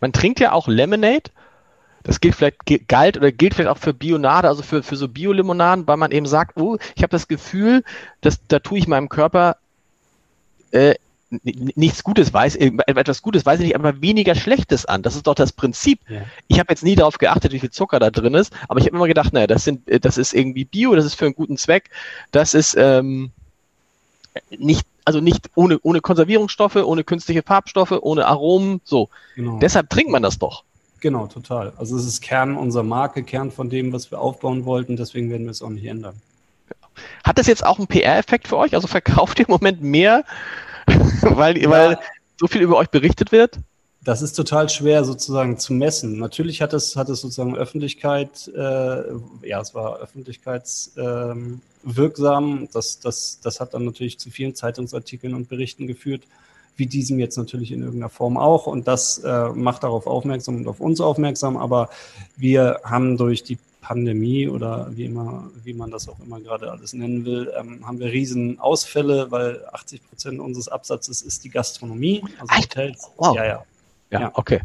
Man 0.00 0.12
trinkt 0.12 0.40
ja 0.40 0.52
auch 0.52 0.68
Lemonade. 0.68 1.30
Das 2.02 2.20
gilt 2.20 2.36
vielleicht 2.36 2.88
galt 2.88 3.16
oder 3.16 3.32
gilt 3.32 3.54
vielleicht 3.54 3.70
auch 3.70 3.78
für 3.78 3.92
Bionade, 3.92 4.46
also 4.46 4.62
für, 4.62 4.84
für 4.84 4.96
so 4.96 5.08
Bio-Limonaden, 5.08 5.88
weil 5.88 5.96
man 5.96 6.12
eben 6.12 6.26
sagt, 6.26 6.56
oh, 6.56 6.78
ich 6.94 7.02
habe 7.02 7.10
das 7.10 7.26
Gefühl, 7.26 7.82
dass 8.20 8.38
da 8.46 8.60
tue 8.60 8.78
ich 8.78 8.86
meinem 8.86 9.08
Körper 9.08 9.56
äh, 10.70 10.94
nichts 11.30 12.04
Gutes 12.04 12.32
weiß, 12.32 12.56
äh, 12.56 12.70
etwas 12.86 13.22
Gutes 13.22 13.44
weiß 13.44 13.60
ich 13.60 13.66
nicht, 13.66 13.74
aber 13.74 14.00
weniger 14.00 14.34
Schlechtes 14.34 14.86
an. 14.86 15.02
Das 15.02 15.16
ist 15.16 15.26
doch 15.26 15.34
das 15.34 15.52
Prinzip. 15.52 16.00
Ja. 16.08 16.22
Ich 16.46 16.58
habe 16.58 16.72
jetzt 16.72 16.84
nie 16.84 16.94
darauf 16.94 17.18
geachtet, 17.18 17.52
wie 17.52 17.58
viel 17.58 17.70
Zucker 17.70 17.98
da 17.98 18.10
drin 18.10 18.34
ist, 18.34 18.52
aber 18.68 18.78
ich 18.78 18.86
habe 18.86 18.96
immer 18.96 19.08
gedacht, 19.08 19.32
naja, 19.32 19.46
das 19.46 19.64
sind, 19.64 19.88
äh, 19.88 19.98
das 19.98 20.18
ist 20.18 20.34
irgendwie 20.34 20.64
Bio, 20.64 20.94
das 20.94 21.04
ist 21.04 21.14
für 21.14 21.24
einen 21.24 21.34
guten 21.34 21.56
Zweck, 21.56 21.90
das 22.30 22.54
ist 22.54 22.76
ähm, 22.78 23.30
nicht 24.50 24.86
also 25.06 25.20
nicht 25.20 25.50
ohne, 25.54 25.78
ohne 25.82 26.00
Konservierungsstoffe, 26.00 26.76
ohne 26.76 27.04
künstliche 27.04 27.42
Farbstoffe, 27.42 27.92
ohne 27.92 28.26
Aromen, 28.26 28.80
so. 28.84 29.08
Genau. 29.36 29.58
Deshalb 29.60 29.88
trinkt 29.88 30.10
man 30.10 30.22
das 30.22 30.38
doch. 30.38 30.64
Genau, 31.00 31.28
total. 31.28 31.72
Also 31.78 31.96
es 31.96 32.04
ist 32.04 32.20
Kern 32.20 32.56
unserer 32.56 32.82
Marke, 32.82 33.22
Kern 33.22 33.52
von 33.52 33.70
dem, 33.70 33.92
was 33.92 34.10
wir 34.10 34.20
aufbauen 34.20 34.64
wollten, 34.64 34.96
deswegen 34.96 35.30
werden 35.30 35.44
wir 35.44 35.52
es 35.52 35.62
auch 35.62 35.70
nicht 35.70 35.86
ändern. 35.86 36.16
Hat 37.24 37.38
das 37.38 37.46
jetzt 37.46 37.64
auch 37.64 37.78
einen 37.78 37.86
PR-Effekt 37.86 38.48
für 38.48 38.56
euch? 38.56 38.74
Also 38.74 38.88
verkauft 38.88 39.38
ihr 39.38 39.48
im 39.48 39.52
Moment 39.52 39.80
mehr, 39.80 40.24
weil, 41.22 41.56
ja. 41.56 41.70
weil 41.70 41.98
so 42.38 42.48
viel 42.48 42.62
über 42.62 42.76
euch 42.76 42.88
berichtet 42.88 43.30
wird? 43.30 43.60
Das 44.06 44.22
ist 44.22 44.32
total 44.34 44.68
schwer 44.68 45.04
sozusagen 45.04 45.58
zu 45.58 45.72
messen. 45.72 46.20
Natürlich 46.20 46.62
hat 46.62 46.72
es, 46.72 46.94
hat 46.94 47.08
es 47.08 47.22
sozusagen 47.22 47.56
Öffentlichkeit, 47.56 48.46
äh, 48.54 49.02
ja, 49.42 49.60
es 49.60 49.74
war 49.74 49.98
öffentlichkeitswirksam. 49.98 52.58
Ähm, 52.58 52.68
das, 52.72 53.00
das, 53.00 53.40
das 53.42 53.58
hat 53.58 53.74
dann 53.74 53.84
natürlich 53.84 54.20
zu 54.20 54.30
vielen 54.30 54.54
Zeitungsartikeln 54.54 55.34
und 55.34 55.48
Berichten 55.48 55.88
geführt, 55.88 56.22
wie 56.76 56.86
diesem 56.86 57.18
jetzt 57.18 57.36
natürlich 57.36 57.72
in 57.72 57.82
irgendeiner 57.82 58.08
Form 58.08 58.36
auch. 58.36 58.68
Und 58.68 58.86
das 58.86 59.18
äh, 59.18 59.48
macht 59.48 59.82
darauf 59.82 60.06
aufmerksam 60.06 60.58
und 60.58 60.68
auf 60.68 60.78
uns 60.78 61.00
aufmerksam. 61.00 61.56
Aber 61.56 61.90
wir 62.36 62.82
haben 62.84 63.16
durch 63.16 63.42
die 63.42 63.58
Pandemie 63.80 64.46
oder 64.46 64.88
wie 64.92 65.06
immer, 65.06 65.50
wie 65.64 65.74
man 65.74 65.90
das 65.90 66.08
auch 66.08 66.20
immer 66.20 66.38
gerade 66.38 66.70
alles 66.70 66.92
nennen 66.92 67.24
will, 67.24 67.52
ähm, 67.58 67.84
haben 67.84 67.98
wir 67.98 68.12
riesen 68.12 68.60
Ausfälle, 68.60 69.32
weil 69.32 69.66
80 69.72 70.08
Prozent 70.08 70.38
unseres 70.38 70.68
Absatzes 70.68 71.22
ist 71.22 71.42
die 71.42 71.50
Gastronomie, 71.50 72.22
also? 72.38 72.56
Hotels. 72.56 73.10
Wow. 73.16 73.34
Ja, 73.34 73.44
ja. 73.44 73.64
Ja, 74.10 74.20
ja, 74.20 74.30
okay. 74.34 74.60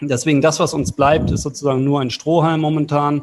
Deswegen 0.00 0.40
das, 0.40 0.58
was 0.58 0.74
uns 0.74 0.92
bleibt, 0.92 1.30
ist 1.30 1.42
sozusagen 1.42 1.84
nur 1.84 2.00
ein 2.00 2.10
Strohhalm 2.10 2.60
momentan. 2.60 3.22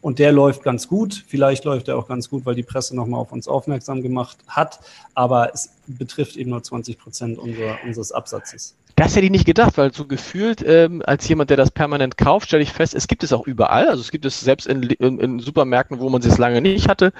Und 0.00 0.20
der 0.20 0.30
läuft 0.30 0.62
ganz 0.62 0.86
gut. 0.86 1.24
Vielleicht 1.26 1.64
läuft 1.64 1.88
er 1.88 1.96
auch 1.96 2.06
ganz 2.06 2.30
gut, 2.30 2.46
weil 2.46 2.54
die 2.54 2.62
Presse 2.62 2.94
nochmal 2.94 3.20
auf 3.20 3.32
uns 3.32 3.48
aufmerksam 3.48 4.02
gemacht 4.02 4.38
hat. 4.46 4.78
Aber 5.14 5.52
es 5.52 5.70
betrifft 5.86 6.36
eben 6.36 6.50
nur 6.50 6.62
20 6.62 6.98
Prozent 6.98 7.38
unser, 7.38 7.78
unseres 7.84 8.12
Absatzes. 8.12 8.76
Das 8.94 9.14
hätte 9.14 9.26
ich 9.26 9.30
nicht 9.30 9.46
gedacht, 9.46 9.78
weil 9.78 9.92
so 9.94 10.06
gefühlt, 10.06 10.62
ähm, 10.66 11.02
als 11.06 11.28
jemand, 11.28 11.50
der 11.50 11.56
das 11.56 11.70
permanent 11.70 12.16
kauft, 12.16 12.48
stelle 12.48 12.64
ich 12.64 12.72
fest, 12.72 12.94
es 12.94 13.06
gibt 13.06 13.22
es 13.22 13.32
auch 13.32 13.46
überall. 13.46 13.88
Also 13.88 14.00
es 14.00 14.10
gibt 14.10 14.24
es 14.24 14.40
selbst 14.40 14.66
in, 14.66 14.82
in, 14.82 15.20
in 15.20 15.38
Supermärkten, 15.38 16.00
wo 16.00 16.08
man 16.08 16.20
es 16.20 16.38
lange 16.38 16.60
nicht 16.60 16.88
hatte. 16.88 17.12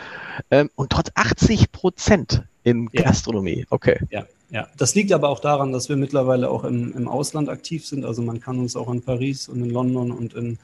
Ähm, 0.50 0.70
und 0.74 0.90
trotz 0.90 1.10
80 1.14 1.70
Prozent 1.70 2.42
in 2.70 2.90
Gastronomie. 2.90 3.66
Okay. 3.70 3.98
Ja, 4.10 4.26
ja, 4.50 4.66
das 4.76 4.94
liegt 4.94 5.12
aber 5.12 5.28
auch 5.28 5.40
daran, 5.40 5.72
dass 5.72 5.88
wir 5.88 5.96
mittlerweile 5.96 6.50
auch 6.50 6.64
im, 6.64 6.94
im 6.96 7.08
Ausland 7.08 7.48
aktiv 7.48 7.86
sind. 7.86 8.04
Also 8.04 8.22
man 8.22 8.40
kann 8.40 8.58
uns 8.58 8.76
auch 8.76 8.90
in 8.90 9.02
Paris 9.02 9.48
und 9.48 9.62
in 9.62 9.70
London 9.70 10.10
und 10.10 10.34
in, 10.34 10.58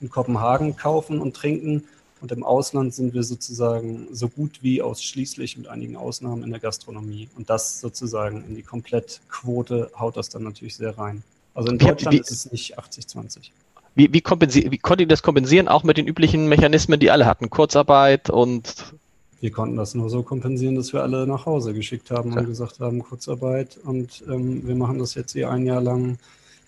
in 0.00 0.10
Kopenhagen 0.10 0.76
kaufen 0.76 1.20
und 1.20 1.36
trinken. 1.36 1.84
Und 2.20 2.32
im 2.32 2.42
Ausland 2.42 2.94
sind 2.94 3.14
wir 3.14 3.22
sozusagen 3.22 4.08
so 4.10 4.28
gut 4.28 4.58
wie 4.62 4.82
ausschließlich 4.82 5.56
mit 5.56 5.68
einigen 5.68 5.96
Ausnahmen 5.96 6.42
in 6.42 6.50
der 6.50 6.58
Gastronomie. 6.58 7.28
Und 7.36 7.48
das 7.48 7.80
sozusagen 7.80 8.44
in 8.48 8.56
die 8.56 8.62
Komplettquote 8.62 9.92
haut 9.96 10.16
das 10.16 10.28
dann 10.28 10.42
natürlich 10.42 10.74
sehr 10.74 10.98
rein. 10.98 11.22
Also 11.54 11.70
in 11.70 11.78
Deutschland 11.78 12.16
wie, 12.16 12.20
ist 12.20 12.32
es 12.32 12.50
nicht 12.50 12.76
80-20. 12.76 13.50
Wie, 13.94 14.12
wie, 14.12 14.22
wie 14.22 14.78
konnte 14.78 15.04
ihr 15.04 15.08
das 15.08 15.22
kompensieren, 15.22 15.68
auch 15.68 15.84
mit 15.84 15.96
den 15.96 16.08
üblichen 16.08 16.48
Mechanismen, 16.48 16.98
die 16.98 17.10
alle 17.10 17.26
hatten? 17.26 17.50
Kurzarbeit 17.50 18.30
und 18.30 18.94
wir 19.40 19.50
konnten 19.52 19.76
das 19.76 19.94
nur 19.94 20.10
so 20.10 20.22
kompensieren, 20.22 20.74
dass 20.74 20.92
wir 20.92 21.02
alle 21.02 21.26
nach 21.26 21.46
Hause 21.46 21.72
geschickt 21.72 22.10
haben 22.10 22.32
und 22.32 22.46
gesagt 22.46 22.80
haben, 22.80 23.02
Kurzarbeit 23.02 23.78
und 23.84 24.24
ähm, 24.28 24.66
wir 24.66 24.74
machen 24.74 24.98
das 24.98 25.14
jetzt 25.14 25.32
hier 25.32 25.50
ein 25.50 25.64
Jahr 25.64 25.80
lang 25.80 26.18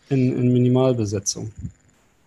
in, 0.09 0.37
in 0.37 0.52
Minimalbesetzung. 0.52 1.50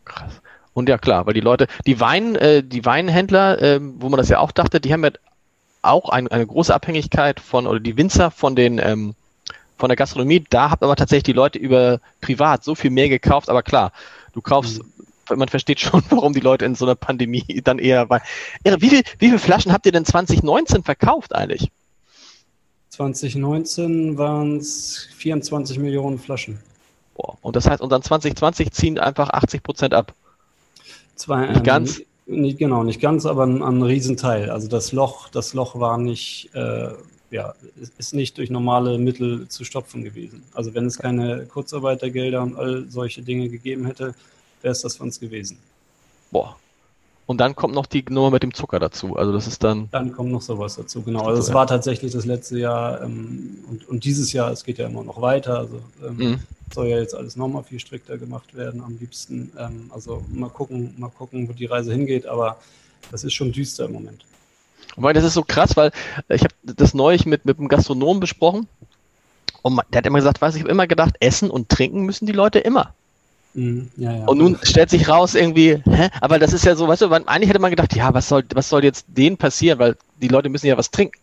Krass. 0.06 0.42
Und 0.74 0.90
ja 0.90 0.98
klar, 0.98 1.26
weil 1.26 1.34
die 1.34 1.40
Leute, 1.40 1.68
die 1.86 2.00
Wein, 2.00 2.36
äh, 2.36 2.64
die 2.64 2.84
Weinhändler, 2.84 3.62
äh, 3.62 3.80
wo 3.82 4.10
man 4.10 4.18
das 4.18 4.30
ja 4.30 4.40
auch 4.40 4.52
dachte, 4.52 4.82
die 4.82 4.92
haben 4.92 5.04
ja 5.04 5.12
auch 5.82 6.10
ein, 6.10 6.28
eine 6.30 6.48
große 6.48 6.74
Abhängigkeit 6.74 7.40
von, 7.40 7.68
oder 7.68 7.80
die 7.80 7.96
Winzer 7.96 8.32
von 8.32 8.56
den 8.56 8.80
ähm, 8.80 9.16
von 9.78 9.90
der 9.90 9.96
Gastronomie, 9.96 10.44
da 10.50 10.70
habt 10.70 10.84
aber 10.84 10.96
tatsächlich 10.96 11.24
die 11.24 11.34
Leute 11.34 11.60
über 11.60 12.00
privat 12.22 12.64
so 12.64 12.74
viel 12.76 12.92
mehr 12.92 13.10
gekauft, 13.10 13.50
aber 13.50 13.64
klar, 13.64 13.92
du 14.34 14.42
kaufst 14.42 14.82
mhm 14.82 14.93
man 15.30 15.48
versteht 15.48 15.80
schon, 15.80 16.04
warum 16.10 16.34
die 16.34 16.40
Leute 16.40 16.66
in 16.66 16.76
so 16.76 16.86
einer 16.86 16.96
Pandemie 16.96 17.62
dann 17.64 17.80
eher. 17.80 18.10
Wie, 18.64 18.90
viel, 18.90 19.04
wie 19.20 19.28
viele 19.28 19.40
Flaschen 19.40 19.72
habt 19.72 19.86
ihr 19.86 19.92
denn 19.92 20.06
2019 20.06 20.84
verkauft 20.84 21.34
eigentlich? 21.34 21.72
2019 22.90 24.18
waren 24.18 24.58
es 24.58 25.10
24 25.18 25.80
Millionen 25.80 26.20
Flaschen. 26.20 26.60
Boah, 27.16 27.38
und 27.42 27.56
das 27.56 27.68
heißt, 27.68 27.82
und 27.82 27.92
dann 27.92 28.04
2020 28.04 28.72
ziehen 28.72 29.00
einfach 29.00 29.30
80 29.30 29.64
Prozent 29.64 29.94
ab. 29.94 30.14
Zwei, 31.16 31.48
nicht 31.48 31.58
ähm, 31.58 31.64
ganz? 31.64 32.02
Nicht, 32.26 32.58
genau, 32.58 32.84
nicht 32.84 33.02
ganz, 33.02 33.26
aber 33.26 33.46
ein, 33.46 33.62
ein 33.62 33.82
Riesenteil. 33.82 34.50
Also 34.50 34.68
das 34.68 34.92
Loch, 34.92 35.30
das 35.30 35.54
Loch 35.54 35.80
war 35.80 35.98
nicht, 35.98 36.50
äh, 36.54 36.90
ja, 37.32 37.54
ist 37.98 38.14
nicht 38.14 38.38
durch 38.38 38.50
normale 38.50 38.98
Mittel 38.98 39.48
zu 39.48 39.64
stopfen 39.64 40.04
gewesen. 40.04 40.44
Also 40.54 40.74
wenn 40.74 40.86
es 40.86 40.98
keine 40.98 41.46
Kurzarbeitergelder 41.46 42.42
und 42.42 42.56
all 42.56 42.86
solche 42.90 43.24
Dinge 43.24 43.50
gegeben 43.50 43.86
hätte, 43.86 44.14
wäre 44.64 44.72
es 44.72 44.82
das 44.82 44.98
für 44.98 45.04
uns 45.04 45.20
gewesen. 45.20 45.60
Boah. 46.32 46.56
Und 47.26 47.38
dann 47.38 47.56
kommt 47.56 47.74
noch 47.74 47.86
die 47.86 48.04
Nummer 48.10 48.32
mit 48.32 48.44
dem 48.44 48.54
Zucker 48.54 48.80
dazu. 48.80 49.16
Also 49.16 49.32
das 49.32 49.48
ist 49.48 49.64
dann. 49.64 49.88
Dann 49.92 50.12
kommt 50.12 50.32
noch 50.32 50.42
sowas 50.42 50.76
dazu, 50.76 51.04
genau. 51.04 51.26
Also 51.26 51.40
es 51.40 51.54
war 51.54 51.68
tatsächlich 51.68 52.12
das 52.12 52.26
letzte 52.26 52.60
Jahr 52.60 53.02
ähm, 53.02 53.64
und, 53.70 53.88
und 53.88 54.04
dieses 54.04 54.34
Jahr, 54.34 54.52
es 54.52 54.66
geht 54.66 54.78
ja 54.78 54.88
immer 54.88 55.04
noch 55.04 55.22
weiter. 55.22 55.60
Also 55.60 55.80
ähm, 56.06 56.18
mhm. 56.18 56.40
soll 56.74 56.88
ja 56.88 56.98
jetzt 56.98 57.16
alles 57.16 57.38
nochmal 57.38 57.64
viel 57.64 57.80
strikter 57.80 58.18
gemacht 58.18 58.56
werden 58.56 58.82
am 58.82 58.98
liebsten. 59.00 59.52
Ähm, 59.58 59.90
also 59.94 60.24
mal 60.34 60.50
gucken, 60.50 60.96
mal 60.98 61.10
gucken, 61.10 61.48
wo 61.48 61.54
die 61.54 61.66
Reise 61.66 61.94
hingeht, 61.94 62.26
aber 62.26 62.58
das 63.10 63.24
ist 63.24 63.34
schon 63.34 63.54
düster 63.54 63.86
im 63.86 63.94
Moment. 63.94 64.26
Weil 64.98 65.14
das 65.14 65.24
ist 65.24 65.34
so 65.34 65.44
krass, 65.44 65.78
weil 65.78 65.92
ich 66.28 66.44
habe 66.44 66.54
das 66.64 66.94
neulich 66.94 67.26
mit, 67.26 67.46
mit 67.46 67.58
einem 67.58 67.70
Gastronomen 67.70 68.20
besprochen 68.20 68.68
und 69.62 69.80
der 69.92 70.00
hat 70.00 70.06
immer 70.06 70.20
gesagt, 70.20 70.42
weiß 70.42 70.56
ich 70.56 70.62
habe 70.62 70.72
immer 70.72 70.88
gedacht, 70.88 71.16
essen 71.22 71.50
und 71.50 71.70
trinken 71.70 72.02
müssen 72.02 72.26
die 72.26 72.34
Leute 72.34 72.60
immer. 72.60 72.94
Mhm, 73.54 73.90
ja, 73.98 74.18
ja. 74.18 74.26
Und 74.26 74.40
nun 74.40 74.58
stellt 74.64 74.90
sich 74.90 75.08
raus 75.08 75.36
irgendwie, 75.36 75.82
hä? 75.86 76.10
aber 76.22 76.40
das 76.40 76.54
ist 76.54 76.66
ja 76.66 76.76
so, 76.76 76.88
weißt 76.88 77.04
du, 77.04 77.10
eigentlich 77.10 77.50
hätte 77.50 77.60
man 77.60 77.70
gedacht, 77.70 77.96
ja, 77.96 78.14
was 78.14 78.28
soll, 78.28 78.44
was 78.54 78.70
soll 78.70 78.84
jetzt 78.84 79.06
denen 79.08 79.38
passieren, 79.38 79.80
weil 79.80 79.96
die 80.22 80.28
Leute 80.28 80.50
müssen 80.50 80.68
ja 80.68 80.78
was 80.78 80.90
trinken. 80.90 81.20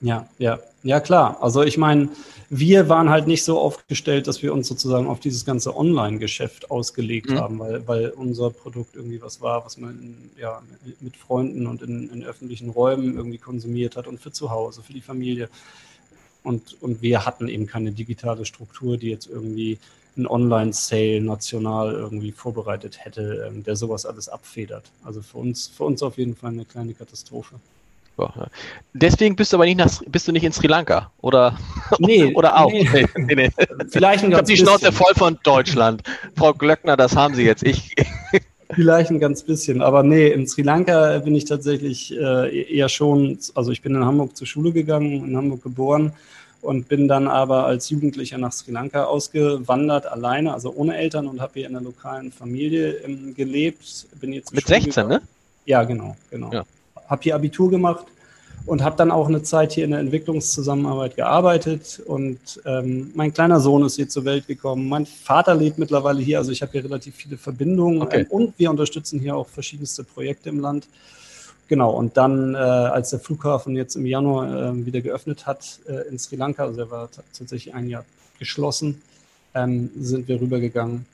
Ja, 0.00 0.26
ja, 0.38 0.58
ja 0.82 1.00
klar. 1.00 1.38
Also 1.40 1.62
ich 1.62 1.78
meine, 1.78 2.08
wir 2.50 2.90
waren 2.90 3.08
halt 3.08 3.26
nicht 3.26 3.44
so 3.44 3.58
aufgestellt, 3.58 4.26
dass 4.26 4.42
wir 4.42 4.52
uns 4.52 4.68
sozusagen 4.68 5.06
auf 5.06 5.20
dieses 5.20 5.46
ganze 5.46 5.74
Online-Geschäft 5.74 6.70
ausgelegt 6.70 7.30
mhm. 7.30 7.38
haben, 7.38 7.58
weil, 7.58 7.88
weil 7.88 8.08
unser 8.10 8.50
Produkt 8.50 8.94
irgendwie 8.94 9.22
was 9.22 9.40
war, 9.40 9.64
was 9.64 9.78
man 9.78 10.18
ja, 10.38 10.60
mit 11.00 11.16
Freunden 11.16 11.66
und 11.66 11.80
in, 11.80 12.10
in 12.10 12.24
öffentlichen 12.24 12.68
Räumen 12.68 13.16
irgendwie 13.16 13.38
konsumiert 13.38 13.96
hat 13.96 14.06
und 14.06 14.20
für 14.20 14.32
zu 14.32 14.50
Hause, 14.50 14.82
für 14.82 14.92
die 14.92 15.00
Familie. 15.00 15.48
Und, 16.42 16.76
und 16.82 17.00
wir 17.00 17.24
hatten 17.24 17.48
eben 17.48 17.66
keine 17.66 17.92
digitale 17.92 18.44
Struktur, 18.44 18.98
die 18.98 19.08
jetzt 19.08 19.28
irgendwie 19.28 19.78
einen 20.16 20.26
Online-Sale 20.26 21.20
national 21.20 21.92
irgendwie 21.92 22.32
vorbereitet 22.32 23.04
hätte, 23.04 23.48
ähm, 23.48 23.64
der 23.64 23.76
sowas 23.76 24.06
alles 24.06 24.28
abfedert. 24.28 24.84
Also 25.04 25.22
für 25.22 25.38
uns, 25.38 25.68
für 25.68 25.84
uns 25.84 26.02
auf 26.02 26.18
jeden 26.18 26.36
Fall 26.36 26.50
eine 26.50 26.64
kleine 26.64 26.94
Katastrophe. 26.94 27.56
Deswegen 28.92 29.34
bist 29.36 29.52
du 29.52 29.56
aber 29.56 29.64
nicht 29.64 29.78
nach, 29.78 29.90
bist 30.06 30.28
du 30.28 30.32
nicht 30.32 30.44
in 30.44 30.52
Sri 30.52 30.66
Lanka 30.66 31.10
oder 31.22 31.58
nee, 31.98 32.24
oder 32.34 32.58
auch. 32.58 32.70
Nee. 32.70 33.06
Nee, 33.16 33.34
nee. 33.34 33.50
Vielleicht 33.88 34.22
ein 34.22 34.30
ich 34.30 34.36
habe 34.36 34.46
die 34.46 34.56
Schnauze 34.56 34.92
voll 34.92 35.14
von 35.16 35.38
Deutschland. 35.42 36.02
Frau 36.36 36.52
Glöckner, 36.52 36.96
das 36.96 37.16
haben 37.16 37.34
Sie 37.34 37.44
jetzt. 37.44 37.64
Ich 37.64 37.94
Vielleicht 38.74 39.10
ein 39.10 39.20
ganz 39.20 39.42
bisschen, 39.42 39.82
aber 39.82 40.02
nee, 40.02 40.28
in 40.28 40.46
Sri 40.46 40.62
Lanka 40.62 41.18
bin 41.18 41.34
ich 41.34 41.44
tatsächlich 41.44 42.16
äh, 42.16 42.74
eher 42.74 42.88
schon, 42.88 43.38
also 43.54 43.70
ich 43.70 43.82
bin 43.82 43.94
in 43.94 44.04
Hamburg 44.04 44.34
zur 44.34 44.46
Schule 44.46 44.72
gegangen, 44.72 45.26
in 45.26 45.36
Hamburg 45.36 45.62
geboren 45.62 46.12
und 46.62 46.88
bin 46.88 47.08
dann 47.08 47.28
aber 47.28 47.66
als 47.66 47.90
Jugendlicher 47.90 48.38
nach 48.38 48.52
Sri 48.52 48.70
Lanka 48.70 49.04
ausgewandert, 49.04 50.06
alleine, 50.06 50.54
also 50.54 50.72
ohne 50.74 50.96
Eltern 50.96 51.26
und 51.26 51.40
habe 51.40 51.52
hier 51.54 51.68
in 51.68 51.76
einer 51.76 51.84
lokalen 51.84 52.32
Familie 52.32 52.92
ähm, 53.04 53.34
gelebt. 53.34 54.06
Bin 54.20 54.32
jetzt 54.32 54.54
Mit 54.54 54.66
16, 54.66 54.90
gegangen. 54.90 55.08
ne? 55.08 55.22
Ja, 55.66 55.82
genau, 55.82 56.16
genau. 56.30 56.52
Ja. 56.52 56.64
Habe 57.08 57.22
hier 57.22 57.34
Abitur 57.34 57.68
gemacht 57.68 58.06
und 58.64 58.82
habe 58.82 58.96
dann 58.96 59.10
auch 59.10 59.28
eine 59.28 59.42
Zeit 59.42 59.72
hier 59.72 59.84
in 59.84 59.90
der 59.90 60.00
Entwicklungszusammenarbeit 60.00 61.16
gearbeitet. 61.16 62.00
Und 62.06 62.38
ähm, 62.64 63.10
mein 63.14 63.34
kleiner 63.34 63.58
Sohn 63.58 63.84
ist 63.84 63.96
hier 63.96 64.08
zur 64.08 64.24
Welt 64.24 64.46
gekommen. 64.46 64.88
Mein 64.88 65.04
Vater 65.06 65.54
lebt 65.54 65.78
mittlerweile 65.78 66.20
hier, 66.20 66.38
also 66.38 66.52
ich 66.52 66.62
habe 66.62 66.72
hier 66.72 66.84
relativ 66.84 67.16
viele 67.16 67.36
Verbindungen 67.36 68.02
okay. 68.02 68.24
und 68.28 68.56
wir 68.58 68.70
unterstützen 68.70 69.18
hier 69.18 69.36
auch 69.36 69.48
verschiedenste 69.48 70.04
Projekte 70.04 70.48
im 70.48 70.60
Land. 70.60 70.86
Genau, 71.72 71.92
und 71.92 72.18
dann, 72.18 72.54
äh, 72.54 72.58
als 72.58 73.08
der 73.08 73.18
Flughafen 73.18 73.76
jetzt 73.76 73.96
im 73.96 74.04
Januar 74.04 74.74
äh, 74.74 74.84
wieder 74.84 75.00
geöffnet 75.00 75.46
hat 75.46 75.80
äh, 75.88 76.06
in 76.06 76.18
Sri 76.18 76.36
Lanka, 76.36 76.64
also 76.64 76.78
er 76.78 76.90
war 76.90 77.08
tatsächlich 77.10 77.72
ein 77.72 77.88
Jahr 77.88 78.04
geschlossen, 78.38 79.00
ähm, 79.54 79.90
sind 79.98 80.28
wir 80.28 80.38
rübergegangen 80.38 81.06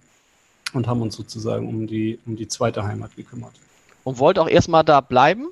und 0.72 0.88
haben 0.88 1.00
uns 1.00 1.14
sozusagen 1.14 1.68
um 1.68 1.86
die, 1.86 2.18
um 2.26 2.34
die 2.34 2.48
zweite 2.48 2.82
Heimat 2.82 3.14
gekümmert. 3.14 3.52
Und 4.02 4.18
wollt 4.18 4.36
auch 4.36 4.48
erstmal 4.48 4.82
da 4.82 5.00
bleiben? 5.00 5.46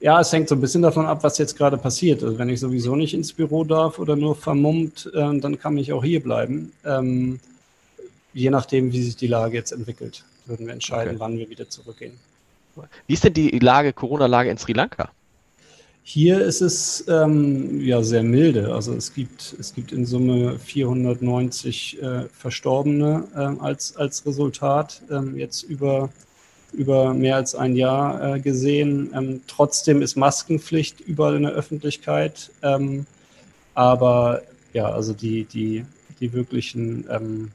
Ja, 0.00 0.20
es 0.20 0.30
hängt 0.30 0.50
so 0.50 0.56
ein 0.56 0.60
bisschen 0.60 0.82
davon 0.82 1.06
ab, 1.06 1.24
was 1.24 1.38
jetzt 1.38 1.56
gerade 1.56 1.78
passiert. 1.78 2.22
Also 2.22 2.38
wenn 2.38 2.50
ich 2.50 2.60
sowieso 2.60 2.94
nicht 2.96 3.14
ins 3.14 3.32
Büro 3.32 3.64
darf 3.64 3.98
oder 3.98 4.14
nur 4.14 4.36
vermummt, 4.36 5.10
äh, 5.14 5.38
dann 5.38 5.58
kann 5.58 5.78
ich 5.78 5.90
auch 5.90 6.04
hier 6.04 6.22
bleiben. 6.22 6.70
Ähm, 6.84 7.40
je 8.34 8.50
nachdem, 8.50 8.92
wie 8.92 9.02
sich 9.02 9.16
die 9.16 9.28
Lage 9.28 9.56
jetzt 9.56 9.72
entwickelt, 9.72 10.22
würden 10.44 10.66
wir 10.66 10.74
entscheiden, 10.74 11.12
okay. 11.12 11.20
wann 11.20 11.38
wir 11.38 11.48
wieder 11.48 11.70
zurückgehen. 11.70 12.18
Wie 13.06 13.12
ist 13.14 13.24
denn 13.24 13.34
die 13.34 13.58
Lage, 13.58 13.92
Corona-Lage 13.92 14.50
in 14.50 14.58
Sri 14.58 14.72
Lanka? 14.72 15.10
Hier 16.04 16.40
ist 16.40 16.60
es 16.60 17.04
ähm, 17.08 17.80
ja 17.80 18.02
sehr 18.02 18.24
milde. 18.24 18.74
Also 18.74 18.92
es 18.94 19.14
gibt, 19.14 19.54
es 19.60 19.72
gibt 19.72 19.92
in 19.92 20.04
Summe 20.04 20.58
490 20.58 22.02
äh, 22.02 22.22
Verstorbene 22.32 23.24
äh, 23.34 23.62
als, 23.62 23.96
als 23.96 24.26
Resultat 24.26 25.00
ähm, 25.10 25.36
jetzt 25.36 25.62
über, 25.62 26.10
über 26.72 27.14
mehr 27.14 27.36
als 27.36 27.54
ein 27.54 27.76
Jahr 27.76 28.34
äh, 28.34 28.40
gesehen. 28.40 29.12
Ähm, 29.14 29.42
trotzdem 29.46 30.02
ist 30.02 30.16
Maskenpflicht 30.16 31.00
überall 31.00 31.36
in 31.36 31.44
der 31.44 31.52
Öffentlichkeit. 31.52 32.50
Ähm, 32.62 33.06
aber 33.74 34.42
ja, 34.72 34.90
also 34.90 35.12
die, 35.12 35.44
die, 35.44 35.84
die 36.18 36.32
wirklichen 36.32 37.06
ähm, 37.10 37.52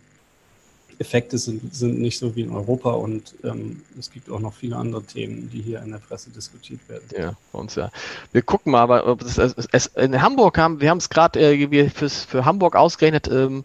Effekte 1.00 1.38
sind, 1.38 1.76
sind 1.76 2.00
nicht 2.00 2.18
so 2.18 2.36
wie 2.36 2.42
in 2.42 2.52
Europa 2.52 2.92
und 2.92 3.36
ähm, 3.44 3.82
es 4.00 4.10
gibt 4.10 4.30
auch 4.32 4.40
noch 4.40 4.54
viele 4.54 4.76
andere 4.76 5.04
Themen, 5.04 5.50
die 5.52 5.62
hier 5.62 5.82
in 5.82 5.92
der 5.92 6.00
Presse 6.00 6.30
diskutiert 6.32 6.80
werden. 6.90 7.04
Ja, 7.16 7.36
bei 7.52 7.60
uns 7.60 7.76
ja. 7.76 7.92
Wir 8.32 8.42
gucken 8.42 8.72
mal, 8.72 8.82
aber 8.82 9.18
es, 9.22 9.38
es, 9.38 9.86
in 9.88 10.22
Hamburg 10.22 10.58
haben, 10.58 10.82
wir 10.82 10.90
haben 10.90 10.98
es 10.98 11.10
gerade 11.10 11.40
äh, 11.40 11.90
für 11.90 12.46
Hamburg 12.46 12.76
ausgerechnet, 12.76 13.28
ähm, 13.28 13.64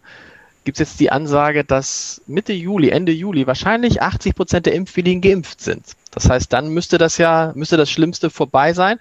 gibt 0.63 0.79
es 0.79 0.89
jetzt 0.89 0.99
die 0.99 1.11
Ansage, 1.11 1.63
dass 1.63 2.21
Mitte 2.27 2.53
Juli, 2.53 2.89
Ende 2.89 3.11
Juli 3.11 3.47
wahrscheinlich 3.47 4.01
80 4.01 4.35
Prozent 4.35 4.65
der 4.65 4.73
Impfwilligen 4.73 5.21
geimpft 5.21 5.61
sind. 5.61 5.83
Das 6.11 6.29
heißt, 6.29 6.53
dann 6.53 6.69
müsste 6.69 6.97
das 6.97 7.17
ja, 7.17 7.51
müsste 7.55 7.77
das 7.77 7.89
Schlimmste 7.89 8.29
vorbei 8.29 8.73
sein. 8.73 8.99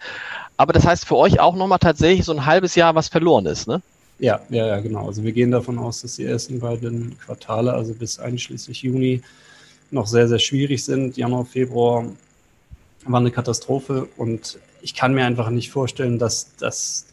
Aber 0.56 0.72
das 0.72 0.86
heißt 0.86 1.06
für 1.06 1.16
euch 1.16 1.40
auch 1.40 1.54
nochmal 1.54 1.78
tatsächlich 1.78 2.24
so 2.24 2.32
ein 2.32 2.46
halbes 2.46 2.74
Jahr, 2.74 2.94
was 2.94 3.08
verloren 3.08 3.46
ist, 3.46 3.68
ne? 3.68 3.82
Ja, 4.22 4.40
ja, 4.50 4.68
ja, 4.68 4.78
genau. 4.78 5.08
Also 5.08 5.24
wir 5.24 5.32
gehen 5.32 5.50
davon 5.50 5.80
aus, 5.80 6.02
dass 6.02 6.14
die 6.14 6.24
ersten 6.24 6.60
beiden 6.60 7.18
Quartale, 7.18 7.72
also 7.72 7.92
bis 7.92 8.20
einschließlich 8.20 8.82
Juni, 8.82 9.20
noch 9.90 10.06
sehr, 10.06 10.28
sehr 10.28 10.38
schwierig 10.38 10.84
sind. 10.84 11.16
Januar, 11.16 11.44
Februar 11.44 12.06
war 13.04 13.18
eine 13.18 13.32
Katastrophe 13.32 14.06
und 14.16 14.60
ich 14.80 14.94
kann 14.94 15.12
mir 15.12 15.24
einfach 15.26 15.50
nicht 15.50 15.72
vorstellen, 15.72 16.20
dass, 16.20 16.54
dass, 16.54 17.06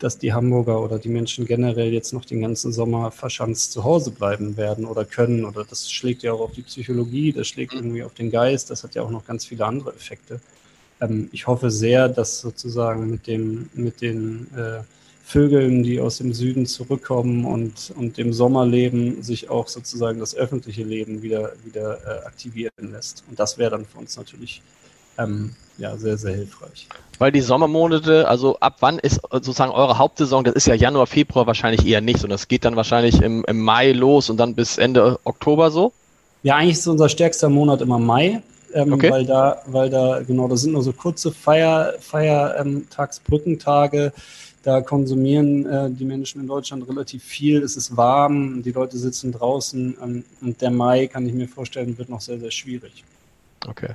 dass 0.00 0.18
die 0.18 0.32
Hamburger 0.32 0.82
oder 0.82 0.98
die 0.98 1.10
Menschen 1.10 1.46
generell 1.46 1.92
jetzt 1.92 2.12
noch 2.12 2.24
den 2.24 2.40
ganzen 2.40 2.72
Sommer 2.72 3.12
verschanzt 3.12 3.70
zu 3.70 3.84
Hause 3.84 4.10
bleiben 4.10 4.56
werden 4.56 4.84
oder 4.84 5.04
können. 5.04 5.44
Oder 5.44 5.64
das 5.64 5.88
schlägt 5.88 6.24
ja 6.24 6.32
auch 6.32 6.40
auf 6.40 6.52
die 6.54 6.62
Psychologie, 6.62 7.32
das 7.32 7.46
schlägt 7.46 7.72
mhm. 7.74 7.78
irgendwie 7.78 8.02
auf 8.02 8.14
den 8.14 8.32
Geist, 8.32 8.68
das 8.70 8.82
hat 8.82 8.96
ja 8.96 9.02
auch 9.02 9.10
noch 9.10 9.24
ganz 9.24 9.46
viele 9.46 9.64
andere 9.64 9.90
Effekte. 9.90 10.40
Ähm, 11.00 11.28
ich 11.30 11.46
hoffe 11.46 11.70
sehr, 11.70 12.08
dass 12.08 12.40
sozusagen 12.40 13.08
mit 13.08 13.28
dem, 13.28 13.70
mit 13.74 14.00
den 14.00 14.48
äh, 14.56 14.80
Vögeln, 15.28 15.82
die 15.82 16.00
aus 16.00 16.16
dem 16.16 16.32
Süden 16.32 16.64
zurückkommen 16.64 17.44
und, 17.44 17.92
und 17.96 18.16
dem 18.16 18.32
Sommerleben 18.32 19.22
sich 19.22 19.50
auch 19.50 19.68
sozusagen 19.68 20.20
das 20.20 20.34
öffentliche 20.34 20.82
Leben 20.82 21.20
wieder, 21.20 21.52
wieder 21.66 21.98
äh, 22.06 22.26
aktivieren 22.26 22.92
lässt. 22.92 23.24
Und 23.28 23.38
das 23.38 23.58
wäre 23.58 23.72
dann 23.72 23.84
für 23.84 23.98
uns 23.98 24.16
natürlich 24.16 24.62
ähm, 25.18 25.54
ja, 25.76 25.98
sehr, 25.98 26.16
sehr 26.16 26.34
hilfreich. 26.34 26.88
Weil 27.18 27.30
die 27.30 27.42
Sommermonate, 27.42 28.26
also 28.26 28.58
ab 28.60 28.76
wann 28.80 28.98
ist 28.98 29.20
sozusagen 29.30 29.70
eure 29.70 29.98
Hauptsaison? 29.98 30.44
Das 30.44 30.54
ist 30.54 30.66
ja 30.66 30.74
Januar, 30.74 31.06
Februar 31.06 31.46
wahrscheinlich 31.46 31.86
eher 31.86 32.00
nicht, 32.00 32.20
sondern 32.20 32.36
es 32.36 32.48
geht 32.48 32.64
dann 32.64 32.76
wahrscheinlich 32.76 33.20
im, 33.20 33.44
im 33.46 33.60
Mai 33.60 33.92
los 33.92 34.30
und 34.30 34.38
dann 34.38 34.54
bis 34.54 34.78
Ende 34.78 35.20
Oktober 35.24 35.70
so? 35.70 35.92
Ja, 36.42 36.56
eigentlich 36.56 36.78
ist 36.78 36.86
unser 36.86 37.10
stärkster 37.10 37.50
Monat 37.50 37.82
immer 37.82 37.98
Mai. 37.98 38.40
Ähm, 38.74 38.92
okay. 38.92 39.10
weil 39.10 39.24
da, 39.24 39.62
weil 39.66 39.88
da, 39.88 40.20
genau, 40.26 40.48
das 40.48 40.62
sind 40.62 40.72
nur 40.72 40.82
so 40.82 40.92
kurze 40.92 41.32
Feier, 41.32 41.94
Feiertagsbrückentage. 42.00 44.04
Ähm, 44.04 44.12
da 44.62 44.82
konsumieren 44.82 45.66
äh, 45.66 45.90
die 45.90 46.04
Menschen 46.04 46.40
in 46.40 46.46
Deutschland 46.46 46.86
relativ 46.88 47.22
viel. 47.22 47.62
Es 47.62 47.76
ist 47.76 47.96
warm, 47.96 48.62
die 48.62 48.72
Leute 48.72 48.98
sitzen 48.98 49.32
draußen 49.32 49.96
ähm, 50.02 50.24
und 50.42 50.60
der 50.60 50.70
Mai, 50.70 51.06
kann 51.06 51.26
ich 51.26 51.32
mir 51.32 51.48
vorstellen, 51.48 51.96
wird 51.96 52.08
noch 52.08 52.20
sehr, 52.20 52.38
sehr 52.38 52.50
schwierig. 52.50 53.04
Okay. 53.66 53.94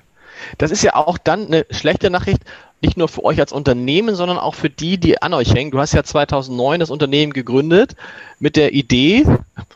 Das 0.57 0.71
ist 0.71 0.83
ja 0.83 0.95
auch 0.95 1.17
dann 1.17 1.47
eine 1.47 1.65
schlechte 1.69 2.09
Nachricht, 2.09 2.41
nicht 2.81 2.97
nur 2.97 3.07
für 3.07 3.23
euch 3.23 3.39
als 3.39 3.53
Unternehmen, 3.53 4.13
sondern 4.15 4.37
auch 4.37 4.55
für 4.55 4.69
die, 4.69 4.97
die 4.97 5.21
an 5.21 5.33
euch 5.33 5.53
hängen. 5.53 5.71
Du 5.71 5.79
hast 5.79 5.93
ja 5.93 6.03
2009 6.03 6.81
das 6.81 6.91
Unternehmen 6.91 7.31
gegründet 7.31 7.95
mit 8.39 8.57
der 8.57 8.73
Idee, 8.73 9.25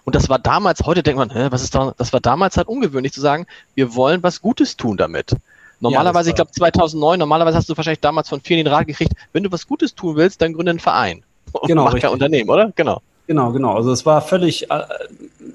und 0.03 0.15
das 0.15 0.29
war 0.29 0.39
damals, 0.39 0.81
heute 0.85 1.03
denkt 1.03 1.17
man, 1.17 1.29
hä, 1.29 1.47
was 1.49 1.63
ist 1.63 1.73
da, 1.73 1.93
das 1.97 2.11
war 2.11 2.19
damals 2.19 2.57
halt 2.57 2.67
ungewöhnlich 2.67 3.13
zu 3.13 3.21
sagen, 3.21 3.47
wir 3.75 3.95
wollen 3.95 4.23
was 4.23 4.41
Gutes 4.41 4.75
tun 4.75 4.97
damit. 4.97 5.35
Normalerweise, 5.79 6.29
ja, 6.29 6.31
ich 6.31 6.35
glaube 6.35 6.51
2009, 6.51 7.19
normalerweise 7.19 7.57
hast 7.57 7.69
du 7.69 7.77
wahrscheinlich 7.77 8.01
damals 8.01 8.29
von 8.29 8.41
vielen 8.41 8.65
den 8.65 8.73
Rat 8.73 8.87
gekriegt, 8.87 9.13
wenn 9.31 9.43
du 9.43 9.51
was 9.51 9.67
Gutes 9.67 9.95
tun 9.95 10.15
willst, 10.15 10.41
dann 10.41 10.53
gründe 10.53 10.71
einen 10.71 10.79
Verein. 10.79 11.23
Genau. 11.65 11.85
Mach 11.85 11.97
kein 11.97 12.11
Unternehmen, 12.11 12.49
oder? 12.49 12.71
Genau. 12.75 13.01
Genau, 13.27 13.51
genau. 13.51 13.75
Also 13.75 13.91
es 13.91 14.05
war 14.05 14.21
völlig, 14.21 14.71
äh, 14.71 14.83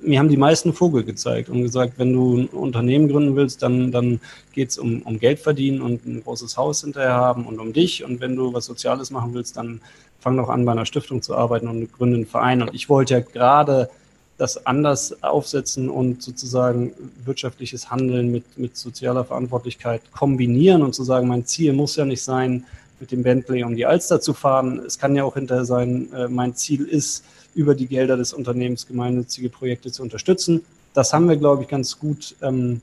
mir 0.02 0.18
haben 0.18 0.28
die 0.28 0.36
meisten 0.36 0.74
Vogel 0.74 1.04
gezeigt 1.04 1.48
und 1.48 1.62
gesagt, 1.62 1.94
wenn 1.96 2.12
du 2.12 2.36
ein 2.36 2.46
Unternehmen 2.48 3.08
gründen 3.08 3.34
willst, 3.34 3.62
dann, 3.62 3.90
dann 3.90 4.20
geht 4.52 4.68
es 4.70 4.78
um, 4.78 5.00
um 5.02 5.18
Geld 5.18 5.38
verdienen 5.38 5.80
und 5.80 6.04
ein 6.04 6.22
großes 6.22 6.58
Haus 6.58 6.82
hinterher 6.82 7.14
haben 7.14 7.46
und 7.46 7.58
um 7.58 7.72
dich. 7.72 8.04
Und 8.04 8.20
wenn 8.20 8.36
du 8.36 8.52
was 8.52 8.66
Soziales 8.66 9.10
machen 9.10 9.32
willst, 9.32 9.56
dann 9.56 9.80
fang 10.20 10.36
doch 10.36 10.50
an, 10.50 10.66
bei 10.66 10.72
einer 10.72 10.84
Stiftung 10.84 11.22
zu 11.22 11.34
arbeiten 11.34 11.66
und 11.66 11.90
gründe 11.94 12.16
einen 12.16 12.26
Verein. 12.26 12.60
Und 12.60 12.74
ich 12.74 12.90
wollte 12.90 13.14
ja 13.14 13.20
gerade 13.20 13.88
das 14.36 14.66
anders 14.66 15.22
aufsetzen 15.22 15.88
und 15.88 16.22
sozusagen 16.22 16.92
wirtschaftliches 17.24 17.90
Handeln 17.90 18.30
mit, 18.30 18.58
mit 18.58 18.76
sozialer 18.76 19.24
Verantwortlichkeit 19.24 20.02
kombinieren 20.12 20.82
und 20.82 20.94
zu 20.94 21.04
sagen, 21.04 21.26
mein 21.26 21.46
Ziel 21.46 21.72
muss 21.72 21.96
ja 21.96 22.04
nicht 22.04 22.22
sein, 22.22 22.64
mit 23.00 23.10
dem 23.12 23.22
Bentley 23.22 23.64
um 23.64 23.74
die 23.74 23.86
Alster 23.86 24.20
zu 24.20 24.32
fahren. 24.32 24.80
Es 24.86 24.98
kann 24.98 25.16
ja 25.16 25.24
auch 25.24 25.34
hinterher 25.34 25.64
sein, 25.64 26.12
äh, 26.12 26.28
mein 26.28 26.54
Ziel 26.54 26.84
ist, 26.84 27.24
über 27.54 27.74
die 27.74 27.86
Gelder 27.86 28.16
des 28.16 28.32
Unternehmens 28.32 28.86
gemeinnützige 28.86 29.48
Projekte 29.48 29.90
zu 29.92 30.02
unterstützen. 30.02 30.64
Das 30.94 31.12
haben 31.12 31.28
wir, 31.28 31.36
glaube 31.36 31.62
ich, 31.62 31.68
ganz 31.68 31.98
gut 31.98 32.34
ähm, 32.42 32.80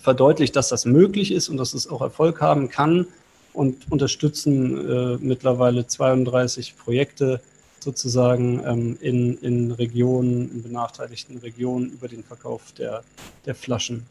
verdeutlicht, 0.00 0.56
dass 0.56 0.68
das 0.68 0.84
möglich 0.84 1.32
ist 1.32 1.48
und 1.48 1.56
dass 1.56 1.74
es 1.74 1.88
auch 1.88 2.00
Erfolg 2.00 2.40
haben 2.40 2.68
kann 2.68 3.06
und 3.52 3.90
unterstützen 3.90 4.88
äh, 4.88 5.18
mittlerweile 5.20 5.86
32 5.86 6.76
Projekte 6.76 7.40
sozusagen 7.80 8.62
ähm, 8.64 8.98
in, 9.00 9.38
in 9.38 9.72
Regionen, 9.72 10.50
in 10.52 10.62
benachteiligten 10.62 11.38
Regionen 11.38 11.90
über 11.90 12.08
den 12.08 12.22
Verkauf 12.22 12.72
der, 12.78 13.02
der 13.44 13.54
Flaschen. 13.54 14.06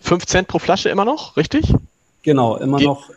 5 0.00 0.26
Cent 0.26 0.48
pro 0.48 0.58
Flasche 0.58 0.88
immer 0.88 1.04
noch, 1.04 1.36
richtig? 1.36 1.74
Genau, 2.22 2.56
immer 2.56 2.78
Ge 2.78 2.86
noch 2.86 3.10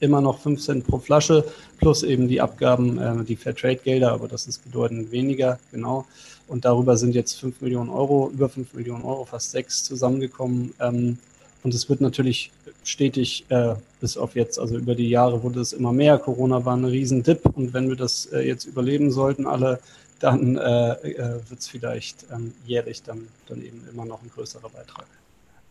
immer 0.00 0.20
noch 0.20 0.40
5 0.40 0.60
Cent 0.60 0.86
pro 0.86 0.98
Flasche 0.98 1.44
plus 1.78 2.02
eben 2.02 2.28
die 2.28 2.40
Abgaben, 2.40 2.98
äh, 2.98 3.24
die 3.24 3.36
Fairtrade-Gelder, 3.36 4.12
aber 4.12 4.28
das 4.28 4.46
ist 4.46 4.64
bedeutend 4.64 5.10
weniger, 5.10 5.58
genau. 5.72 6.06
Und 6.46 6.64
darüber 6.64 6.96
sind 6.96 7.14
jetzt 7.14 7.38
5 7.40 7.60
Millionen 7.60 7.90
Euro, 7.90 8.30
über 8.32 8.48
5 8.48 8.74
Millionen 8.74 9.04
Euro, 9.04 9.24
fast 9.24 9.50
6 9.50 9.84
zusammengekommen. 9.84 10.74
Ähm, 10.80 11.18
und 11.62 11.74
es 11.74 11.88
wird 11.88 12.00
natürlich 12.00 12.50
stetig 12.84 13.44
äh, 13.50 13.74
bis 14.00 14.16
auf 14.16 14.34
jetzt, 14.34 14.58
also 14.58 14.76
über 14.76 14.94
die 14.94 15.10
Jahre 15.10 15.42
wurde 15.42 15.60
es 15.60 15.72
immer 15.72 15.92
mehr. 15.92 16.18
Corona 16.18 16.64
war 16.64 16.76
ein 16.76 16.84
Riesendip 16.84 17.44
und 17.54 17.74
wenn 17.74 17.88
wir 17.88 17.96
das 17.96 18.26
äh, 18.26 18.40
jetzt 18.40 18.64
überleben 18.64 19.10
sollten, 19.10 19.46
alle, 19.46 19.80
dann 20.20 20.56
äh, 20.56 20.92
äh 20.92 21.40
wird 21.48 21.60
es 21.60 21.68
vielleicht 21.68 22.26
ähm, 22.32 22.52
jährlich 22.66 23.02
dann, 23.02 23.28
dann 23.48 23.62
eben 23.62 23.82
immer 23.92 24.04
noch 24.04 24.22
ein 24.22 24.30
größerer 24.34 24.68
Beitrag. 24.70 25.06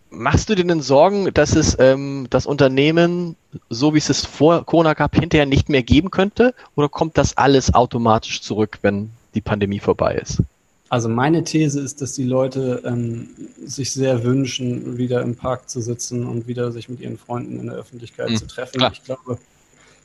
Machst 0.09 0.49
du 0.49 0.55
dir 0.55 0.63
denn 0.63 0.81
Sorgen, 0.81 1.33
dass 1.33 1.55
es 1.55 1.75
ähm, 1.79 2.27
das 2.29 2.45
Unternehmen, 2.45 3.35
so 3.69 3.93
wie 3.93 3.97
es 3.97 4.09
es 4.09 4.25
vor 4.25 4.65
Corona 4.65 4.93
gab, 4.93 5.15
hinterher 5.15 5.45
nicht 5.45 5.69
mehr 5.69 5.83
geben 5.83 6.11
könnte? 6.11 6.53
Oder 6.75 6.89
kommt 6.89 7.17
das 7.17 7.37
alles 7.37 7.73
automatisch 7.73 8.41
zurück, 8.41 8.79
wenn 8.81 9.11
die 9.35 9.41
Pandemie 9.41 9.79
vorbei 9.79 10.15
ist? 10.15 10.41
Also 10.89 11.09
meine 11.09 11.43
These 11.43 11.81
ist, 11.81 12.01
dass 12.01 12.13
die 12.13 12.23
Leute 12.23 12.81
ähm, 12.85 13.29
sich 13.65 13.91
sehr 13.91 14.23
wünschen, 14.23 14.97
wieder 14.97 15.21
im 15.21 15.35
Park 15.35 15.69
zu 15.69 15.81
sitzen 15.81 16.25
und 16.25 16.47
wieder 16.47 16.71
sich 16.71 16.87
mit 16.87 17.01
ihren 17.01 17.17
Freunden 17.17 17.59
in 17.59 17.65
der 17.65 17.75
Öffentlichkeit 17.75 18.29
mhm. 18.29 18.37
zu 18.37 18.47
treffen. 18.47 18.77
Klar. 18.77 18.91
Ich 18.93 19.03
glaube, 19.03 19.37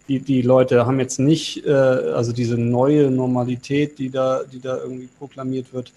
die, 0.08 0.18
die 0.18 0.42
Leute 0.42 0.84
haben 0.84 0.98
jetzt 0.98 1.20
nicht, 1.20 1.64
äh, 1.64 1.70
also 1.70 2.32
diese 2.32 2.58
neue 2.58 3.10
Normalität, 3.10 3.98
die 4.00 4.10
da, 4.10 4.42
die 4.42 4.60
da 4.60 4.76
irgendwie 4.78 5.08
proklamiert 5.18 5.72
wird, 5.72 5.92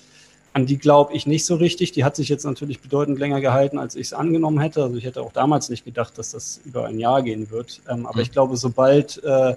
an 0.55 0.65
die 0.65 0.77
glaube 0.77 1.13
ich 1.13 1.27
nicht 1.27 1.45
so 1.45 1.55
richtig. 1.55 1.91
Die 1.91 2.05
hat 2.05 2.15
sich 2.15 2.29
jetzt 2.29 2.45
natürlich 2.45 2.79
bedeutend 2.79 3.19
länger 3.19 3.41
gehalten, 3.41 3.77
als 3.77 3.95
ich 3.95 4.07
es 4.07 4.13
angenommen 4.13 4.61
hätte. 4.61 4.83
Also 4.83 4.95
ich 4.95 5.03
hätte 5.03 5.21
auch 5.21 5.33
damals 5.33 5.69
nicht 5.69 5.83
gedacht, 5.83 6.17
dass 6.17 6.31
das 6.31 6.61
über 6.63 6.85
ein 6.85 6.97
Jahr 6.97 7.21
gehen 7.23 7.51
wird. 7.51 7.81
Ähm, 7.89 8.05
aber 8.05 8.19
mhm. 8.19 8.21
ich 8.21 8.31
glaube, 8.31 8.55
sobald 8.55 9.21
äh, 9.25 9.55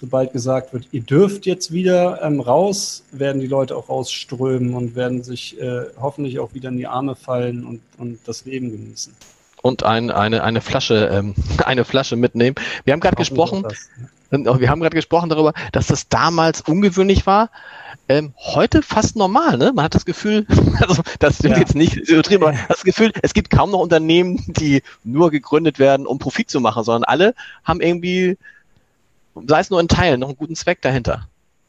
sobald 0.00 0.32
gesagt 0.32 0.72
wird, 0.72 0.88
ihr 0.92 1.02
dürft 1.02 1.44
jetzt 1.44 1.72
wieder 1.72 2.22
ähm, 2.22 2.40
raus, 2.40 3.04
werden 3.12 3.42
die 3.42 3.48
Leute 3.48 3.76
auch 3.76 3.90
rausströmen 3.90 4.72
und 4.72 4.96
werden 4.96 5.22
sich 5.22 5.60
äh, 5.60 5.82
hoffentlich 6.00 6.38
auch 6.38 6.54
wieder 6.54 6.70
in 6.70 6.78
die 6.78 6.86
Arme 6.86 7.16
fallen 7.16 7.66
und, 7.66 7.82
und 7.98 8.18
das 8.26 8.46
Leben 8.46 8.70
genießen. 8.70 9.14
Und 9.60 9.82
ein, 9.82 10.10
eine, 10.10 10.42
eine 10.42 10.62
Flasche, 10.62 11.10
ähm, 11.12 11.34
eine 11.66 11.84
Flasche 11.84 12.16
mitnehmen. 12.16 12.56
Wir 12.84 12.94
haben 12.94 13.00
gerade 13.00 13.16
gesprochen, 13.16 13.62
das, 13.62 13.90
ja. 14.30 14.58
wir 14.58 14.70
haben 14.70 14.80
gerade 14.80 14.96
gesprochen 14.96 15.28
darüber, 15.28 15.52
dass 15.72 15.88
das 15.88 16.08
damals 16.08 16.62
ungewöhnlich 16.62 17.26
war. 17.26 17.50
Ähm, 18.10 18.34
heute 18.36 18.82
fast 18.82 19.14
normal, 19.14 19.56
ne? 19.56 19.72
Man 19.72 19.84
hat 19.84 19.94
das 19.94 20.04
Gefühl, 20.04 20.44
also 20.80 21.00
das 21.20 21.36
stimmt 21.36 21.54
ja. 21.54 21.60
jetzt 21.60 21.76
nicht 21.76 21.94
übertrieben, 21.96 22.42
aber 22.42 22.58
das 22.68 22.82
Gefühl, 22.82 23.12
es 23.22 23.34
gibt 23.34 23.50
kaum 23.50 23.70
noch 23.70 23.78
Unternehmen, 23.78 24.42
die 24.48 24.82
nur 25.04 25.30
gegründet 25.30 25.78
werden, 25.78 26.08
um 26.08 26.18
Profit 26.18 26.50
zu 26.50 26.60
machen, 26.60 26.82
sondern 26.82 27.04
alle 27.04 27.34
haben 27.62 27.80
irgendwie 27.80 28.36
sei 29.46 29.60
es 29.60 29.70
nur 29.70 29.78
in 29.78 29.86
Teilen, 29.86 30.18
noch 30.18 30.28
einen 30.28 30.36
guten 30.36 30.56
Zweck 30.56 30.82
dahinter. 30.82 31.28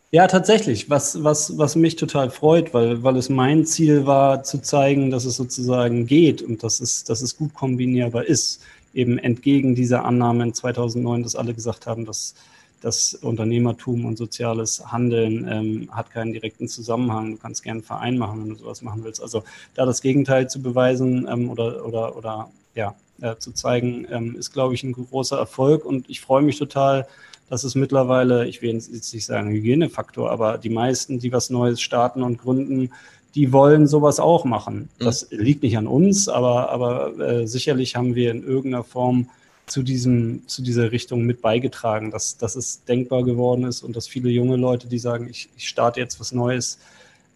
Ja, 0.09 0.25
tatsächlich, 0.25 0.89
was, 0.89 1.23
was, 1.23 1.59
was 1.59 1.75
mich 1.75 1.95
total 1.95 2.31
freut, 2.31 2.73
weil, 2.73 3.03
weil 3.03 3.17
es 3.17 3.29
mein 3.29 3.63
Ziel 3.67 4.07
war, 4.07 4.41
zu 4.41 4.63
zeigen, 4.63 5.11
dass 5.11 5.25
es 5.25 5.35
sozusagen 5.35 6.07
geht 6.07 6.41
und 6.41 6.63
dass 6.63 6.79
es, 6.79 7.03
dass 7.03 7.21
es 7.21 7.37
gut 7.37 7.53
kombinierbar 7.53 8.25
ist. 8.25 8.61
Eben 8.95 9.19
entgegen 9.19 9.75
dieser 9.75 10.03
Annahme 10.05 10.43
in 10.45 10.53
2009, 10.55 11.21
dass 11.21 11.35
alle 11.35 11.53
gesagt 11.53 11.85
haben, 11.85 12.05
dass 12.05 12.33
das 12.82 13.13
Unternehmertum 13.13 14.05
und 14.05 14.17
soziales 14.17 14.91
Handeln 14.91 15.47
ähm, 15.49 15.89
hat 15.91 16.11
keinen 16.11 16.34
direkten 16.34 16.67
Zusammenhang. 16.67 17.32
Du 17.32 17.38
kannst 17.38 17.63
gerne 17.63 17.77
einen 17.77 17.86
Verein 17.86 18.17
machen, 18.17 18.41
wenn 18.41 18.49
du 18.49 18.55
sowas 18.55 18.82
machen 18.82 19.03
willst. 19.03 19.21
Also 19.21 19.43
da 19.75 19.86
das 19.86 20.01
Gegenteil 20.01 20.49
zu 20.49 20.61
beweisen 20.61 21.27
ähm, 21.32 21.49
oder, 21.49 21.86
oder, 21.86 22.17
oder 22.17 22.49
ja, 22.75 22.95
äh, 23.21 23.36
zu 23.38 23.51
zeigen, 23.51 24.07
ähm, 24.09 24.36
ist, 24.36 24.51
glaube 24.51 24.73
ich, 24.73 24.84
ein 24.84 24.93
großer 24.93 25.38
Erfolg. 25.38 25.86
Und 25.86 26.09
ich 26.09 26.21
freue 26.21 26.41
mich 26.41 26.57
total, 26.57 27.07
das 27.49 27.63
ist 27.63 27.75
mittlerweile, 27.75 28.47
ich 28.47 28.61
will 28.61 28.71
jetzt 28.71 29.13
nicht 29.13 29.25
sagen 29.25 29.51
Hygienefaktor, 29.51 30.32
aber 30.32 30.57
die 30.57 30.69
meisten, 30.69 31.19
die 31.19 31.32
was 31.32 31.49
Neues 31.49 31.82
starten 31.82 32.23
und 32.23 32.38
gründen, 32.39 32.91
die 33.36 33.51
wollen 33.53 33.88
sowas 33.88 34.19
auch 34.19 34.45
machen. 34.45 34.89
Mhm. 34.99 35.03
Das 35.03 35.27
liegt 35.32 35.61
nicht 35.61 35.77
an 35.77 35.88
uns, 35.88 36.27
aber, 36.27 36.69
aber 36.69 37.19
äh, 37.19 37.47
sicherlich 37.47 37.95
haben 37.95 38.15
wir 38.15 38.32
in 38.32 38.43
irgendeiner 38.43 38.84
Form 38.84 39.29
zu, 39.72 39.84
diesem, 39.84 40.43
zu 40.47 40.61
dieser 40.61 40.91
Richtung 40.91 41.24
mit 41.24 41.41
beigetragen, 41.41 42.11
dass, 42.11 42.38
dass 42.38 42.55
es 42.55 42.84
denkbar 42.84 43.24
geworden 43.24 43.63
ist 43.63 43.84
und 43.84 43.95
dass 43.95 44.07
viele 44.07 44.30
junge 44.30 44.57
Leute, 44.57 44.88
die 44.88 44.99
sagen, 44.99 45.28
ich, 45.30 45.49
ich 45.55 45.67
starte 45.67 45.99
jetzt 45.99 46.19
was 46.19 46.34
Neues, 46.34 46.78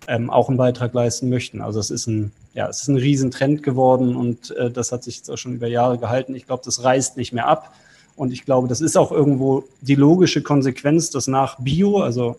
ähm, 0.07 0.29
auch 0.29 0.49
einen 0.49 0.57
Beitrag 0.57 0.93
leisten 0.93 1.29
möchten. 1.29 1.61
Also 1.61 1.79
es 1.79 1.89
ist 1.89 2.07
ein, 2.07 2.31
ja, 2.53 2.67
es 2.67 2.81
ist 2.81 2.89
ein 2.89 2.97
Riesentrend 2.97 3.63
geworden 3.63 4.15
und 4.15 4.51
äh, 4.51 4.69
das 4.69 4.91
hat 4.91 5.03
sich 5.03 5.17
jetzt 5.17 5.31
auch 5.31 5.37
schon 5.37 5.55
über 5.55 5.67
Jahre 5.67 5.97
gehalten. 5.97 6.35
Ich 6.35 6.45
glaube, 6.45 6.63
das 6.65 6.83
reißt 6.83 7.17
nicht 7.17 7.31
mehr 7.31 7.47
ab. 7.47 7.73
Und 8.17 8.31
ich 8.31 8.45
glaube, 8.45 8.67
das 8.67 8.81
ist 8.81 8.97
auch 8.97 9.11
irgendwo 9.11 9.63
die 9.81 9.95
logische 9.95 10.41
Konsequenz, 10.41 11.09
dass 11.09 11.27
nach 11.27 11.57
Bio, 11.59 11.99
also 11.99 12.37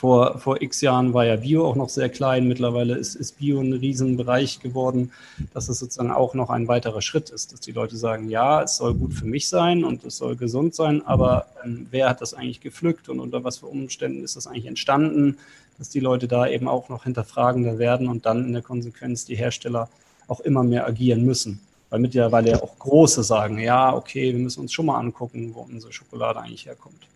vor, 0.00 0.38
vor 0.38 0.62
x 0.62 0.80
Jahren 0.80 1.12
war 1.12 1.26
ja 1.26 1.36
Bio 1.36 1.66
auch 1.66 1.76
noch 1.76 1.90
sehr 1.90 2.08
klein, 2.08 2.48
mittlerweile 2.48 2.94
ist, 2.94 3.16
ist 3.16 3.36
Bio 3.36 3.60
ein 3.60 3.74
Riesenbereich 3.74 4.58
geworden, 4.60 5.12
dass 5.52 5.68
es 5.68 5.78
sozusagen 5.78 6.10
auch 6.10 6.32
noch 6.32 6.48
ein 6.48 6.68
weiterer 6.68 7.02
Schritt 7.02 7.28
ist, 7.28 7.52
dass 7.52 7.60
die 7.60 7.72
Leute 7.72 7.98
sagen, 7.98 8.30
ja, 8.30 8.62
es 8.62 8.78
soll 8.78 8.94
gut 8.94 9.12
für 9.12 9.26
mich 9.26 9.50
sein 9.50 9.84
und 9.84 10.02
es 10.04 10.16
soll 10.16 10.36
gesund 10.36 10.74
sein, 10.74 11.04
aber 11.04 11.48
ähm, 11.62 11.86
wer 11.90 12.08
hat 12.08 12.22
das 12.22 12.32
eigentlich 12.32 12.62
gepflückt 12.62 13.10
und 13.10 13.20
unter 13.20 13.44
was 13.44 13.58
für 13.58 13.66
Umständen 13.66 14.24
ist 14.24 14.36
das 14.36 14.46
eigentlich 14.46 14.64
entstanden, 14.64 15.36
dass 15.76 15.90
die 15.90 16.00
Leute 16.00 16.28
da 16.28 16.48
eben 16.48 16.66
auch 16.66 16.88
noch 16.88 17.04
hinterfragender 17.04 17.78
werden 17.78 18.08
und 18.08 18.24
dann 18.24 18.46
in 18.46 18.54
der 18.54 18.62
Konsequenz 18.62 19.26
die 19.26 19.36
Hersteller 19.36 19.90
auch 20.28 20.40
immer 20.40 20.62
mehr 20.62 20.86
agieren 20.86 21.26
müssen. 21.26 21.60
Weil 21.90 22.00
mittlerweile 22.00 22.52
ja 22.52 22.62
auch 22.62 22.78
Große 22.78 23.22
sagen, 23.22 23.58
ja, 23.58 23.94
okay, 23.94 24.32
wir 24.32 24.40
müssen 24.40 24.60
uns 24.60 24.72
schon 24.72 24.86
mal 24.86 24.98
angucken, 24.98 25.50
wo 25.54 25.60
unsere 25.60 25.92
Schokolade 25.92 26.40
eigentlich 26.40 26.64
herkommt. 26.64 27.09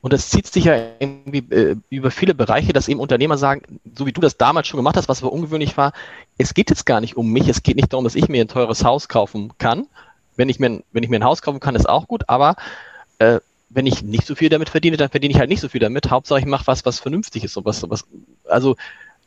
Und 0.00 0.12
das 0.12 0.30
zieht 0.30 0.46
sich 0.46 0.64
ja 0.64 0.76
irgendwie 1.00 1.38
äh, 1.52 1.76
über 1.90 2.10
viele 2.10 2.34
Bereiche, 2.34 2.72
dass 2.72 2.88
eben 2.88 3.00
Unternehmer 3.00 3.36
sagen, 3.36 3.62
so 3.96 4.06
wie 4.06 4.12
du 4.12 4.20
das 4.20 4.36
damals 4.36 4.68
schon 4.68 4.78
gemacht 4.78 4.96
hast, 4.96 5.08
was 5.08 5.22
aber 5.22 5.32
ungewöhnlich 5.32 5.76
war, 5.76 5.92
es 6.38 6.54
geht 6.54 6.70
jetzt 6.70 6.86
gar 6.86 7.00
nicht 7.00 7.16
um 7.16 7.32
mich, 7.32 7.48
es 7.48 7.62
geht 7.62 7.76
nicht 7.76 7.92
darum, 7.92 8.04
dass 8.04 8.14
ich 8.14 8.28
mir 8.28 8.44
ein 8.44 8.48
teures 8.48 8.84
Haus 8.84 9.08
kaufen 9.08 9.52
kann. 9.58 9.86
Wenn 10.36 10.48
ich 10.48 10.60
mir, 10.60 10.82
wenn 10.92 11.02
ich 11.02 11.10
mir 11.10 11.16
ein 11.16 11.24
Haus 11.24 11.42
kaufen 11.42 11.58
kann, 11.58 11.74
ist 11.74 11.88
auch 11.88 12.06
gut, 12.06 12.28
aber 12.28 12.54
äh, 13.18 13.40
wenn 13.70 13.86
ich 13.86 14.02
nicht 14.02 14.26
so 14.26 14.36
viel 14.36 14.48
damit 14.48 14.68
verdiene, 14.68 14.96
dann 14.96 15.10
verdiene 15.10 15.32
ich 15.32 15.40
halt 15.40 15.50
nicht 15.50 15.60
so 15.60 15.68
viel 15.68 15.80
damit. 15.80 16.10
Hauptsache 16.10 16.38
ich 16.38 16.46
mache 16.46 16.66
was, 16.68 16.84
was 16.84 17.00
vernünftig 17.00 17.44
ist 17.44 17.56
und 17.56 17.64
was, 17.64 17.88
was 17.90 18.04
also 18.48 18.76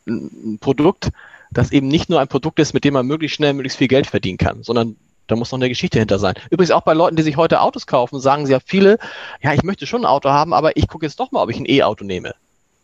ein 0.06 0.58
Produkt, 0.58 1.10
das 1.50 1.70
eben 1.70 1.88
nicht 1.88 2.08
nur 2.08 2.20
ein 2.20 2.28
Produkt 2.28 2.58
ist, 2.58 2.72
mit 2.72 2.84
dem 2.84 2.94
man 2.94 3.06
möglichst 3.06 3.36
schnell 3.36 3.52
möglichst 3.52 3.78
viel 3.78 3.88
Geld 3.88 4.06
verdienen 4.06 4.38
kann, 4.38 4.62
sondern 4.62 4.96
da 5.32 5.36
muss 5.36 5.50
noch 5.50 5.58
eine 5.58 5.68
Geschichte 5.68 5.98
hinter 5.98 6.18
sein. 6.18 6.34
Übrigens 6.50 6.70
auch 6.70 6.82
bei 6.82 6.92
Leuten, 6.92 7.16
die 7.16 7.22
sich 7.22 7.36
heute 7.36 7.60
Autos 7.60 7.86
kaufen, 7.86 8.20
sagen 8.20 8.46
sie 8.46 8.52
ja 8.52 8.60
viele, 8.64 8.98
ja, 9.42 9.54
ich 9.54 9.62
möchte 9.62 9.86
schon 9.86 10.02
ein 10.02 10.06
Auto 10.06 10.28
haben, 10.28 10.52
aber 10.52 10.76
ich 10.76 10.88
gucke 10.88 11.06
jetzt 11.06 11.18
doch 11.18 11.32
mal, 11.32 11.42
ob 11.42 11.50
ich 11.50 11.58
ein 11.58 11.66
E-Auto 11.66 12.04
nehme. 12.04 12.34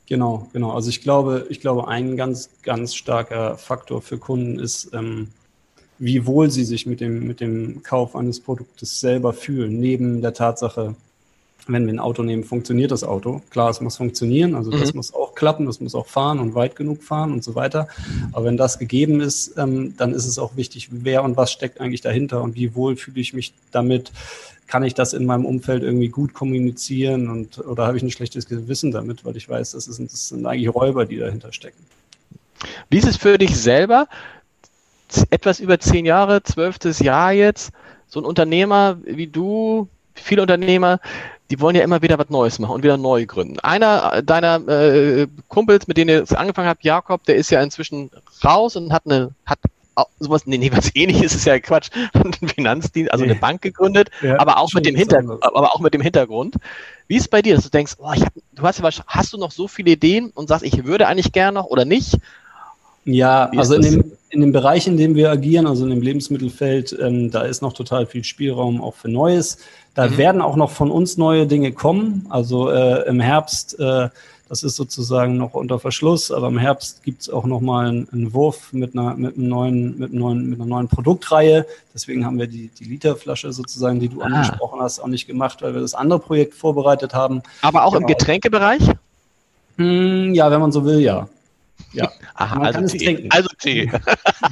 Genau, 0.07 0.49
genau. 0.55 0.73
Also 0.73 0.89
ich 0.89 1.03
glaube, 1.03 1.47
ich 1.51 1.61
glaube, 1.61 1.87
ein 1.87 2.17
ganz, 2.17 2.49
ganz 2.63 2.95
starker 2.95 3.59
Faktor 3.59 4.01
für 4.01 4.17
Kunden 4.17 4.59
ist, 4.59 4.95
ähm, 4.95 5.29
wie 5.99 6.25
wohl 6.27 6.51
sie 6.51 6.65
sich 6.65 6.87
mit 6.87 7.01
dem, 7.01 7.27
mit 7.27 7.41
dem 7.41 7.83
Kauf 7.83 8.17
eines 8.17 8.41
Produktes 8.41 9.01
selber 9.01 9.35
fühlen, 9.35 9.79
neben 9.79 10.23
der 10.23 10.33
Tatsache, 10.33 10.95
wenn 11.69 11.87
wir 11.87 11.93
ein 11.93 11.99
Auto 11.99 12.23
nehmen, 12.23 12.45
funktioniert 12.45 12.91
das 12.91 13.05
Auto. 13.05 13.43
Klar, 13.51 13.71
es 13.71 13.81
muss 13.81 13.97
funktionieren, 13.97 14.55
also 14.55 14.71
mhm. 14.71 14.81
das 14.81 14.95
muss 14.95 15.15
auch 15.15 15.35
klappen, 15.35 15.67
das 15.67 15.81
muss 15.81 15.95
auch 15.95 16.07
fahren 16.07 16.41
und 16.41 16.55
weit 16.55 16.77
genug 16.77 17.03
fahren 17.03 17.33
und 17.33 17.45
so 17.45 17.55
weiter. 17.55 17.89
Aber 18.33 18.47
wenn 18.47 18.57
das 18.57 18.79
gegeben 18.79 19.21
ist, 19.21 19.57
ähm, 19.59 19.95
dann 19.97 20.13
ist 20.13 20.27
es 20.27 20.39
auch 20.39 20.57
wichtig, 20.57 20.89
wer 20.91 21.23
und 21.23 21.37
was 21.37 21.53
steckt 21.53 21.81
eigentlich 21.81 22.01
dahinter 22.01 22.43
und 22.43 22.55
wie 22.55 22.75
wohl 22.75 22.97
fühle 22.97 23.21
ich 23.21 23.35
mich 23.35 23.53
damit. 23.71 24.13
Kann 24.67 24.83
ich 24.83 24.93
das 24.93 25.15
in 25.15 25.25
meinem 25.25 25.47
Umfeld 25.47 25.83
irgendwie 25.83 26.09
gut 26.09 26.35
kommunizieren 26.35 27.31
und 27.31 27.59
oder 27.59 27.87
habe 27.87 27.97
ich 27.97 28.03
ein 28.03 28.11
schlechtes 28.11 28.47
Gewissen 28.47 28.91
damit, 28.91 29.25
weil 29.25 29.37
ich 29.37 29.49
weiß, 29.49 29.71
das, 29.73 29.89
ist, 29.89 29.99
das 29.99 30.29
sind 30.29 30.45
eigentlich 30.45 30.75
Räuber, 30.75 31.07
die 31.07 31.17
dahinter 31.17 31.53
stecken. 31.55 31.87
Wie 32.91 32.99
ist 32.99 33.09
es 33.09 33.17
für 33.17 33.39
dich 33.39 33.57
selber? 33.57 34.09
Etwas 35.31 35.61
über 35.61 35.81
zehn 35.81 36.05
Jahre, 36.05 36.43
zwölftes 36.43 36.99
Jahr 36.99 37.33
jetzt, 37.33 37.71
so 38.09 38.21
ein 38.21 38.27
Unternehmer 38.27 38.99
wie 39.05 39.27
du, 39.27 39.89
viele 40.15 40.43
Unternehmer, 40.43 41.01
die 41.51 41.61
wollen 41.61 41.77
ja 41.77 41.83
immer 41.83 42.03
wieder 42.03 42.19
was 42.19 42.29
Neues 42.29 42.59
machen 42.59 42.75
und 42.75 42.83
wieder 42.83 42.97
neu 42.97 43.25
gründen. 43.27 43.59
Einer 43.61 44.23
deiner 44.23 44.67
äh, 44.69 45.27
Kumpels, 45.49 45.87
mit 45.87 45.97
denen 45.97 46.11
ihr 46.11 46.39
angefangen 46.39 46.69
habt, 46.69 46.85
Jakob, 46.85 47.25
der 47.25 47.37
ist 47.37 47.51
ja 47.51 47.63
inzwischen 47.63 48.11
raus 48.45 48.77
und 48.77 48.93
hat 48.93 49.07
eine, 49.07 49.31
hat 49.47 49.59
sowas, 50.19 50.47
nee, 50.47 50.59
nee, 50.59 50.71
was 50.75 50.95
ähnliches 50.95 51.35
ist 51.35 51.47
ja 51.47 51.59
Quatsch, 51.59 51.91
ein 52.13 52.33
Finanzdienst, 52.49 53.13
also 53.13 53.25
eine 53.25 53.35
Bank 53.35 53.63
gegründet, 53.63 54.11
ja, 54.23 54.39
aber 54.39 54.59
auch 54.59 54.73
mit 54.73 54.87
dem 54.87 54.95
Hintergrund, 54.95 55.43
aber 55.43 55.75
auch 55.75 55.81
mit 55.81 55.95
dem 55.95 56.03
Hintergrund. 56.03 56.57
Wie 57.07 57.17
ist 57.17 57.23
es 57.23 57.29
bei 57.29 57.41
dir, 57.41 57.55
dass 57.55 57.65
du 57.65 57.71
denkst, 57.71 57.95
oh, 57.99 58.13
ich 58.15 58.23
hab, 58.23 58.33
du 58.53 58.63
hast 58.63 58.81
ja 58.81 58.91
hast 59.07 59.33
du 59.33 59.39
noch 59.39 59.51
so 59.51 59.67
viele 59.67 59.93
Ideen 59.93 60.31
und 60.35 60.49
sagst, 60.49 60.65
ich 60.65 60.85
würde 60.85 61.07
eigentlich 61.07 61.33
gerne 61.33 61.61
noch 61.61 61.67
oder 61.67 61.87
nicht? 61.87 62.19
Ja, 63.07 63.51
also 63.57 63.75
in 63.75 63.83
dem, 63.83 64.13
in 64.31 64.41
dem 64.41 64.53
Bereich, 64.53 64.87
in 64.87 64.97
dem 64.97 65.15
wir 65.15 65.31
agieren, 65.31 65.67
also 65.67 65.85
in 65.85 65.91
dem 65.91 66.03
Lebensmittelfeld, 66.03 66.97
ähm, 67.01 67.31
da 67.31 67.43
ist 67.43 67.63
noch 67.63 67.73
total 67.73 68.07
viel 68.07 68.25
Spielraum 68.25 68.83
auch 68.83 68.95
für 68.95 69.09
Neues. 69.09 69.59
Da 69.95 70.09
mhm. 70.09 70.19
werden 70.19 70.43
auch 70.43 70.57
noch 70.57 70.71
von 70.71 70.91
uns 70.91 71.17
neue 71.17 71.47
Dinge 71.47 71.73
kommen. 71.73 72.27
Also 72.29 72.71
äh, 72.71 73.09
im 73.09 73.21
Herbst 73.21 73.79
äh, 73.81 74.09
das 74.49 74.63
ist 74.63 74.77
sozusagen 74.77 75.37
noch 75.37 75.53
unter 75.55 75.79
Verschluss, 75.79 76.31
aber 76.31 76.49
im 76.49 76.59
Herbst 76.59 77.03
gibt 77.03 77.23
es 77.23 77.31
auch 77.31 77.45
nochmal 77.45 77.89
einen, 77.89 78.09
einen 78.11 78.33
Wurf 78.33 78.73
mit 78.73 78.95
einer, 78.95 79.15
mit, 79.15 79.37
einem 79.37 79.49
neuen, 79.49 79.99
mit, 79.99 80.11
einem 80.11 80.21
neuen, 80.21 80.51
mit 80.51 80.59
einer 80.59 80.69
neuen 80.69 80.89
Produktreihe. 80.89 81.67
Deswegen 81.93 82.25
haben 82.25 82.39
wir 82.39 82.47
die, 82.47 82.69
die 82.69 82.85
Literflasche 82.85 83.53
sozusagen, 83.53 84.01
die 84.01 84.09
du 84.09 84.23
ah. 84.23 84.25
angesprochen 84.25 84.81
hast, 84.81 85.01
auch 85.01 85.07
nicht 85.07 85.27
gemacht, 85.27 85.61
weil 85.61 85.75
wir 85.75 85.83
das 85.83 85.93
andere 85.93 86.19
Projekt 86.19 86.55
vorbereitet 86.55 87.13
haben. 87.13 87.43
Aber 87.61 87.85
auch 87.85 87.93
genau. 87.93 88.07
im 88.07 88.07
Getränkebereich? 88.07 88.83
Hm, 89.77 90.35
ja, 90.35 90.51
wenn 90.51 90.61
man 90.61 90.73
so 90.73 90.85
will, 90.85 91.01
ja. 91.01 91.29
Ja, 91.93 92.11
Aha, 92.35 92.57
man 92.57 92.67
also 92.67 92.79
kann 92.81 92.89
Tee. 92.89 92.97
es 92.97 93.03
trinken. 93.05 93.29
Also 93.31 93.49
Tee. 93.59 93.87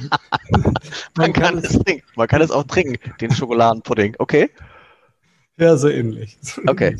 man, 0.49 0.73
man 1.15 1.33
kann, 1.33 1.43
kann 1.43 1.57
es 1.59 1.79
trinken. 1.79 2.03
Man 2.15 2.27
kann 2.27 2.41
es 2.41 2.51
auch 2.51 2.63
trinken, 2.63 2.97
den 3.21 3.31
Schokoladenpudding. 3.31 4.15
Okay. 4.17 4.49
Ja, 5.57 5.77
so 5.77 5.89
ähnlich. 5.89 6.37
Okay. 6.65 6.97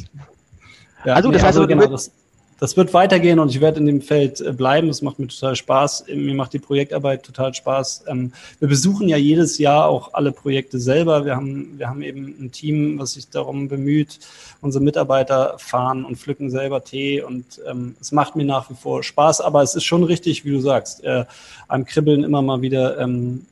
Ja, 1.06 1.14
also, 1.14 1.32
das 1.32 1.42
nee, 1.42 1.48
heißt, 1.48 1.58
also, 1.58 1.68
genau, 1.68 1.88
das, 1.88 2.12
das 2.60 2.76
wird 2.76 2.94
weitergehen 2.94 3.40
und 3.40 3.50
ich 3.50 3.62
werde 3.62 3.80
in 3.80 3.86
dem 3.86 4.02
Feld 4.02 4.42
äh, 4.42 4.52
bleiben. 4.52 4.90
Es 4.90 5.02
macht 5.02 5.20
mir 5.20 5.28
total 5.28 5.56
Spaß. 5.56 6.06
Mir 6.14 6.34
macht 6.34 6.54
die 6.54 6.60
Projektarbeit 6.60 7.24
total 7.24 7.54
Spaß. 7.54 8.06
Ähm, 8.08 8.34
wir 8.60 8.68
besuchen 8.68 9.08
ja 9.08 9.18
jedes 9.18 9.58
Jahr 9.58 9.88
auch 9.88 10.14
alle 10.14 10.32
Projekte 10.32 10.80
selber. 10.80 11.26
Wir 11.26 11.36
haben, 11.36 11.78
wir 11.78 11.88
haben 11.88 12.02
eben 12.02 12.36
ein 12.40 12.52
Team, 12.52 12.98
was 13.00 13.14
sich 13.14 13.30
darum 13.30 13.68
bemüht. 13.68 14.20
Unsere 14.62 14.84
Mitarbeiter 14.84 15.56
fahren 15.60 16.04
und 16.04 16.18
pflücken 16.18 16.50
selber 16.50 16.84
Tee 16.84 17.22
und 17.22 17.46
ähm, 17.68 17.96
es 18.02 18.12
macht 18.12 18.36
mir 18.36 18.46
nach 18.46 18.70
wie 18.70 18.76
vor 18.76 19.04
Spaß. 19.04 19.42
Aber 19.42 19.62
es 19.62 19.76
ist 19.76 19.84
schon 19.84 20.04
richtig, 20.04 20.46
wie 20.46 20.52
du 20.52 20.60
sagst, 20.60 21.04
äh, 21.04 21.26
einem 21.68 21.86
kribbeln 21.86 22.24
immer 22.24 22.42
mal 22.42 22.62
wieder 22.62 22.98
ähm, 23.00 23.46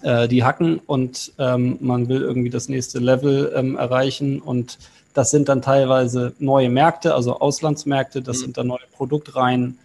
äh, 0.00 0.26
die 0.26 0.42
Hacken 0.42 0.80
und 0.86 1.32
ähm, 1.38 1.76
man 1.80 2.08
will 2.08 2.22
irgendwie 2.22 2.50
das 2.50 2.68
nächste 2.68 2.98
Level 2.98 3.52
ähm, 3.54 3.76
erreichen 3.76 4.40
und 4.40 4.78
das 5.14 5.30
sind 5.30 5.48
dann 5.48 5.62
teilweise 5.62 6.32
neue 6.38 6.68
Märkte, 6.68 7.14
also 7.14 7.38
Auslandsmärkte, 7.38 8.22
das 8.22 8.38
mhm. 8.38 8.42
sind 8.42 8.58
dann 8.58 8.66
neue 8.68 8.86
Produktreihen. 8.96 9.78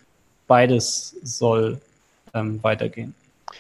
Beides 0.48 1.16
soll 1.24 1.82
ähm, 2.34 2.60
weitergehen. 2.64 3.14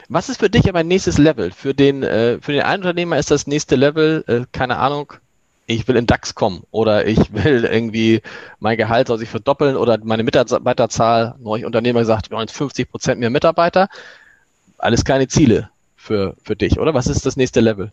Was 0.09 0.29
ist 0.29 0.39
für 0.39 0.49
dich 0.49 0.69
aber 0.69 0.79
ein 0.79 0.87
nächstes 0.87 1.17
Level? 1.17 1.51
Für 1.51 1.73
den, 1.73 2.03
äh, 2.03 2.39
für 2.39 2.53
den 2.53 2.61
einen 2.61 2.83
Unternehmer 2.83 3.17
ist 3.17 3.31
das 3.31 3.47
nächste 3.47 3.75
Level, 3.75 4.23
äh, 4.27 4.41
keine 4.51 4.77
Ahnung, 4.77 5.13
ich 5.65 5.85
will 5.87 5.97
in 5.97 6.07
DAX 6.07 6.33
kommen 6.33 6.63
oder 6.71 7.05
ich 7.05 7.17
will 7.33 7.65
irgendwie 7.65 8.21
mein 8.59 8.77
Gehalt 8.77 9.07
soll 9.07 9.17
sich 9.17 9.29
verdoppeln 9.29 9.75
oder 9.75 9.97
meine 10.01 10.23
Mitarbeiterzahl, 10.23 11.35
neulich 11.39 11.65
Unternehmer 11.65 11.99
gesagt, 11.99 12.29
wir 12.29 12.37
wollen 12.37 12.47
jetzt 12.47 12.57
50 12.57 12.89
Prozent 12.89 13.19
mehr 13.19 13.29
Mitarbeiter. 13.29 13.89
Alles 14.77 15.03
keine 15.03 15.27
Ziele 15.27 15.69
für, 15.95 16.35
für 16.43 16.55
dich, 16.55 16.79
oder? 16.79 16.93
Was 16.93 17.07
ist 17.07 17.25
das 17.25 17.35
nächste 17.35 17.59
Level? 17.59 17.91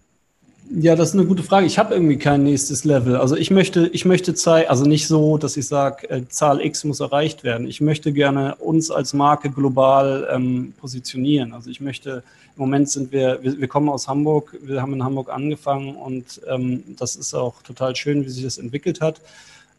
Ja, 0.71 0.97
das 0.97 1.11
ist 1.11 1.15
eine 1.15 1.27
gute 1.27 1.43
Frage. 1.43 1.67
Ich 1.67 1.79
habe 1.79 1.95
irgendwie 1.95 2.17
kein 2.17 2.43
nächstes 2.43 2.85
Level. 2.85 3.17
Also 3.17 3.37
ich 3.37 3.51
möchte, 3.51 3.87
ich 3.89 4.05
möchte 4.07 4.35
zeigen, 4.35 4.71
also 4.71 4.85
nicht 4.85 5.07
so, 5.07 5.37
dass 5.37 5.57
ich 5.57 5.67
sage, 5.69 6.09
äh, 6.09 6.27
Zahl 6.29 6.61
X 6.65 6.85
muss 6.85 7.01
erreicht 7.01 7.45
werden. 7.45 7.67
Ich 7.67 7.81
möchte 7.81 8.13
gerne 8.13 8.55
uns 8.57 8.91
als 8.91 9.13
Marke 9.13 9.51
global 9.51 10.27
ähm, 10.33 10.73
positionieren. 10.81 11.53
Also 11.53 11.69
ich 11.69 11.81
möchte, 11.81 12.23
im 12.57 12.63
Moment 12.63 12.89
sind 12.89 13.13
wir, 13.13 13.41
wir, 13.43 13.61
wir, 13.61 13.69
kommen 13.69 13.91
aus 13.91 14.09
Hamburg, 14.09 14.57
wir 14.63 14.81
haben 14.81 14.95
in 14.95 15.05
Hamburg 15.05 15.31
angefangen 15.31 15.97
und 15.97 16.41
ähm, 16.49 16.83
das 16.99 17.15
ist 17.17 17.35
auch 17.35 17.63
total 17.63 17.95
schön, 17.95 18.25
wie 18.25 18.31
sich 18.31 18.45
das 18.45 18.57
entwickelt 18.57 19.03
hat. 19.03 19.21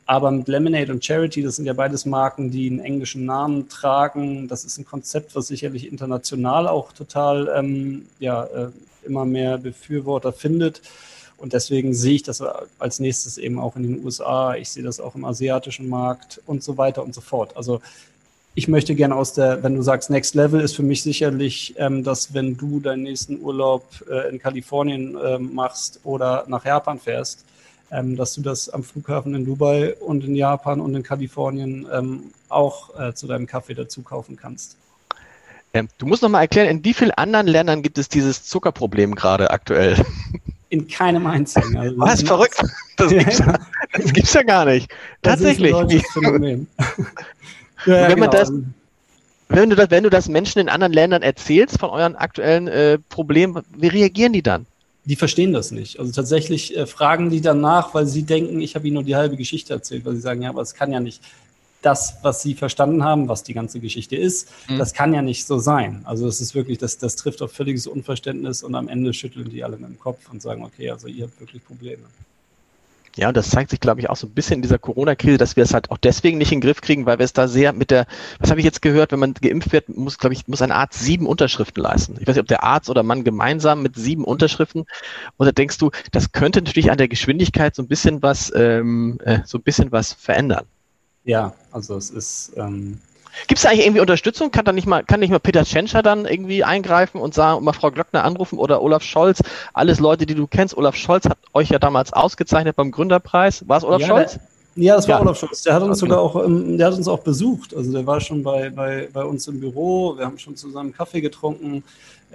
Aber 0.06 0.30
mit 0.30 0.48
Lemonade 0.48 0.92
und 0.92 1.04
Charity, 1.04 1.42
das 1.42 1.56
sind 1.56 1.66
ja 1.66 1.74
beides 1.74 2.06
Marken, 2.06 2.52
die 2.52 2.70
einen 2.70 2.80
englischen 2.80 3.26
Namen 3.26 3.70
tragen. 3.70 4.48
Das 4.48 4.64
ist 4.64 4.78
ein 4.78 4.86
Konzept, 4.86 5.36
was 5.36 5.48
sicherlich 5.48 5.92
international 5.92 6.68
auch 6.68 6.94
total 6.94 7.52
ähm, 7.56 8.06
ja, 8.20 8.44
äh, 8.44 8.68
immer 9.06 9.26
mehr 9.26 9.58
Befürworter 9.58 10.34
findet. 10.34 10.82
Und 11.38 11.53
deswegen 11.53 11.93
sehe 11.93 12.16
ich 12.16 12.24
das 12.24 12.41
als 12.80 12.99
nächstes 12.99 13.38
eben 13.38 13.60
auch 13.60 13.76
in 13.76 13.84
den 13.84 14.06
USA. 14.06 14.56
Ich 14.56 14.70
sehe 14.70 14.84
das 14.84 14.99
auch 14.99 15.16
im 15.16 15.26
asiatischen 15.26 15.89
Markt 15.89 16.41
und 16.45 16.64
so 16.64 16.78
weiter 16.78 17.03
und 17.03 17.14
so 17.14 17.22
fort. 17.22 17.56
Also 17.58 17.82
ich 18.58 18.70
möchte 18.70 18.95
gerne 18.95 19.16
aus 19.16 19.34
der, 19.34 19.62
wenn 19.64 19.76
du 19.76 19.82
sagst 19.82 20.10
Next 20.10 20.34
Level, 20.34 20.62
ist 20.62 20.78
für 20.78 20.84
mich 20.84 21.03
sicherlich, 21.03 21.76
ähm, 21.78 22.06
dass 22.06 22.34
wenn 22.34 22.56
du 22.56 22.80
deinen 22.80 23.03
nächsten 23.03 23.41
Urlaub 23.41 23.86
äh, 24.10 24.30
in 24.30 24.39
Kalifornien 24.39 25.18
äh, 25.18 25.38
machst 25.38 25.99
oder 26.06 26.45
nach 26.47 26.64
Japan 26.64 26.97
fährst, 26.97 27.43
ähm, 27.91 28.16
dass 28.16 28.34
du 28.34 28.41
das 28.41 28.70
am 28.70 28.84
Flughafen 28.84 29.36
in 29.36 29.45
Dubai 29.45 29.95
und 29.95 30.24
in 30.24 30.36
Japan 30.36 30.80
und 30.80 30.95
in 30.95 31.03
Kalifornien 31.03 31.86
ähm, 31.91 32.32
auch 32.47 32.97
äh, 32.97 33.14
zu 33.14 33.28
deinem 33.28 33.45
Kaffee 33.45 33.74
dazu 33.74 34.01
kaufen 34.03 34.38
kannst. 34.38 34.78
Ähm, 35.76 35.89
du 35.97 36.05
musst 36.05 36.21
noch 36.21 36.30
mal 36.30 36.39
erklären, 36.39 36.69
in 36.69 36.86
wie 36.86 36.93
vielen 36.93 37.11
anderen 37.11 37.47
Ländern 37.47 37.82
gibt 37.82 37.97
es 37.97 38.07
dieses 38.07 38.45
Zuckerproblem 38.45 39.13
gerade 39.13 39.51
aktuell? 39.51 39.97
In 40.69 40.88
keinem 40.88 41.28
einzigen. 41.28 41.78
Also 41.78 41.99
Was, 41.99 42.21
verrückt? 42.21 42.63
Das 42.95 43.09
gibt's, 43.09 43.39
ja, 43.39 43.59
das 43.91 44.13
gibt's 44.13 44.34
ja 44.34 44.43
gar 44.43 44.63
nicht. 44.63 44.89
Tatsächlich. 45.21 45.73
Das 45.73 45.93
ist 45.93 46.15
ein 46.15 46.23
Phänomen. 46.23 46.67
ja, 47.86 48.07
wenn, 48.07 48.15
genau. 48.15 48.32
das, 48.32 48.53
wenn, 49.49 49.69
du 49.69 49.76
das, 49.76 49.91
wenn 49.91 50.03
du 50.03 50.09
das 50.09 50.30
Menschen 50.30 50.59
in 50.59 50.69
anderen 50.69 50.93
Ländern 50.93 51.21
erzählst 51.21 51.78
von 51.78 51.89
euren 51.89 52.15
aktuellen 52.15 52.69
äh, 52.69 52.97
Problemen, 53.09 53.61
wie 53.76 53.88
reagieren 53.88 54.32
die 54.32 54.43
dann? 54.43 54.65
Die 55.03 55.17
verstehen 55.17 55.51
das 55.51 55.71
nicht. 55.71 55.99
Also 55.99 56.13
tatsächlich 56.13 56.76
äh, 56.78 56.86
fragen 56.86 57.30
die 57.30 57.41
dann 57.41 57.59
nach, 57.59 57.93
weil 57.93 58.07
sie 58.07 58.23
denken, 58.23 58.61
ich 58.61 58.76
habe 58.76 58.88
ihnen 58.88 58.93
nur 58.93 59.03
die 59.03 59.17
halbe 59.17 59.36
Geschichte 59.36 59.73
erzählt, 59.73 60.05
weil 60.05 60.15
sie 60.15 60.21
sagen, 60.21 60.41
ja, 60.41 60.49
aber 60.49 60.61
es 60.61 60.73
kann 60.73 60.93
ja 60.93 61.01
nicht 61.01 61.21
das, 61.86 62.18
was 62.24 62.42
sie 62.42 62.56
verstanden 62.56 63.04
haben, 63.04 63.28
was 63.28 63.44
die 63.44 63.54
ganze 63.54 63.80
Geschichte 63.80 64.16
ist, 64.16 64.50
mhm. 64.68 64.78
das 64.78 64.94
kann 64.94 65.14
ja 65.14 65.22
nicht 65.22 65.46
so 65.46 65.60
sein. 65.60 66.02
Also 66.06 66.28
es 66.28 66.42
ist 66.42 66.56
wirklich, 66.56 66.78
das, 66.78 66.98
das 66.98 67.16
trifft 67.16 67.42
auf 67.42 67.52
völliges 67.52 67.88
Unverständnis 67.88 68.64
und 68.64 68.76
am 68.76 68.88
Ende 68.88 69.14
schütteln 69.14 69.50
die 69.50 69.64
alle 69.64 69.78
mit 69.78 69.90
dem 69.90 70.00
Kopf 70.00 70.30
und 70.32 70.42
sagen, 70.42 70.64
okay, 70.64 70.90
also 70.90 71.08
ihr 71.08 71.26
habt 71.26 71.40
wirklich 71.40 71.64
Probleme. 71.64 72.04
Ja, 73.18 73.30
und 73.30 73.38
das 73.38 73.50
zeigt 73.50 73.70
sich, 73.70 73.80
glaube 73.80 74.02
ich, 74.02 74.10
auch 74.10 74.18
so 74.18 74.28
ein 74.28 74.34
bisschen 74.34 74.56
in 74.56 74.62
dieser 74.62 74.78
Corona-Krise, 74.78 75.38
dass 75.38 75.56
wir 75.56 75.64
es 75.64 75.74
halt 75.74 75.90
auch 75.90 75.98
deswegen 75.98 76.38
nicht 76.38 76.52
in 76.52 76.60
den 76.60 76.68
Griff 76.68 76.82
kriegen, 76.82 77.06
weil 77.06 77.18
wir 77.18 77.24
es 77.24 77.32
da 77.32 77.48
sehr 77.48 77.72
mit 77.72 77.90
der, 77.90 78.08
was 78.40 78.50
habe 78.50 78.60
ich 78.60 78.66
jetzt 78.66 78.82
gehört, 78.82 79.14
wenn 79.14 79.20
man 79.20 79.34
geimpft 79.36 79.72
wird, 79.72 79.88
muss, 79.88 80.18
glaube 80.18 80.34
ich, 80.34 80.48
muss 80.48 80.62
ein 80.62 80.72
Arzt 80.72 81.00
sieben 81.00 81.26
Unterschriften 81.26 81.82
leisten. 81.82 82.18
Ich 82.20 82.28
weiß 82.28 82.36
nicht, 82.36 82.42
ob 82.42 82.48
der 82.48 82.64
Arzt 82.64 82.90
oder 82.90 83.04
Mann 83.04 83.24
gemeinsam 83.24 83.82
mit 83.82 83.96
sieben 83.96 84.26
Unterschriften. 84.26 84.86
Oder 85.38 85.54
denkst 85.54 85.78
du, 85.78 85.92
das 86.12 86.34
könnte 86.34 86.62
natürlich 86.62 86.92
an 86.92 86.98
der 86.98 87.08
Geschwindigkeit 87.08 87.74
so 87.74 87.84
ein 87.84 87.88
bisschen 87.88 88.22
was, 88.22 88.52
ähm, 88.54 89.18
äh, 89.24 89.40
so 89.46 89.60
ein 89.60 89.64
bisschen 89.64 89.94
was 89.94 90.12
verändern? 90.12 90.66
Ja, 91.26 91.53
also 91.71 91.97
es 91.97 92.09
ist. 92.11 92.53
Ähm 92.55 92.99
Gibt 93.47 93.57
es 93.57 93.63
da 93.63 93.69
eigentlich 93.69 93.86
irgendwie 93.86 94.01
Unterstützung? 94.01 94.49
Kann 94.51 94.63
da 94.63 94.71
nicht 94.71 94.88
mal, 94.88 95.03
kann 95.03 95.19
nicht 95.19 95.30
mal 95.30 95.39
Peter 95.39 95.65
Tschentscher 95.65 96.01
dann 96.01 96.26
irgendwie 96.26 96.63
eingreifen 96.63 97.19
und 97.19 97.34
sagen, 97.34 97.65
mal 97.65 97.73
Frau 97.73 97.91
Glöckner 97.91 98.23
anrufen 98.23 98.57
oder 98.57 98.82
Olaf 98.82 99.03
Scholz? 99.03 99.41
Alles 99.73 99.99
Leute, 99.99 100.26
die 100.26 100.36
du 100.36 100.47
kennst. 100.47 100.78
Olaf 100.78 100.95
Scholz 100.95 101.26
hat 101.26 101.38
euch 101.53 101.69
ja 101.69 101.80
damals 101.80 102.13
ausgezeichnet 102.13 102.78
beim 102.78 102.91
Gründerpreis. 102.91 103.67
War 103.67 103.78
es 103.78 103.84
Olaf 103.84 104.01
ja, 104.01 104.07
Scholz? 104.07 104.39
Ja, 104.78 104.95
das 104.95 105.07
war 105.09 105.15
ja. 105.15 105.21
Olaf 105.21 105.38
Scholz. 105.38 105.63
Der 105.63 105.73
hat 105.73 105.84
uns 105.84 105.99
sogar 105.99 106.19
auch, 106.19 106.41
ähm, 106.45 106.78
der 106.78 106.88
hat 106.88 106.93
uns 106.93 107.09
auch 107.09 107.19
besucht. 107.19 107.76
Also 107.76 107.91
der 107.91 108.07
war 108.07 108.21
schon 108.21 108.41
bei, 108.41 108.69
bei, 108.69 109.09
bei 109.11 109.23
uns 109.26 109.47
im 109.49 109.59
Büro. 109.59 110.17
Wir 110.17 110.26
haben 110.26 110.39
schon 110.39 110.55
zusammen 110.55 110.93
Kaffee 110.93 111.19
getrunken. 111.19 111.84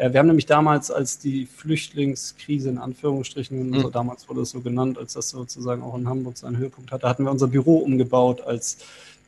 Äh, 0.00 0.12
wir 0.12 0.20
haben 0.20 0.28
nämlich 0.28 0.46
damals, 0.46 0.90
als 0.90 1.18
die 1.18 1.46
Flüchtlingskrise 1.46 2.70
in 2.70 2.78
Anführungsstrichen, 2.78 3.68
mhm. 3.68 3.74
also 3.74 3.90
damals 3.90 4.28
wurde 4.28 4.40
es 4.40 4.50
so 4.50 4.60
genannt, 4.60 4.98
als 4.98 5.12
das 5.12 5.28
sozusagen 5.28 5.82
auch 5.82 5.96
in 5.96 6.08
Hamburg 6.08 6.38
seinen 6.38 6.56
Höhepunkt 6.56 6.90
hatte, 6.90 7.06
hatten 7.06 7.24
wir 7.24 7.30
unser 7.30 7.48
Büro 7.48 7.78
umgebaut 7.78 8.40
als 8.40 8.78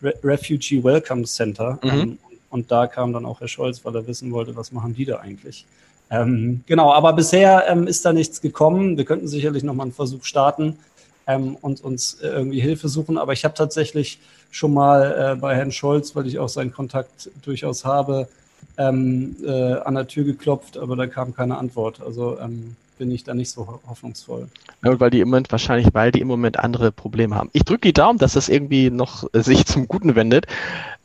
Re 0.02 0.14
Refugee 0.24 0.82
Welcome 0.82 1.24
Center. 1.24 1.78
Mhm. 1.82 1.90
Ähm, 1.90 2.18
und 2.48 2.70
da 2.70 2.86
kam 2.86 3.12
dann 3.12 3.26
auch 3.26 3.40
Herr 3.40 3.48
Scholz, 3.48 3.84
weil 3.84 3.94
er 3.94 4.06
wissen 4.06 4.32
wollte, 4.32 4.56
was 4.56 4.72
machen 4.72 4.94
die 4.94 5.04
da 5.04 5.18
eigentlich. 5.18 5.66
Ähm, 6.10 6.62
genau, 6.66 6.92
aber 6.92 7.12
bisher 7.12 7.64
ähm, 7.68 7.86
ist 7.86 8.04
da 8.04 8.12
nichts 8.12 8.40
gekommen. 8.40 8.96
Wir 8.96 9.04
könnten 9.04 9.28
sicherlich 9.28 9.62
nochmal 9.62 9.86
einen 9.86 9.94
Versuch 9.94 10.24
starten 10.24 10.78
ähm, 11.26 11.56
und 11.60 11.82
uns 11.82 12.14
äh, 12.14 12.28
irgendwie 12.28 12.60
Hilfe 12.60 12.88
suchen. 12.88 13.16
Aber 13.16 13.32
ich 13.32 13.44
habe 13.44 13.54
tatsächlich 13.54 14.18
schon 14.50 14.74
mal 14.74 15.32
äh, 15.34 15.36
bei 15.36 15.54
Herrn 15.54 15.72
Scholz, 15.72 16.14
weil 16.14 16.26
ich 16.26 16.38
auch 16.38 16.50
seinen 16.50 16.72
Kontakt 16.72 17.30
durchaus 17.42 17.86
habe, 17.86 18.28
ähm, 18.78 19.36
äh, 19.44 19.74
an 19.74 19.94
der 19.94 20.06
Tür 20.06 20.24
geklopft, 20.24 20.78
aber 20.78 20.96
da 20.96 21.06
kam 21.06 21.34
keine 21.34 21.58
Antwort. 21.58 22.00
Also 22.00 22.38
ähm, 22.38 22.76
bin 22.98 23.10
ich 23.10 23.24
da 23.24 23.34
nicht 23.34 23.50
so 23.50 23.80
hoffnungsvoll. 23.88 24.48
Ja, 24.84 25.00
weil 25.00 25.10
die 25.10 25.20
im 25.20 25.28
Moment 25.28 25.50
wahrscheinlich, 25.50 25.88
weil 25.92 26.12
die 26.12 26.20
im 26.20 26.28
Moment 26.28 26.58
andere 26.58 26.92
Probleme 26.92 27.34
haben. 27.34 27.50
Ich 27.52 27.64
drücke 27.64 27.88
die 27.88 27.92
Daumen, 27.92 28.18
dass 28.18 28.34
das 28.34 28.48
irgendwie 28.48 28.90
noch 28.90 29.24
äh, 29.32 29.42
sich 29.42 29.66
zum 29.66 29.88
Guten 29.88 30.14
wendet. 30.14 30.46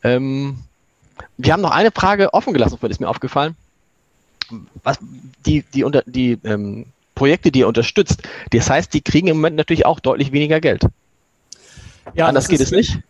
Ähm, 0.02 0.58
wir 1.36 1.52
haben 1.52 1.62
noch 1.62 1.72
eine 1.72 1.90
Frage 1.90 2.32
offen 2.34 2.52
gelassen, 2.52 2.78
ist 2.82 3.00
mir 3.00 3.08
aufgefallen. 3.08 3.56
Was 4.82 4.98
die 5.44 5.62
die 5.74 5.84
unter 5.84 6.02
die 6.06 6.38
ähm, 6.44 6.86
Projekte, 7.14 7.50
die 7.50 7.60
ihr 7.60 7.68
unterstützt. 7.68 8.22
Das 8.50 8.70
heißt, 8.70 8.94
die 8.94 9.00
kriegen 9.00 9.26
im 9.26 9.38
Moment 9.38 9.56
natürlich 9.56 9.84
auch 9.84 9.98
deutlich 10.00 10.30
weniger 10.32 10.60
Geld. 10.60 10.86
Ja, 12.14 12.26
Anders 12.26 12.48
geht 12.48 12.60
es 12.60 12.70
nicht. 12.70 13.00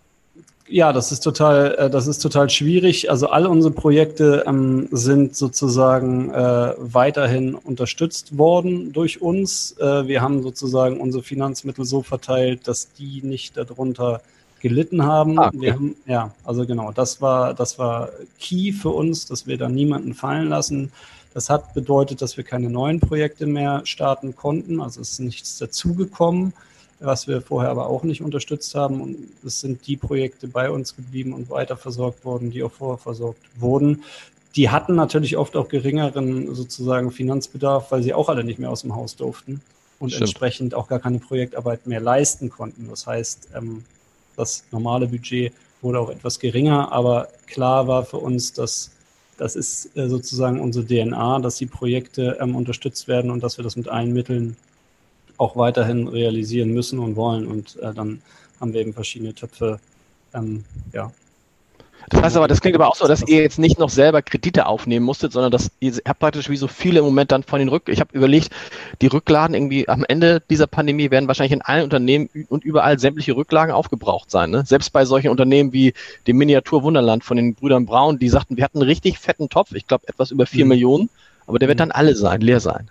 Ja, 0.70 0.92
das 0.92 1.12
ist 1.12 1.20
total, 1.20 1.74
äh, 1.78 1.90
das 1.90 2.06
ist 2.06 2.18
total 2.18 2.50
schwierig. 2.50 3.10
Also 3.10 3.28
all 3.28 3.46
unsere 3.46 3.72
Projekte 3.72 4.44
ähm, 4.46 4.88
sind 4.90 5.34
sozusagen 5.34 6.30
äh, 6.30 6.74
weiterhin 6.76 7.54
unterstützt 7.54 8.36
worden 8.36 8.92
durch 8.92 9.22
uns. 9.22 9.76
Äh, 9.78 10.06
wir 10.06 10.20
haben 10.20 10.42
sozusagen 10.42 11.00
unsere 11.00 11.22
Finanzmittel 11.22 11.86
so 11.86 12.02
verteilt, 12.02 12.68
dass 12.68 12.92
die 12.92 13.22
nicht 13.22 13.56
darunter 13.56 14.20
gelitten 14.60 15.04
haben. 15.04 15.38
Ah, 15.38 15.50
okay. 15.54 15.72
haben. 15.72 15.96
Ja, 16.06 16.32
also 16.44 16.66
genau, 16.66 16.92
das 16.92 17.22
war, 17.22 17.54
das 17.54 17.78
war 17.78 18.10
key 18.38 18.72
für 18.72 18.90
uns, 18.90 19.24
dass 19.24 19.46
wir 19.46 19.56
da 19.56 19.68
niemanden 19.68 20.14
fallen 20.14 20.48
lassen. 20.48 20.92
Das 21.32 21.48
hat 21.48 21.72
bedeutet, 21.72 22.20
dass 22.20 22.36
wir 22.36 22.44
keine 22.44 22.68
neuen 22.68 23.00
Projekte 23.00 23.46
mehr 23.46 23.82
starten 23.84 24.36
konnten. 24.36 24.80
Also 24.80 25.00
es 25.00 25.12
ist 25.12 25.20
nichts 25.20 25.56
dazugekommen 25.56 26.52
was 27.00 27.28
wir 27.28 27.40
vorher 27.40 27.70
aber 27.70 27.86
auch 27.86 28.02
nicht 28.02 28.22
unterstützt 28.22 28.74
haben. 28.74 29.00
Und 29.00 29.16
es 29.44 29.60
sind 29.60 29.86
die 29.86 29.96
Projekte 29.96 30.48
bei 30.48 30.70
uns 30.70 30.96
geblieben 30.96 31.32
und 31.32 31.50
weiter 31.50 31.76
versorgt 31.76 32.24
worden, 32.24 32.50
die 32.50 32.62
auch 32.62 32.72
vorher 32.72 32.98
versorgt 32.98 33.40
wurden. 33.58 34.04
Die 34.56 34.70
hatten 34.70 34.94
natürlich 34.94 35.36
oft 35.36 35.56
auch 35.56 35.68
geringeren 35.68 36.54
sozusagen 36.54 37.12
Finanzbedarf, 37.12 37.92
weil 37.92 38.02
sie 38.02 38.14
auch 38.14 38.28
alle 38.28 38.44
nicht 38.44 38.58
mehr 38.58 38.70
aus 38.70 38.82
dem 38.82 38.96
Haus 38.96 39.14
durften 39.14 39.60
und 39.98 40.10
Stimmt. 40.10 40.28
entsprechend 40.28 40.74
auch 40.74 40.88
gar 40.88 40.98
keine 40.98 41.18
Projektarbeit 41.18 41.86
mehr 41.86 42.00
leisten 42.00 42.50
konnten. 42.50 42.88
Das 42.88 43.06
heißt, 43.06 43.50
ähm, 43.54 43.84
das 44.36 44.64
normale 44.70 45.06
Budget 45.06 45.52
wurde 45.80 46.00
auch 46.00 46.10
etwas 46.10 46.38
geringer, 46.38 46.90
aber 46.92 47.28
klar 47.46 47.86
war 47.86 48.04
für 48.04 48.18
uns, 48.18 48.52
dass 48.52 48.90
das 49.36 49.54
ist 49.54 49.96
äh, 49.96 50.08
sozusagen 50.08 50.60
unsere 50.60 50.84
DNA, 50.84 51.38
dass 51.38 51.56
die 51.56 51.66
Projekte 51.66 52.36
ähm, 52.40 52.56
unterstützt 52.56 53.06
werden 53.06 53.30
und 53.30 53.42
dass 53.42 53.56
wir 53.56 53.62
das 53.62 53.76
mit 53.76 53.88
allen 53.88 54.12
Mitteln 54.12 54.56
auch 55.38 55.56
weiterhin 55.56 56.08
realisieren 56.08 56.72
müssen 56.72 56.98
und 56.98 57.16
wollen. 57.16 57.46
Und 57.46 57.76
äh, 57.76 57.94
dann 57.94 58.20
haben 58.60 58.72
wir 58.72 58.80
eben 58.80 58.92
verschiedene 58.92 59.34
Töpfe 59.34 59.80
ähm, 60.34 60.64
ja, 60.92 61.10
das 62.10 62.22
heißt 62.22 62.36
aber, 62.36 62.48
das 62.48 62.60
klingt 62.60 62.74
aber 62.74 62.88
auch 62.88 62.94
so, 62.94 63.06
dass 63.06 63.26
ihr 63.26 63.42
jetzt 63.42 63.58
nicht 63.58 63.78
noch 63.78 63.90
selber 63.90 64.22
Kredite 64.22 64.66
aufnehmen 64.66 65.04
musstet, 65.04 65.32
sondern 65.32 65.52
dass 65.52 65.70
ihr 65.80 65.92
habt 66.06 66.20
praktisch 66.20 66.48
wie 66.48 66.56
so 66.56 66.66
viele 66.66 67.00
im 67.00 67.04
Moment 67.04 67.32
dann 67.32 67.42
von 67.42 67.58
den 67.58 67.68
Rück. 67.68 67.82
Ich 67.88 68.00
habe 68.00 68.16
überlegt, 68.16 68.50
die 69.02 69.08
Rücklagen 69.08 69.54
irgendwie 69.54 69.88
am 69.88 70.04
Ende 70.08 70.42
dieser 70.48 70.66
Pandemie 70.66 71.10
werden 71.10 71.28
wahrscheinlich 71.28 71.52
in 71.52 71.60
allen 71.60 71.84
Unternehmen 71.84 72.30
und 72.48 72.64
überall 72.64 72.98
sämtliche 72.98 73.36
Rücklagen 73.36 73.74
aufgebraucht 73.74 74.30
sein. 74.30 74.50
Ne? 74.50 74.64
Selbst 74.64 74.90
bei 74.90 75.04
solchen 75.04 75.28
Unternehmen 75.28 75.72
wie 75.74 75.92
dem 76.26 76.38
Miniatur 76.38 76.82
Wunderland 76.82 77.24
von 77.24 77.36
den 77.36 77.54
Brüdern 77.54 77.84
Braun, 77.84 78.18
die 78.18 78.28
sagten, 78.30 78.56
wir 78.56 78.64
hatten 78.64 78.78
einen 78.78 78.88
richtig 78.88 79.18
fetten 79.18 79.50
Topf, 79.50 79.72
ich 79.72 79.86
glaube 79.86 80.08
etwas 80.08 80.30
über 80.30 80.46
vier 80.46 80.64
mhm. 80.64 80.70
Millionen, 80.70 81.10
aber 81.46 81.58
der 81.58 81.68
wird 81.68 81.76
mhm. 81.76 81.80
dann 81.80 81.92
alle 81.92 82.14
sein, 82.14 82.40
leer 82.40 82.60
sein. 82.60 82.88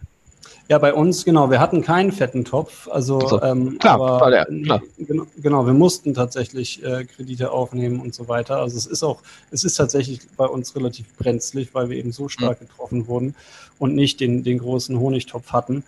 Ja, 0.69 0.77
bei 0.79 0.93
uns, 0.93 1.23
genau. 1.23 1.49
Wir 1.49 1.59
hatten 1.59 1.81
keinen 1.81 2.11
fetten 2.11 2.43
Topf. 2.43 2.89
Also, 2.89 3.21
so, 3.21 3.41
ähm, 3.41 3.77
klar, 3.79 4.01
aber, 4.01 4.29
der, 4.29 4.45
klar. 4.45 4.81
Genau, 4.97 5.25
genau, 5.37 5.65
wir 5.65 5.73
mussten 5.73 6.13
tatsächlich 6.13 6.83
äh, 6.83 7.05
Kredite 7.05 7.51
aufnehmen 7.51 8.01
und 8.01 8.13
so 8.13 8.27
weiter. 8.27 8.57
Also 8.57 8.77
es 8.77 8.85
ist 8.85 9.01
auch, 9.03 9.19
es 9.51 9.63
ist 9.63 9.75
tatsächlich 9.75 10.19
bei 10.35 10.45
uns 10.45 10.75
relativ 10.75 11.05
brenzlig, 11.15 11.69
weil 11.73 11.89
wir 11.89 11.97
eben 11.97 12.11
so 12.11 12.27
stark 12.27 12.59
mhm. 12.59 12.67
getroffen 12.67 13.07
wurden 13.07 13.35
und 13.79 13.95
nicht 13.95 14.19
den, 14.19 14.43
den 14.43 14.57
großen 14.57 14.99
Honigtopf 14.99 15.53
hatten. 15.53 15.83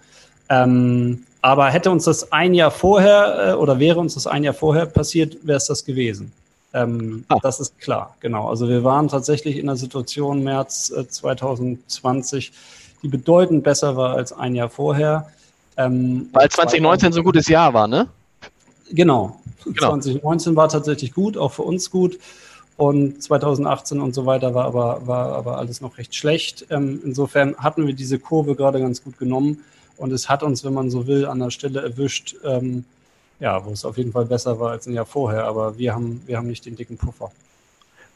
Ähm, 0.48 1.24
aber 1.42 1.70
hätte 1.70 1.92
uns 1.92 2.06
das 2.06 2.32
ein 2.32 2.54
Jahr 2.54 2.72
vorher 2.72 3.50
äh, 3.50 3.54
oder 3.54 3.80
wäre 3.80 4.00
uns 4.00 4.14
das 4.14 4.28
ein 4.28 4.44
Jahr 4.44 4.54
vorher 4.54 4.86
passiert, 4.86 5.38
wäre 5.44 5.58
es 5.58 5.66
das 5.66 5.84
gewesen. 5.84 6.32
Ähm, 6.74 7.26
ah. 7.30 7.38
Das 7.42 7.60
ist 7.60 7.80
klar, 7.80 8.16
genau. 8.20 8.48
Also 8.48 8.70
wir 8.70 8.84
waren 8.84 9.08
tatsächlich 9.08 9.58
in 9.58 9.68
der 9.68 9.76
Situation 9.76 10.44
März 10.44 10.92
äh, 10.96 11.08
2020, 11.08 12.52
die 13.02 13.08
bedeutend 13.08 13.64
besser 13.64 13.95
war 13.95 14.16
als 14.16 14.34
ein 14.34 14.56
Jahr 14.56 14.70
vorher. 14.70 15.30
Ähm, 15.78 16.30
Weil 16.34 16.50
2019 16.50 17.14
so 17.14 17.20
ein 17.20 17.24
gutes 17.24 17.47
Jahr 17.47 17.74
war, 17.74 17.88
ne? 17.88 18.08
Genau. 18.91 19.39
genau. 19.64 19.89
2019 19.91 20.56
war 20.56 20.70
tatsächlich 20.70 21.14
gut, 21.14 21.38
auch 21.38 21.54
für 21.54 21.64
uns 21.64 21.89
gut. 21.89 22.20
Und 22.76 23.22
2018 23.22 24.00
und 24.00 24.16
so 24.16 24.26
weiter 24.26 24.54
war 24.54 24.66
aber, 24.66 25.06
war 25.06 25.36
aber 25.36 25.58
alles 25.58 25.82
noch 25.82 25.97
recht 25.97 26.16
schlecht. 26.16 26.66
Ähm, 26.70 27.02
insofern 27.04 27.56
hatten 27.58 27.86
wir 27.86 27.93
diese 27.93 28.20
Kurve 28.20 28.56
gerade 28.56 28.80
ganz 28.80 29.04
gut 29.04 29.18
genommen. 29.18 29.64
Und 29.97 30.14
es 30.14 30.30
hat 30.30 30.43
uns, 30.43 30.64
wenn 30.64 30.74
man 30.74 30.89
so 30.89 31.06
will, 31.06 31.26
an 31.26 31.39
der 31.39 31.52
Stelle 31.52 31.82
erwischt, 31.82 32.36
ähm, 32.45 32.86
ja, 33.41 33.66
wo 33.66 33.72
es 33.72 33.84
auf 33.84 33.97
jeden 33.97 34.14
Fall 34.14 34.26
besser 34.26 34.60
war 34.60 34.72
als 34.72 34.88
ein 34.88 34.93
Jahr 34.93 35.06
vorher. 35.06 35.45
Aber 35.45 35.78
wir 35.78 35.93
haben, 35.93 36.22
wir 36.26 36.38
haben 36.38 36.47
nicht 36.47 36.66
den 36.66 36.78
dicken 36.78 36.97
Puffer. 36.97 37.32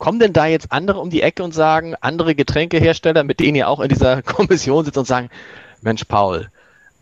Kommen 0.04 0.20
denn 0.20 0.34
da 0.34 0.48
jetzt 0.48 0.70
andere 0.70 1.00
um 1.00 1.10
die 1.10 1.22
Ecke 1.22 1.46
und 1.46 1.54
sagen, 1.54 1.96
andere 2.02 2.36
Getränkehersteller, 2.36 3.24
mit 3.24 3.40
denen 3.40 3.56
ihr 3.56 3.70
auch 3.70 3.80
in 3.80 3.88
dieser 3.88 4.22
Kommission 4.22 4.84
sitzt 4.84 4.98
und 4.98 5.08
sagen, 5.08 5.30
Mensch, 5.82 6.04
Paul, 6.04 6.50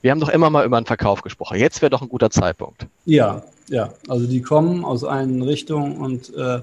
wir 0.04 0.12
haben 0.12 0.20
doch 0.20 0.30
immer 0.30 0.52
mal 0.52 0.68
über 0.68 0.78
einen 0.78 0.86
Verkauf 0.86 1.24
gesprochen. 1.24 1.58
Jetzt 1.58 1.82
wäre 1.82 1.90
doch 1.90 2.04
ein 2.04 2.10
guter 2.10 2.30
Zeitpunkt. 2.30 2.86
Ja, 3.06 3.42
ja. 3.70 3.92
Also 4.08 4.28
die 4.28 4.44
kommen 4.44 4.86
aus 4.86 5.04
allen 5.04 5.42
Richtungen 5.42 5.98
und 5.98 6.32
äh, 6.36 6.60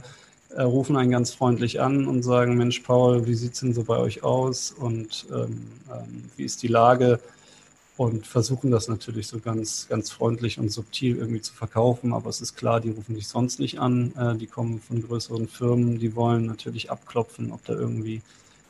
äh 0.54 0.62
rufen 0.62 0.94
einen 0.96 1.10
ganz 1.10 1.34
freundlich 1.34 1.80
an 1.80 2.06
und 2.06 2.22
sagen, 2.22 2.56
Mensch, 2.56 2.78
Paul, 2.86 3.26
wie 3.26 3.34
sieht 3.34 3.54
es 3.54 3.58
denn 3.58 3.74
so 3.74 3.82
bei 3.82 3.96
euch 3.96 4.22
aus 4.22 4.70
und 4.70 5.26
ähm, 5.32 5.66
ähm, 5.92 6.30
wie 6.36 6.44
ist 6.44 6.62
die 6.62 6.68
Lage? 6.68 7.18
Und 7.98 8.28
versuchen 8.28 8.70
das 8.70 8.86
natürlich 8.86 9.26
so 9.26 9.40
ganz, 9.40 9.88
ganz 9.88 10.12
freundlich 10.12 10.60
und 10.60 10.70
subtil 10.70 11.16
irgendwie 11.16 11.40
zu 11.40 11.52
verkaufen. 11.52 12.12
Aber 12.12 12.30
es 12.30 12.40
ist 12.40 12.56
klar, 12.56 12.80
die 12.80 12.90
rufen 12.90 13.16
dich 13.16 13.26
sonst 13.26 13.58
nicht 13.58 13.80
an. 13.80 14.12
Äh, 14.16 14.36
die 14.36 14.46
kommen 14.46 14.80
von 14.80 15.02
größeren 15.02 15.48
Firmen, 15.48 15.98
die 15.98 16.14
wollen 16.14 16.46
natürlich 16.46 16.92
abklopfen, 16.92 17.50
ob 17.50 17.64
da 17.64 17.72
irgendwie 17.72 18.22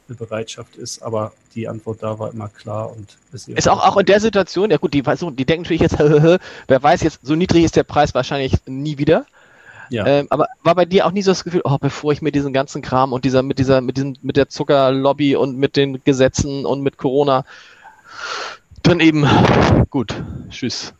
eine 0.08 0.16
Bereitschaft 0.16 0.76
ist. 0.76 1.02
Aber 1.02 1.32
die 1.54 1.68
Antwort 1.68 2.02
da 2.02 2.18
war 2.18 2.32
immer 2.32 2.48
klar 2.48 2.90
und 2.90 3.18
ist, 3.30 3.50
ist 3.50 3.68
auch, 3.68 3.86
auch 3.86 3.98
in 3.98 4.06
der 4.06 4.18
Situation, 4.20 4.70
ja 4.70 4.78
gut, 4.78 4.94
die, 4.94 5.02
die 5.02 5.44
denken 5.44 5.62
natürlich 5.62 5.82
jetzt, 5.82 5.98
wer 6.66 6.82
weiß 6.82 7.02
jetzt, 7.02 7.20
so 7.22 7.34
niedrig 7.34 7.64
ist 7.64 7.76
der 7.76 7.84
Preis 7.84 8.14
wahrscheinlich 8.14 8.54
nie 8.64 8.96
wieder. 8.96 9.26
Ja. 9.90 10.06
Ähm, 10.06 10.26
aber 10.30 10.46
war 10.62 10.74
bei 10.74 10.86
dir 10.86 11.04
auch 11.04 11.12
nie 11.12 11.22
so 11.22 11.32
das 11.32 11.44
Gefühl, 11.44 11.60
oh, 11.64 11.76
bevor 11.78 12.12
ich 12.12 12.22
mir 12.22 12.32
diesen 12.32 12.54
ganzen 12.54 12.80
Kram 12.80 13.12
und 13.12 13.26
dieser, 13.26 13.42
mit 13.42 13.58
dieser, 13.58 13.82
mit 13.82 13.98
diesem, 13.98 14.16
mit 14.22 14.38
der 14.38 14.48
Zuckerlobby 14.48 15.36
und 15.36 15.58
mit 15.58 15.76
den 15.76 16.02
Gesetzen 16.02 16.64
und 16.64 16.80
mit 16.80 16.96
Corona, 16.96 17.44
dann 18.88 19.00
eben 19.00 19.26
gut. 19.90 20.14
Tschüss. 20.50 20.94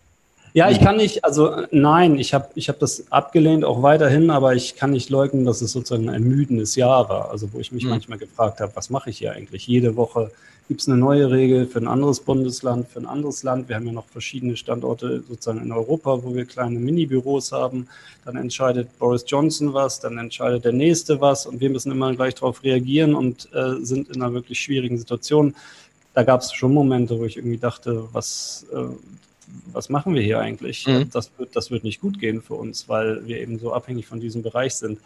Ja, 0.55 0.70
ich 0.70 0.80
kann 0.80 0.97
nicht, 0.97 1.24
also 1.24 1.66
nein, 1.70 2.18
ich 2.18 2.34
habe 2.34 2.49
ich 2.55 2.68
hab 2.68 2.78
das 2.78 3.12
abgelehnt, 3.12 3.64
auch 3.64 3.82
weiterhin, 3.82 4.30
aber 4.30 4.55
ich 4.55 4.76
kann 4.76 4.91
nicht 4.91 5.11
leugnen, 5.11 5.45
dass 5.45 5.61
es 5.61 5.72
sozusagen 5.72 6.09
ein 6.09 6.14
ermüdendes 6.14 6.74
Jahr 6.74 7.09
war. 7.09 7.30
Also 7.30 7.53
wo 7.53 7.61
ich 7.61 7.70
mich 7.70 7.84
mhm. 7.84 7.91
manchmal 7.91 8.18
gefragt 8.18 8.61
habe, 8.61 8.72
was 8.74 8.91
mache 8.91 9.11
ich 9.11 9.18
hier 9.18 9.32
eigentlich? 9.32 9.66
Jede 9.66 9.97
Woche 9.97 10.30
gibt 10.66 10.82
es 10.82 10.89
eine 10.89 10.99
neue 10.99 11.30
Regel 11.30 11.66
für 11.66 11.78
ein 11.78 11.89
anderes 11.89 12.20
Bundesland, 12.20 12.89
für 12.89 13.01
ein 13.01 13.07
anderes 13.07 13.43
Land. 13.43 13.68
Wir 13.68 13.76
haben 13.76 13.86
ja 13.86 13.93
noch 13.93 14.07
verschiedene 14.07 14.57
Standorte 14.57 15.22
sozusagen 15.26 15.62
in 15.62 15.72
Europa, 15.72 16.22
wo 16.22 16.34
wir 16.34 16.45
kleine 16.45 16.78
Minibüros 16.78 17.53
haben. 17.53 17.89
Dann 18.24 18.36
entscheidet 18.36 18.99
Boris 18.99 19.24
Johnson 19.26 19.72
was, 19.72 20.01
dann 20.01 20.18
entscheidet 20.18 20.64
der 20.64 20.72
Nächste 20.72 21.20
was 21.20 21.47
und 21.47 21.61
wir 21.61 21.70
müssen 21.70 21.91
immer 21.91 22.14
gleich 22.14 22.34
darauf 22.34 22.62
reagieren 22.62 23.14
und 23.14 23.49
äh, 23.55 23.82
sind 23.82 24.09
in 24.11 24.22
einer 24.22 24.34
wirklich 24.34 24.61
schwierigen 24.61 24.99
Situation 24.99 25.55
da 26.14 26.22
gab 26.22 26.40
es 26.40 26.52
schon 26.52 26.74
Momente, 26.74 27.18
wo 27.18 27.24
ich 27.24 27.36
irgendwie 27.36 27.59
dachte, 27.59 28.09
was, 28.12 28.66
äh, 28.72 28.94
was 29.72 29.88
machen 29.88 30.14
wir 30.14 30.22
hier 30.22 30.40
eigentlich? 30.40 30.86
Mhm. 30.86 31.11
Das, 31.11 31.30
wird, 31.38 31.54
das 31.54 31.70
wird 31.70 31.84
nicht 31.84 32.00
gut 32.00 32.18
gehen 32.18 32.42
für 32.42 32.54
uns, 32.54 32.88
weil 32.88 33.26
wir 33.26 33.40
eben 33.40 33.59
so 33.59 33.72
abhängig 33.72 34.06
von 34.06 34.20
diesem 34.20 34.42
Bereich 34.42 34.74
sind. 34.74 35.00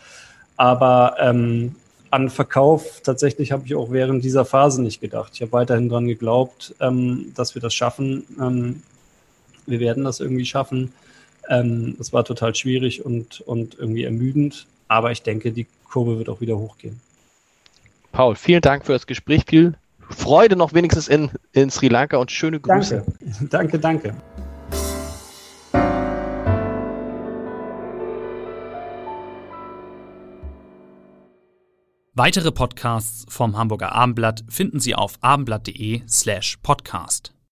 Aber 0.57 1.17
ähm, 1.19 1.75
an 2.11 2.29
Verkauf 2.29 3.01
tatsächlich 3.03 3.53
habe 3.53 3.65
ich 3.67 3.75
auch 3.75 3.91
während 3.91 4.25
dieser 4.25 4.45
Phase 4.45 4.83
nicht 4.83 5.01
gedacht. 5.01 5.33
Ich 5.35 5.43
habe 5.43 5.53
weiterhin 5.53 5.89
daran 5.89 6.07
geglaubt, 6.07 6.75
ähm, 6.81 7.33
dass 7.35 7.55
wir 7.55 7.63
das 7.63 7.75
schaffen. 7.75 8.25
Ähm, 8.41 8.83
wir 9.67 9.81
werden 9.81 10.05
das 10.05 10.21
irgendwie 10.21 10.45
schaffen. 10.45 10.93
Ähm, 11.49 11.97
es 11.99 12.13
war 12.13 12.25
total 12.25 12.55
schwierig 12.55 13.05
und, 13.05 13.41
und 13.41 13.79
irgendwie 13.79 14.05
ermüdend, 14.05 14.67
aber 14.89 15.11
ich 15.11 15.23
denke, 15.23 15.53
die 15.53 15.67
Kurve 15.91 16.19
wird 16.19 16.29
auch 16.29 16.41
wieder 16.41 16.59
hochgehen. 16.59 17.01
Paul, 18.13 18.37
vielen 18.37 18.61
Dank 18.61 18.85
für 18.85 18.93
das 18.93 19.07
Gespräch. 19.07 19.43
Viel 19.49 19.75
Freude 20.13 20.57
noch 20.57 20.73
wenigstens 20.73 21.09
in, 21.09 21.31
in 21.53 21.71
Sri 21.71 21.89
Lanka 21.89 22.17
und 22.17 22.31
schöne 22.31 22.61
Grüße. 22.61 23.05
Danke, 23.51 23.79
danke. 23.79 23.79
danke. 23.79 24.15
Weitere 32.15 32.53
Podcasts 32.53 33.25
vom 33.31 33.57
Hamburger 33.57 33.93
Abendblatt 33.93 34.45
finden 34.47 34.81
Sie 34.81 34.95
auf 34.95 35.15
abendblatt.de 35.23 36.03
slash 36.07 36.59
podcast. 36.63 37.33